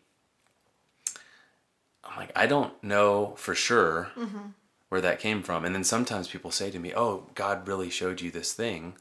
I'm 2.02 2.16
like, 2.16 2.32
I 2.34 2.46
don't 2.46 2.82
know 2.82 3.34
for 3.36 3.54
sure 3.54 4.10
mm-hmm. 4.16 4.48
where 4.88 5.02
that 5.02 5.20
came 5.20 5.42
from. 5.42 5.64
And 5.64 5.74
then 5.74 5.84
sometimes 5.84 6.28
people 6.28 6.50
say 6.50 6.70
to 6.70 6.78
me, 6.78 6.92
"Oh, 6.94 7.26
God 7.34 7.68
really 7.68 7.90
showed 7.90 8.20
you 8.20 8.30
this 8.30 8.52
thing." 8.52 8.96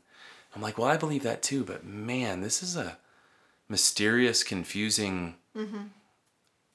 I'm 0.56 0.62
like, 0.62 0.78
"Well, 0.78 0.88
I 0.88 0.98
believe 0.98 1.24
that 1.24 1.44
too, 1.44 1.64
but 1.64 1.86
man, 1.86 2.42
this 2.42 2.62
is 2.64 2.76
a 2.76 2.98
mysterious, 3.70 4.44
confusing 4.44 5.36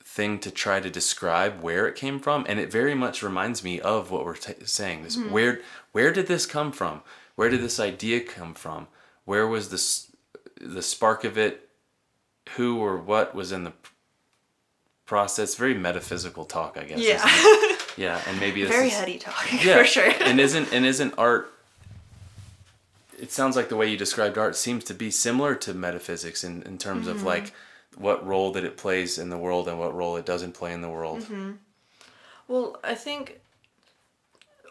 thing 0.02 0.38
to 0.40 0.50
try 0.50 0.80
to 0.80 0.90
describe 0.90 1.62
where 1.62 1.86
it 1.86 1.94
came 1.94 2.18
from, 2.18 2.44
and 2.48 2.58
it 2.58 2.70
very 2.72 2.94
much 2.94 3.22
reminds 3.22 3.62
me 3.62 3.80
of 3.80 4.10
what 4.10 4.24
we're 4.24 4.34
t- 4.36 4.54
saying. 4.64 5.02
This 5.04 5.16
where 5.16 5.60
where 5.92 6.12
did 6.12 6.26
this 6.26 6.46
come 6.46 6.72
from? 6.72 7.02
Where 7.36 7.48
did 7.48 7.62
this 7.62 7.78
idea 7.80 8.20
come 8.20 8.54
from? 8.54 8.88
Where 9.24 9.46
was 9.46 9.70
this 9.70 10.10
the 10.60 10.82
spark 10.82 11.24
of 11.24 11.38
it? 11.38 11.68
Who 12.56 12.78
or 12.80 12.96
what 12.96 13.34
was 13.34 13.52
in 13.52 13.64
the 13.64 13.72
process? 15.06 15.54
Very 15.54 15.74
metaphysical 15.74 16.44
talk, 16.44 16.76
I 16.78 16.84
guess. 16.84 17.00
Yeah. 17.00 17.22
Yeah, 17.96 18.22
and 18.28 18.38
maybe 18.40 18.64
Very 18.64 18.86
is, 18.86 18.94
heady 18.94 19.18
talk 19.18 19.34
yeah, 19.64 19.78
for 19.78 19.84
sure. 19.84 20.10
and 20.22 20.40
isn't 20.40 20.72
and 20.72 20.86
isn't 20.86 21.12
art? 21.18 21.52
It 23.18 23.30
sounds 23.32 23.56
like 23.56 23.68
the 23.68 23.76
way 23.76 23.90
you 23.90 23.96
described 23.98 24.38
art 24.38 24.56
seems 24.56 24.84
to 24.84 24.94
be 24.94 25.10
similar 25.10 25.54
to 25.56 25.74
metaphysics 25.74 26.42
in 26.44 26.62
in 26.62 26.78
terms 26.78 27.06
Mm-hmm. 27.08 27.16
of 27.18 27.22
like 27.24 27.52
what 27.96 28.26
role 28.26 28.53
that 28.53 28.64
it 28.64 28.76
plays 28.76 29.18
in 29.18 29.31
the 29.31 29.38
world 29.38 29.68
and 29.68 29.79
what 29.79 29.94
role 29.94 30.16
it 30.16 30.26
doesn't 30.26 30.53
play 30.53 30.72
in 30.72 30.81
the 30.81 30.88
world. 30.88 31.20
Mm-hmm. 31.22 31.53
Well, 32.48 32.79
I 32.83 32.94
think 32.94 33.40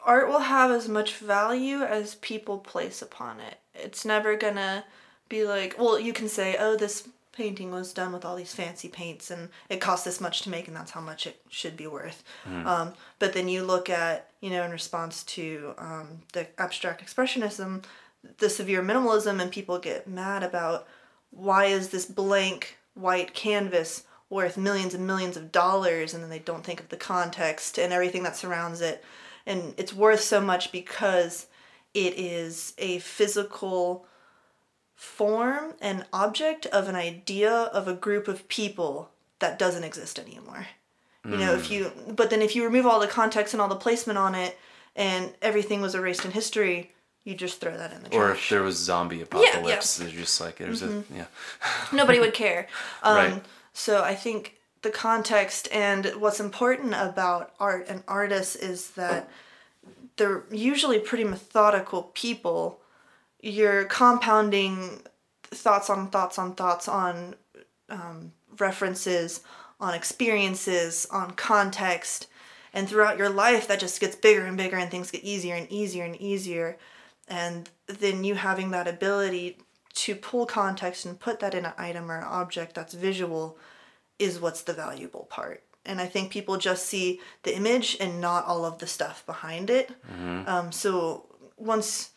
art 0.04 0.30
will 0.30 0.40
have 0.40 0.72
as 0.72 0.88
much 0.88 1.16
value 1.16 1.82
as 1.82 2.16
people 2.16 2.58
place 2.58 3.02
upon 3.02 3.40
it. 3.40 3.60
It's 3.76 4.06
never 4.06 4.36
gonna 4.36 4.86
be 5.28 5.46
like, 5.46 5.76
well, 5.78 6.00
you 6.00 6.14
can 6.14 6.28
say, 6.28 6.56
oh, 6.60 6.76
this 6.76 7.08
painting 7.32 7.72
was 7.72 7.94
done 7.94 8.12
with 8.12 8.26
all 8.26 8.36
these 8.36 8.54
fancy 8.54 8.90
paints 8.90 9.32
and 9.32 9.48
it 9.70 9.80
cost 9.80 10.04
this 10.04 10.20
much 10.20 10.42
to 10.42 10.50
make 10.50 10.68
and 10.68 10.76
that's 10.76 10.92
how 10.92 11.00
much 11.00 11.26
it 11.26 11.40
should 11.50 11.78
be 11.78 11.88
worth. 11.88 12.22
Um, 12.68 12.94
but 13.18 13.32
then 13.32 13.48
you 13.48 13.64
look 13.64 13.90
at, 13.90 14.30
you 14.42 14.50
know, 14.50 14.64
in 14.64 14.72
response 14.72 15.24
to 15.24 15.74
um, 15.78 16.24
the 16.34 16.48
abstract 16.60 17.06
expressionism, 17.06 17.84
the 18.40 18.50
severe 18.50 18.82
minimalism, 18.82 19.42
and 19.42 19.52
people 19.52 19.80
get 19.80 20.06
mad 20.06 20.44
about 20.44 20.86
why 21.32 21.66
is 21.66 21.90
this 21.90 22.06
blank 22.06 22.79
white 22.94 23.34
canvas 23.34 24.04
worth 24.30 24.58
millions 24.58 24.94
and 24.94 25.08
millions 25.08 25.36
of 25.36 25.52
dollars 25.52 26.14
and 26.14 26.22
then 26.22 26.30
they 26.30 26.40
don't 26.40 26.64
think 26.64 26.80
of 26.80 26.90
the 26.90 26.98
context 26.98 27.80
and 27.80 27.92
everything 27.92 28.24
that 28.24 28.36
surrounds 28.36 28.82
it. 28.82 29.04
And 29.46 29.74
it's 29.78 29.94
worth 29.94 30.22
so 30.22 30.40
much 30.40 30.72
because 30.72 31.48
it 31.94 32.14
is 32.18 32.74
a 32.78 33.00
physical 33.00 34.06
form 34.96 35.74
and 35.82 36.06
object 36.14 36.66
of 36.68 36.88
an 36.88 36.96
idea 36.96 37.52
of 37.52 37.88
a 37.88 37.94
group 37.94 38.28
of 38.28 38.48
people 38.48 39.10
that 39.40 39.58
doesn't 39.58 39.84
exist 39.84 40.20
anymore. 40.20 40.68
You 41.26 41.38
know 41.38 41.54
if 41.54 41.68
hmm. 41.68 41.74
you 41.74 41.92
but 42.16 42.30
then 42.30 42.42
if 42.42 42.56
you 42.56 42.64
remove 42.64 42.86
all 42.86 43.00
the 43.00 43.08
context 43.08 43.54
and 43.54 43.62
all 43.62 43.68
the 43.68 43.76
placement 43.76 44.18
on 44.18 44.36
it 44.36 44.58
and 44.96 45.34
everything 45.42 45.82
was 45.82 45.94
erased 45.94 46.26
in 46.26 46.32
history 46.32 46.94
you 47.24 47.36
just 47.36 47.60
throw 47.62 47.76
that 47.78 47.92
in 47.94 48.04
the 48.04 48.10
trash. 48.10 48.20
Or 48.20 48.32
if 48.32 48.50
there 48.50 48.64
was 48.64 48.78
zombie 48.78 49.22
apocalypse, 49.22 49.98
they're 49.98 50.10
just 50.10 50.40
like 50.42 50.58
there's 50.58 50.82
Mm-hmm. 50.82 51.14
a 51.14 51.18
yeah. 51.18 51.26
Nobody 51.94 52.20
would 52.20 52.34
care. 52.34 52.68
Um, 53.04 53.16
Right. 53.16 53.46
So 53.74 54.04
I 54.04 54.16
think 54.16 54.56
the 54.82 54.90
context 54.90 55.68
and 55.72 56.06
what's 56.18 56.40
important 56.40 56.94
about 56.96 57.54
art 57.60 57.86
and 57.88 58.04
artists 58.08 58.56
is 58.56 58.92
that 58.92 59.30
they're 60.18 60.44
usually 60.52 61.00
pretty 61.00 61.24
methodical 61.24 62.04
people. 62.14 62.80
You're 63.42 63.86
compounding 63.86 65.02
thoughts 65.44 65.90
on 65.90 66.10
thoughts 66.10 66.38
on 66.40 66.56
thoughts 66.56 66.88
on 66.88 67.36
um, 67.90 68.34
references, 68.58 69.42
on 69.80 69.94
experiences, 69.94 71.08
on 71.12 71.32
context. 71.32 72.28
And 72.74 72.88
throughout 72.88 73.18
your 73.18 73.30
life, 73.30 73.68
that 73.68 73.80
just 73.80 74.00
gets 74.00 74.16
bigger 74.16 74.46
and 74.46 74.56
bigger, 74.58 74.78
and 74.78 74.92
things 74.92 75.10
get 75.12 75.24
easier 75.24 75.56
and 75.56 75.72
easier 75.72 76.04
and 76.06 76.16
easier. 76.22 76.78
And 77.30 77.70
then 77.88 78.24
you 78.24 78.36
having 78.36 78.72
that 78.72 78.88
ability 78.88 79.60
to 79.94 80.16
pull 80.16 80.46
context 80.46 81.06
and 81.06 81.20
put 81.20 81.40
that 81.40 81.54
in 81.54 81.66
an 81.66 81.74
item 81.78 82.10
or 82.12 82.18
an 82.18 82.24
object 82.24 82.76
that's 82.76 82.94
visual 82.94 83.58
is 84.18 84.40
what's 84.40 84.64
the 84.64 84.74
valuable 84.74 85.28
part. 85.30 85.64
And 85.86 86.02
I 86.02 86.08
think 86.08 86.32
people 86.32 86.58
just 86.58 86.86
see 86.86 87.20
the 87.44 87.56
image 87.56 87.98
and 88.00 88.20
not 88.20 88.46
all 88.46 88.66
of 88.66 88.80
the 88.80 88.88
stuff 88.88 89.26
behind 89.26 89.70
it. 89.70 89.92
Um, 90.48 90.72
so 90.72 91.26
once 91.58 92.12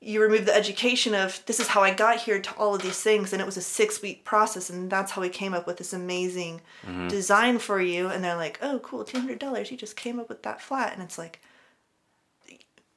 you 0.00 0.22
remove 0.22 0.46
the 0.46 0.54
education 0.54 1.14
of 1.14 1.42
this 1.46 1.60
is 1.60 1.68
how 1.68 1.82
I 1.82 1.92
got 1.92 2.18
here 2.20 2.40
to 2.40 2.54
all 2.56 2.74
of 2.74 2.82
these 2.82 3.00
things, 3.02 3.32
and 3.32 3.42
it 3.42 3.44
was 3.46 3.56
a 3.58 3.62
six 3.62 4.00
week 4.00 4.24
process, 4.24 4.70
and 4.70 4.90
that's 4.90 5.12
how 5.12 5.20
we 5.20 5.28
came 5.28 5.52
up 5.54 5.66
with 5.66 5.76
this 5.76 5.92
amazing 5.92 6.62
design 7.08 7.58
for 7.58 7.80
you. 7.80 8.08
And 8.08 8.24
they're 8.24 8.36
like, 8.36 8.58
"Oh, 8.62 8.78
cool, 8.78 9.04
two 9.04 9.18
hundred 9.18 9.38
dollars. 9.38 9.70
You 9.70 9.76
just 9.76 9.96
came 9.96 10.18
up 10.18 10.28
with 10.28 10.42
that 10.44 10.62
flat," 10.62 10.94
and 10.94 11.02
it's 11.02 11.18
like 11.18 11.40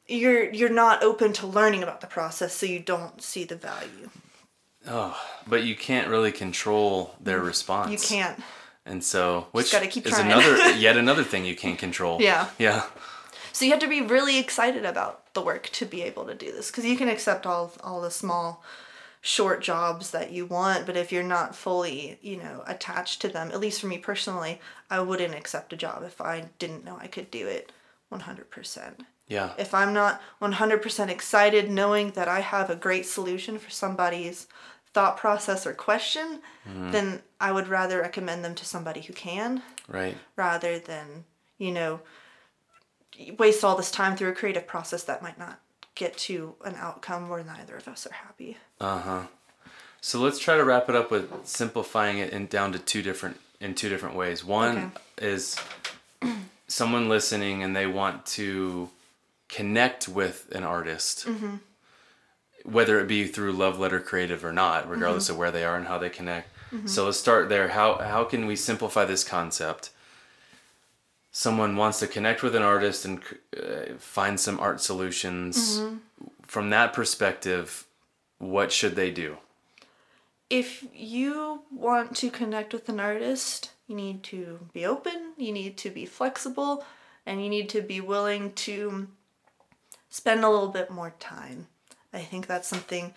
you're 0.08 0.52
you're 0.52 0.70
not 0.70 1.04
open 1.04 1.34
to 1.34 1.48
learning 1.48 1.84
about 1.84 2.02
the 2.02 2.08
process, 2.08 2.54
so 2.54 2.66
you 2.66 2.80
don't 2.80 3.22
see 3.22 3.44
the 3.44 3.56
value. 3.56 4.10
Oh, 4.88 5.18
but 5.48 5.64
you 5.64 5.76
can't 5.76 6.10
really 6.10 6.32
control 6.32 7.16
their 7.22 7.40
response. 7.40 7.92
You 7.92 8.18
can't. 8.18 8.40
And 8.86 9.04
so, 9.04 9.48
which 9.52 9.72
gotta 9.72 9.88
keep 9.88 10.06
is 10.06 10.14
trying. 10.14 10.32
another 10.32 10.72
yet 10.78 10.98
another 10.98 11.24
thing 11.24 11.46
you 11.46 11.56
can't 11.56 11.80
control. 11.80 12.22
Yeah. 12.22 12.50
Yeah. 12.58 12.84
So 13.54 13.66
you 13.66 13.72
have 13.72 13.80
to 13.82 13.88
be 13.88 14.02
really 14.02 14.40
excited 14.40 14.86
about 14.86 15.34
the 15.34 15.42
work 15.42 15.70
to 15.70 15.86
be 15.86 16.02
able 16.02 16.26
to 16.26 16.36
do 16.36 16.52
this 16.52 16.70
because 16.70 16.86
you 16.86 16.98
can 16.98 17.08
accept 17.08 17.46
all 17.46 17.72
all 17.84 18.02
the 18.02 18.12
small 18.12 18.64
short 19.26 19.62
jobs 19.62 20.12
that 20.12 20.34
you 20.34 20.46
want 20.46 20.86
but 20.86 20.98
if 20.98 21.10
you're 21.10 21.24
not 21.24 21.56
fully 21.56 22.20
you 22.22 22.36
know 22.36 22.62
attached 22.68 23.22
to 23.22 23.30
them 23.30 23.50
at 23.52 23.60
least 23.62 23.80
for 23.80 23.88
me 23.88 23.98
personally 23.98 24.60
i 24.90 25.00
wouldn't 25.00 25.34
accept 25.34 25.72
a 25.72 25.78
job 25.78 26.04
if 26.04 26.20
i 26.20 26.44
didn't 26.60 26.84
know 26.84 26.98
i 27.00 27.08
could 27.08 27.32
do 27.32 27.48
it 27.48 27.72
100% 28.12 29.06
Yeah. 29.28 29.52
if 29.58 29.74
i'm 29.74 29.94
not 29.94 30.22
100% 30.42 31.10
excited 31.10 31.70
knowing 31.72 32.12
that 32.12 32.28
i 32.28 32.42
have 32.42 32.70
a 32.70 32.76
great 32.76 33.06
solution 33.06 33.58
for 33.58 33.70
somebody's 33.70 34.48
thought 34.94 35.18
process 35.18 35.66
or 35.66 35.74
question 35.74 36.40
then 36.66 37.22
i 37.40 37.52
would 37.52 37.68
rather 37.68 38.00
recommend 38.02 38.44
them 38.46 38.56
to 38.56 38.66
somebody 38.66 39.02
who 39.02 39.14
can 39.14 39.62
Right. 39.88 40.16
rather 40.36 40.78
than 40.80 41.26
you 41.58 41.72
know 41.72 42.02
waste 43.38 43.64
all 43.64 43.76
this 43.76 43.92
time 43.92 44.16
through 44.16 44.30
a 44.30 44.34
creative 44.34 44.68
process 44.68 45.04
that 45.04 45.22
might 45.22 45.38
not 45.38 45.60
get 45.96 46.18
to 46.18 46.56
an 46.66 46.76
outcome 46.76 47.30
where 47.30 47.44
neither 47.44 47.76
of 47.76 47.88
us 47.88 48.06
are 48.08 48.14
happy 48.14 48.58
Uh 48.82 49.00
huh. 49.00 49.22
So 50.02 50.20
let's 50.20 50.38
try 50.40 50.58
to 50.58 50.66
wrap 50.66 50.90
it 50.90 50.96
up 50.96 51.12
with 51.12 51.32
simplifying 51.46 52.18
it 52.18 52.34
in 52.34 52.48
down 52.48 52.74
to 52.74 52.80
two 52.80 53.02
different 53.02 53.40
in 53.62 53.74
two 53.74 53.88
different 53.88 54.16
ways. 54.16 54.44
One 54.44 54.92
is 55.18 55.56
someone 56.68 57.08
listening 57.08 57.64
and 57.64 57.74
they 57.76 57.88
want 57.88 58.26
to 58.26 58.90
connect 59.50 60.08
with 60.08 60.48
an 60.54 60.64
artist, 60.64 61.26
Mm-hmm. 61.26 61.56
whether 62.64 63.00
it 63.00 63.08
be 63.08 63.28
through 63.28 63.52
Love 63.54 63.80
Letter 63.80 64.00
Creative 64.00 64.44
or 64.44 64.54
not, 64.54 64.90
regardless 64.90 65.26
Mm-hmm. 65.26 65.34
of 65.34 65.38
where 65.40 65.52
they 65.52 65.64
are 65.66 65.76
and 65.78 65.88
how 65.88 65.98
they 65.98 66.10
connect. 66.10 66.50
So 66.86 67.06
let's 67.06 67.20
start 67.20 67.50
there. 67.50 67.68
How 67.68 67.98
how 68.00 68.24
can 68.24 68.48
we 68.48 68.56
simplify 68.56 69.06
this 69.06 69.24
concept? 69.24 69.92
Someone 71.32 71.76
wants 71.76 72.00
to 72.00 72.08
connect 72.08 72.42
with 72.44 72.56
an 72.56 72.64
artist 72.64 73.06
and 73.06 73.22
uh, 73.56 73.94
find 74.00 74.40
some 74.40 74.60
art 74.60 74.82
solutions. 74.82 75.80
Mm-hmm. 75.80 75.98
From 76.48 76.70
that 76.72 76.94
perspective, 76.94 77.86
what 78.40 78.72
should 78.72 78.96
they 78.96 79.12
do? 79.12 79.38
if 80.50 80.84
you 80.94 81.62
want 81.72 82.16
to 82.18 82.30
connect 82.30 82.74
with 82.74 82.88
an 82.90 83.00
artist 83.00 83.72
you 83.88 83.96
need 83.96 84.22
to 84.22 84.60
be 84.74 84.86
open 84.86 85.32
you 85.38 85.52
need 85.54 85.78
to 85.78 85.90
be 85.90 86.06
flexible 86.06 86.84
and 87.26 87.42
you 87.42 87.50
need 87.50 87.70
to 87.70 87.82
be 87.82 88.00
willing 88.02 88.52
to 88.54 89.08
spend 90.14 90.46
a 90.46 90.50
little 90.50 90.68
bit 90.68 90.92
more 90.92 91.16
time. 91.20 91.66
I 92.14 92.20
think 92.20 92.46
that's 92.46 92.68
something 92.68 93.16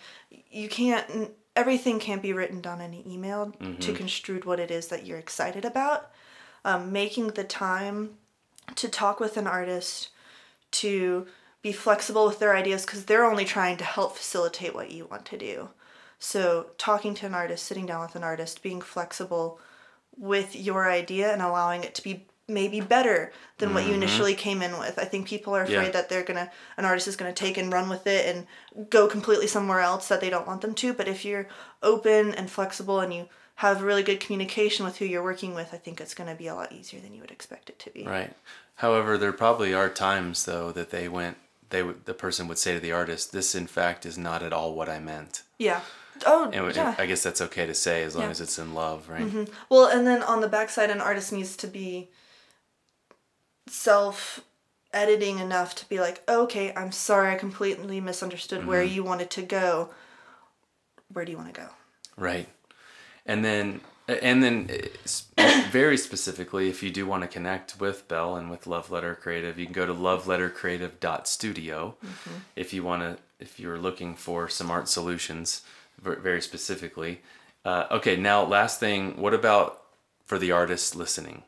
you 0.49 0.67
can't 0.67 1.31
everything 1.55 1.99
can't 1.99 2.23
be 2.23 2.33
written 2.33 2.59
down 2.59 2.81
in 2.81 2.91
an 2.91 3.07
email 3.07 3.53
to 3.81 3.93
construe 3.93 4.39
what 4.41 4.59
it 4.59 4.71
is 4.71 4.87
that 4.87 5.05
you're 5.05 5.19
excited 5.19 5.63
about. 5.63 6.09
Um, 6.65 6.91
making 6.91 7.27
the 7.27 7.43
time 7.43 8.17
to 8.75 8.89
talk 8.89 9.19
with 9.19 9.37
an 9.37 9.45
artist 9.45 10.09
to 10.71 11.27
be 11.61 11.71
flexible 11.71 12.25
with 12.25 12.39
their 12.39 12.55
ideas 12.55 12.83
because 12.83 13.05
they're 13.05 13.25
only 13.25 13.45
trying 13.45 13.77
to 13.77 13.83
help 13.83 14.17
facilitate 14.17 14.73
what 14.73 14.91
you 14.91 15.05
want 15.05 15.25
to 15.25 15.37
do. 15.37 15.69
So 16.17 16.71
talking 16.79 17.13
to 17.15 17.27
an 17.27 17.35
artist 17.35 17.63
sitting 17.63 17.85
down 17.85 18.01
with 18.01 18.15
an 18.15 18.23
artist 18.23 18.63
being 18.63 18.81
flexible 18.81 19.59
with 20.17 20.55
your 20.55 20.89
idea 20.89 21.31
and 21.31 21.43
allowing 21.43 21.83
it 21.83 21.93
to 21.93 22.03
be 22.03 22.25
maybe 22.47 22.79
better 22.79 23.31
than 23.57 23.73
what 23.73 23.83
you 23.83 23.91
mm-hmm. 23.91 24.03
initially 24.03 24.33
came 24.33 24.61
in 24.61 24.79
with. 24.79 24.97
I 24.97 25.03
think 25.03 25.27
people 25.27 25.55
are 25.55 25.63
afraid 25.63 25.85
Yeah. 25.85 25.91
that 25.91 26.09
they're 26.09 26.23
gonna 26.23 26.49
an 26.77 26.85
artist 26.85 27.07
is 27.07 27.15
gonna 27.15 27.33
take 27.33 27.57
and 27.57 27.71
run 27.71 27.89
with 27.89 28.07
it 28.07 28.25
and 28.25 28.89
go 28.89 29.07
completely 29.07 29.47
somewhere 29.47 29.81
else 29.81 30.07
that 30.07 30.21
they 30.21 30.29
don't 30.29 30.47
want 30.47 30.61
them 30.61 30.73
to. 30.75 30.93
But 30.93 31.07
if 31.07 31.25
you're 31.25 31.47
open 31.83 32.33
and 32.33 32.49
flexible 32.49 32.99
and 32.99 33.13
you 33.13 33.27
have 33.55 33.81
really 33.81 34.03
good 34.03 34.19
communication 34.19 34.85
with 34.85 34.97
who 34.97 35.05
you're 35.05 35.23
working 35.23 35.55
with, 35.55 35.73
I 35.73 35.77
think 35.77 35.99
it's 35.99 36.13
gonna 36.13 36.35
be 36.35 36.47
a 36.47 36.55
lot 36.55 36.71
easier 36.71 37.01
than 37.01 37.13
you 37.13 37.21
would 37.21 37.31
expect 37.31 37.69
it 37.69 37.79
to 37.79 37.89
be. 37.89 38.05
Right. 38.05 38.33
However, 38.75 39.17
there 39.17 39.33
probably 39.33 39.73
are 39.73 39.89
times 39.89 40.45
though 40.45 40.71
that 40.71 40.91
they 40.91 41.09
went 41.09 41.37
they 41.69 41.81
the 41.81 42.13
person 42.13 42.47
would 42.47 42.57
say 42.57 42.73
to 42.73 42.79
the 42.79 42.93
artist, 42.93 43.33
"This 43.33 43.53
in 43.53 43.67
fact 43.67 44.05
is 44.05 44.17
not 44.17 44.41
at 44.41 44.53
all 44.53 44.73
what 44.73 44.87
I 44.87 44.99
meant." 44.99 45.43
Yeah. 45.57 45.81
Oh 46.25 46.49
And 46.51 46.75
yeah. 46.75 46.95
I 46.97 47.05
guess 47.05 47.21
that's 47.21 47.41
okay 47.41 47.65
to 47.65 47.75
say 47.75 48.03
as 48.03 48.15
long 48.15 48.25
Yeah. 48.25 48.31
as 48.31 48.41
it's 48.41 48.57
in 48.57 48.73
love, 48.73 49.09
right? 49.09 49.23
Mm-hmm. 49.23 49.43
Well, 49.69 49.85
and 49.85 50.07
then 50.07 50.23
on 50.23 50.41
the 50.41 50.47
backside, 50.47 50.89
an 50.89 51.01
artist 51.01 51.31
needs 51.31 51.55
to 51.57 51.67
be 51.67 52.09
self 53.67 54.41
editing 54.93 55.39
enough 55.39 55.75
to 55.75 55.89
be 55.89 55.99
like, 55.99 56.23
okay, 56.27 56.73
I'm 56.75 56.91
sorry, 56.91 57.31
I 57.31 57.35
completely 57.35 58.01
misunderstood 58.01 58.65
where 58.65 58.83
you 58.83 59.03
wanted 59.03 59.29
to 59.31 59.41
go. 59.41 59.89
Where 61.13 61.25
do 61.25 61.31
you 61.31 61.37
want 61.37 61.53
to 61.53 61.61
go? 61.61 61.69
Right. 62.17 62.49
And 63.25 63.45
then 63.45 63.81
and 64.07 64.41
then 64.41 64.69
uh, 65.37 65.63
very 65.69 65.97
specifically 65.97 66.69
if 66.69 66.81
you 66.81 66.89
do 66.89 67.05
want 67.05 67.23
to 67.23 67.27
connect 67.27 67.77
with 67.79 68.07
Bell 68.07 68.37
and 68.37 68.49
with 68.49 68.65
Love 68.65 68.89
Letter 68.89 69.15
Creative, 69.15 69.59
you 69.59 69.65
can 69.65 69.73
go 69.73 69.85
to 69.85 69.93
lovelettercreative.studio 69.93 71.95
if 72.55 72.73
you 72.73 72.83
want 72.83 73.01
to 73.01 73.17
if 73.39 73.59
you're 73.59 73.77
looking 73.77 74.15
for 74.15 74.49
some 74.49 74.71
art 74.71 74.89
solutions 74.89 75.61
very 76.01 76.41
specifically. 76.41 77.21
Uh, 77.65 77.85
okay, 77.91 78.15
now 78.15 78.43
last 78.43 78.79
thing, 78.79 79.19
what 79.19 79.33
about 79.33 79.81
for 80.25 80.39
the 80.39 80.51
artists 80.51 80.95
listening? 80.95 81.43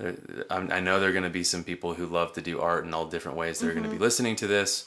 I'm- 0.00 0.84
know 0.84 0.98
there 1.00 1.08
are 1.08 1.12
going 1.12 1.24
to 1.24 1.30
be 1.30 1.44
some 1.44 1.64
people 1.64 1.94
who 1.94 2.06
love 2.06 2.32
to 2.34 2.40
do 2.40 2.60
art 2.60 2.84
in 2.84 2.92
all 2.92 3.06
different 3.06 3.38
ways 3.38 3.58
that 3.58 3.68
are 3.68 3.72
going 3.72 3.84
to 3.84 3.90
be 3.90 3.98
listening 3.98 4.36
to 4.36 4.46
this. 4.46 4.86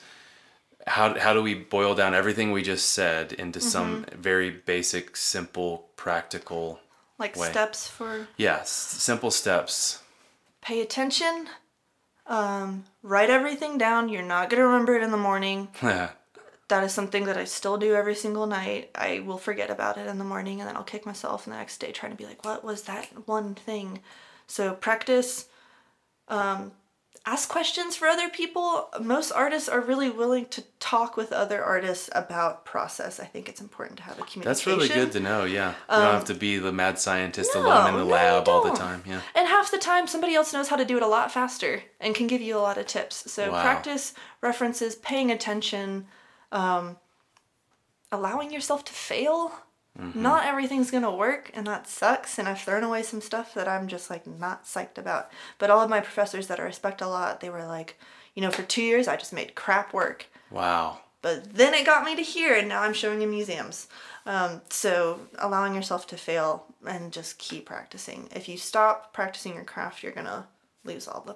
How, 0.85 1.17
how 1.19 1.33
do 1.33 1.41
we 1.41 1.53
boil 1.53 1.95
down 1.95 2.13
everything 2.13 2.51
we 2.51 2.61
just 2.63 2.89
said 2.91 3.33
into 3.33 3.59
some 3.59 4.05
very 4.13 4.49
basic, 4.49 5.17
simple, 5.17 5.89
practical, 5.97 6.79
Like 7.17 7.35
Way. 7.35 7.49
steps 7.49 7.87
for 7.87 8.27
yes, 8.37 8.69
simple 8.69 9.31
steps? 9.31 10.01
pay 10.61 10.81
attention, 10.81 11.47
um, 12.25 12.83
write 13.01 13.29
everything 13.29 13.77
down. 13.77 14.09
You're 14.09 14.21
not 14.21 14.49
going 14.49 14.59
to 14.59 14.67
remember 14.67 14.95
it 14.95 15.03
in 15.03 15.11
the 15.11 15.17
morning. 15.17 15.69
Yeah. 15.81 16.09
That 16.69 16.83
is 16.83 16.91
something 16.91 17.23
that 17.27 17.37
I 17.37 17.45
still 17.45 17.77
do 17.77 17.95
every 17.95 18.13
single 18.15 18.45
night. 18.45 18.89
I 18.93 19.21
will 19.21 19.37
forget 19.37 19.69
about 19.69 19.97
it 19.97 20.05
in 20.05 20.17
the 20.17 20.25
morning 20.25 20.59
and 20.59 20.67
then 20.67 20.75
I'll 20.75 20.83
kick 20.83 21.05
myself 21.05 21.45
the 21.45 21.51
next 21.51 21.77
day 21.77 21.93
trying 21.93 22.11
to 22.11 22.17
be 22.17 22.25
like, 22.25 22.43
what 22.43 22.61
was 22.61 22.81
that 22.83 23.05
one 23.25 23.55
thing? 23.55 24.01
So 24.47 24.73
practice, 24.73 25.47
um, 26.27 26.71
ask 27.25 27.49
questions 27.49 27.97
for 27.97 28.07
other 28.07 28.29
people. 28.29 28.89
Most 29.01 29.31
artists 29.31 29.67
are 29.67 29.81
really 29.81 30.09
willing 30.09 30.45
to 30.45 30.63
talk 30.79 31.17
with 31.17 31.33
other 31.33 31.61
artists 31.61 32.09
about 32.15 32.63
process. 32.63 33.19
I 33.19 33.25
think 33.25 33.49
it's 33.49 33.59
important 33.59 33.97
to 33.97 34.03
have 34.03 34.13
a 34.13 34.23
communication. 34.23 34.43
That's 34.43 34.65
really 34.65 34.87
good 34.87 35.11
to 35.11 35.19
know. 35.19 35.43
Yeah, 35.43 35.71
you 35.71 35.75
don't 35.89 36.13
have 36.13 36.25
to 36.25 36.33
be 36.33 36.57
the 36.57 36.71
mad 36.71 36.97
scientist 36.97 37.53
alone 37.53 37.89
in 37.89 37.95
the 37.95 38.05
no, 38.05 38.09
lab 38.09 38.47
all 38.47 38.63
the 38.63 38.75
time. 38.75 39.03
Yeah. 39.05 39.19
And 39.35 39.47
half 39.47 39.69
the 39.71 39.77
time, 39.77 40.07
somebody 40.07 40.35
else 40.35 40.53
knows 40.53 40.69
how 40.69 40.77
to 40.77 40.85
do 40.85 40.95
it 40.95 41.03
a 41.03 41.07
lot 41.07 41.31
faster 41.31 41.83
and 41.99 42.15
can 42.15 42.27
give 42.27 42.41
you 42.41 42.57
a 42.57 42.59
lot 42.59 42.77
of 42.77 42.85
tips. 42.87 43.29
So 43.29 43.51
Wow. 43.51 43.61
practice 43.61 44.13
references, 44.41 44.95
paying 44.95 45.29
attention, 45.29 46.07
um, 46.53 46.97
allowing 48.09 48.51
yourself 48.53 48.85
to 48.85 48.93
fail. 48.93 49.51
Mm-hmm. 49.99 50.21
Not 50.21 50.45
everything's 50.45 50.91
gonna 50.91 51.13
work, 51.13 51.51
and 51.53 51.65
that 51.67 51.87
sucks. 51.87 52.37
And 52.37 52.47
I've 52.47 52.61
thrown 52.61 52.83
away 52.83 53.03
some 53.03 53.21
stuff 53.21 53.53
that 53.53 53.67
I'm 53.67 53.87
just 53.87 54.09
like 54.09 54.27
not 54.27 54.65
psyched 54.65 54.97
about. 54.97 55.31
But 55.57 55.69
all 55.69 55.81
of 55.81 55.89
my 55.89 55.99
professors 56.01 56.47
that 56.47 56.59
I 56.59 56.63
respect 56.63 57.01
a 57.01 57.07
lot, 57.07 57.39
they 57.39 57.49
were 57.49 57.65
like, 57.65 57.99
you 58.35 58.41
know, 58.41 58.51
for 58.51 58.63
two 58.63 58.83
years 58.83 59.07
I 59.07 59.17
just 59.17 59.33
made 59.33 59.55
crap 59.55 59.93
work. 59.93 60.27
Wow. 60.51 60.99
But 61.21 61.55
then 61.55 61.73
it 61.73 61.85
got 61.85 62.05
me 62.05 62.15
to 62.15 62.21
here, 62.21 62.55
and 62.55 62.69
now 62.69 62.83
I'm 62.83 62.93
showing 62.93 63.21
in 63.21 63.29
museums. 63.31 63.87
Um, 64.25 64.61
so 64.69 65.19
allowing 65.39 65.73
yourself 65.73 66.05
to 66.07 66.17
fail 66.17 66.65
and 66.85 67.11
just 67.11 67.39
keep 67.39 67.65
practicing. 67.65 68.29
If 68.35 68.47
you 68.47 68.57
stop 68.57 69.13
practicing 69.13 69.55
your 69.55 69.63
craft, 69.63 70.03
you're 70.03 70.11
gonna 70.11 70.47
lose 70.83 71.07
all 71.07 71.21
the 71.21 71.35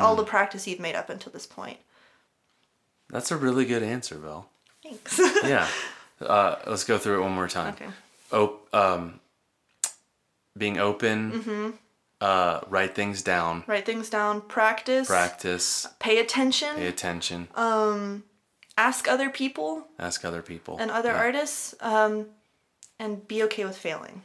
all 0.00 0.16
the 0.16 0.24
practice 0.24 0.66
you've 0.66 0.80
made 0.80 0.94
up 0.94 1.10
until 1.10 1.32
this 1.32 1.46
point. 1.46 1.78
That's 3.10 3.30
a 3.30 3.36
really 3.36 3.64
good 3.64 3.82
answer, 3.82 4.16
Vel. 4.16 4.48
Thanks. 4.82 5.18
Yeah. 5.44 5.68
Uh, 6.20 6.56
let's 6.66 6.84
go 6.84 6.96
through 6.98 7.18
it 7.18 7.22
one 7.22 7.32
more 7.32 7.48
time. 7.48 7.74
okay. 7.74 7.90
Op- 8.32 8.74
um, 8.74 9.20
being 10.56 10.78
open, 10.78 11.32
Mm-hmm. 11.32 11.70
uh, 12.20 12.60
write 12.68 12.94
things 12.94 13.22
down, 13.22 13.62
Write 13.66 13.84
things 13.86 14.08
down. 14.10 14.40
Practice. 14.40 15.06
practice, 15.08 15.86
Pay 15.98 16.18
attention. 16.18 16.74
pay 16.76 16.86
attention, 16.86 17.48
Um, 17.54 18.24
ask 18.78 19.06
other 19.08 19.28
people 19.30 19.86
ask 19.98 20.24
other 20.24 20.42
people. 20.42 20.78
and 20.80 20.90
other 20.90 21.10
Yeah. 21.10 21.18
artists, 21.18 21.74
um, 21.80 22.26
and 22.98 23.28
be 23.28 23.42
okay 23.44 23.64
with 23.66 23.76
failing. 23.76 24.22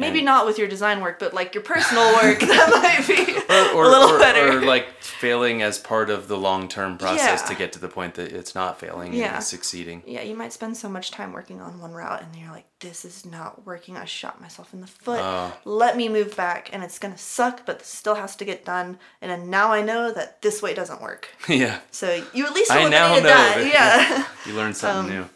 Maybe. 0.00 0.18
And- 0.20 0.26
not 0.26 0.46
with 0.46 0.58
your 0.58 0.68
design 0.68 1.00
work, 1.00 1.18
but 1.18 1.32
like 1.34 1.54
your 1.54 1.62
personal 1.64 2.12
work, 2.14 2.40
that 2.40 2.70
might 2.82 3.06
be 3.06 3.32
Or, 3.74 3.84
a 3.84 3.88
little 3.88 4.10
or, 4.10 4.18
better. 4.18 4.58
or 4.58 4.62
like 4.62 4.86
failing 5.02 5.62
as 5.62 5.78
part 5.78 6.08
of 6.10 6.28
the 6.28 6.36
long 6.36 6.68
term 6.68 6.96
process 6.98 7.40
Yeah. 7.42 7.48
to 7.48 7.54
get 7.54 7.72
to 7.74 7.78
the 7.78 7.88
point 7.88 8.14
that 8.14 8.32
it's 8.32 8.54
not 8.54 8.78
failing 8.80 9.12
Yeah. 9.12 9.36
and 9.36 9.44
succeeding. 9.44 10.02
yeah, 10.06 10.22
you 10.22 10.34
might 10.34 10.52
spend 10.52 10.76
so 10.76 10.88
much 10.88 11.10
time 11.10 11.32
working 11.32 11.60
on 11.60 11.78
one 11.80 11.92
route, 11.92 12.22
and 12.22 12.34
you're 12.36 12.50
like, 12.50 12.66
"This 12.80 13.04
is 13.04 13.26
not 13.26 13.66
working. 13.66 13.96
I 13.96 14.04
shot 14.04 14.40
myself 14.40 14.72
in 14.72 14.80
the 14.80 14.86
foot. 14.86 15.20
Oh. 15.22 15.52
Let 15.64 15.96
me 15.96 16.08
move 16.08 16.36
back, 16.36 16.70
and 16.72 16.82
it's 16.82 16.98
gonna 16.98 17.18
suck, 17.18 17.66
but 17.66 17.84
still 17.84 18.14
has 18.14 18.36
to 18.36 18.44
get 18.44 18.64
done. 18.64 18.98
And 19.20 19.30
then 19.30 19.50
now 19.50 19.72
I 19.72 19.82
know 19.82 20.12
that 20.12 20.40
this 20.42 20.62
way 20.62 20.72
doesn't 20.74 21.00
work. 21.02 21.28
yeah. 21.48 21.80
So 21.90 22.22
you 22.32 22.46
at 22.46 22.52
least 22.54 22.70
I 22.72 22.88
now 22.88 23.14
know 23.14 23.20
that- 23.20 23.66
Yeah. 23.72 24.24
You 24.46 24.54
learned 24.56 24.76
something 24.76 25.12
Um, 25.12 25.20
new. 25.22 25.28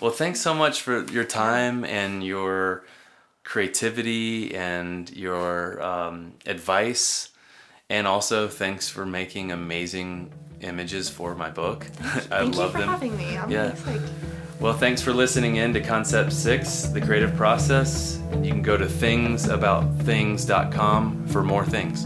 Well, 0.00 0.10
thanks 0.10 0.40
so 0.40 0.52
much 0.54 0.82
for 0.82 1.04
your 1.10 1.24
time 1.24 1.84
and 1.84 2.24
your 2.24 2.84
creativity 3.44 4.54
and 4.54 5.10
your 5.16 5.82
um, 5.82 6.34
advice. 6.46 7.28
And 7.88 8.06
also, 8.06 8.46
thanks 8.48 8.88
for 8.88 9.04
making 9.04 9.50
amazing 9.52 10.32
images 10.60 11.08
for 11.08 11.34
my 11.34 11.50
book. 11.50 11.86
I 12.00 12.20
Thank 12.20 12.54
you 12.54 12.60
love 12.60 12.72
for 12.72 12.78
them. 12.78 12.88
having 12.88 13.16
me. 13.16 13.36
I'm 13.36 13.50
Yeah. 13.50 13.74
really. 13.86 14.00
Well, 14.60 14.74
thanks 14.74 15.00
for 15.00 15.12
listening 15.14 15.56
in 15.56 15.72
to 15.72 15.80
Concept 15.80 16.32
6, 16.34 16.82
The 16.88 17.00
Creative 17.00 17.34
Process. 17.34 18.20
You 18.42 18.50
can 18.52 18.60
go 18.62 18.76
to 18.76 18.84
thingsaboutthings.com 18.84 21.26
for 21.28 21.42
more 21.42 21.64
things. 21.64 22.04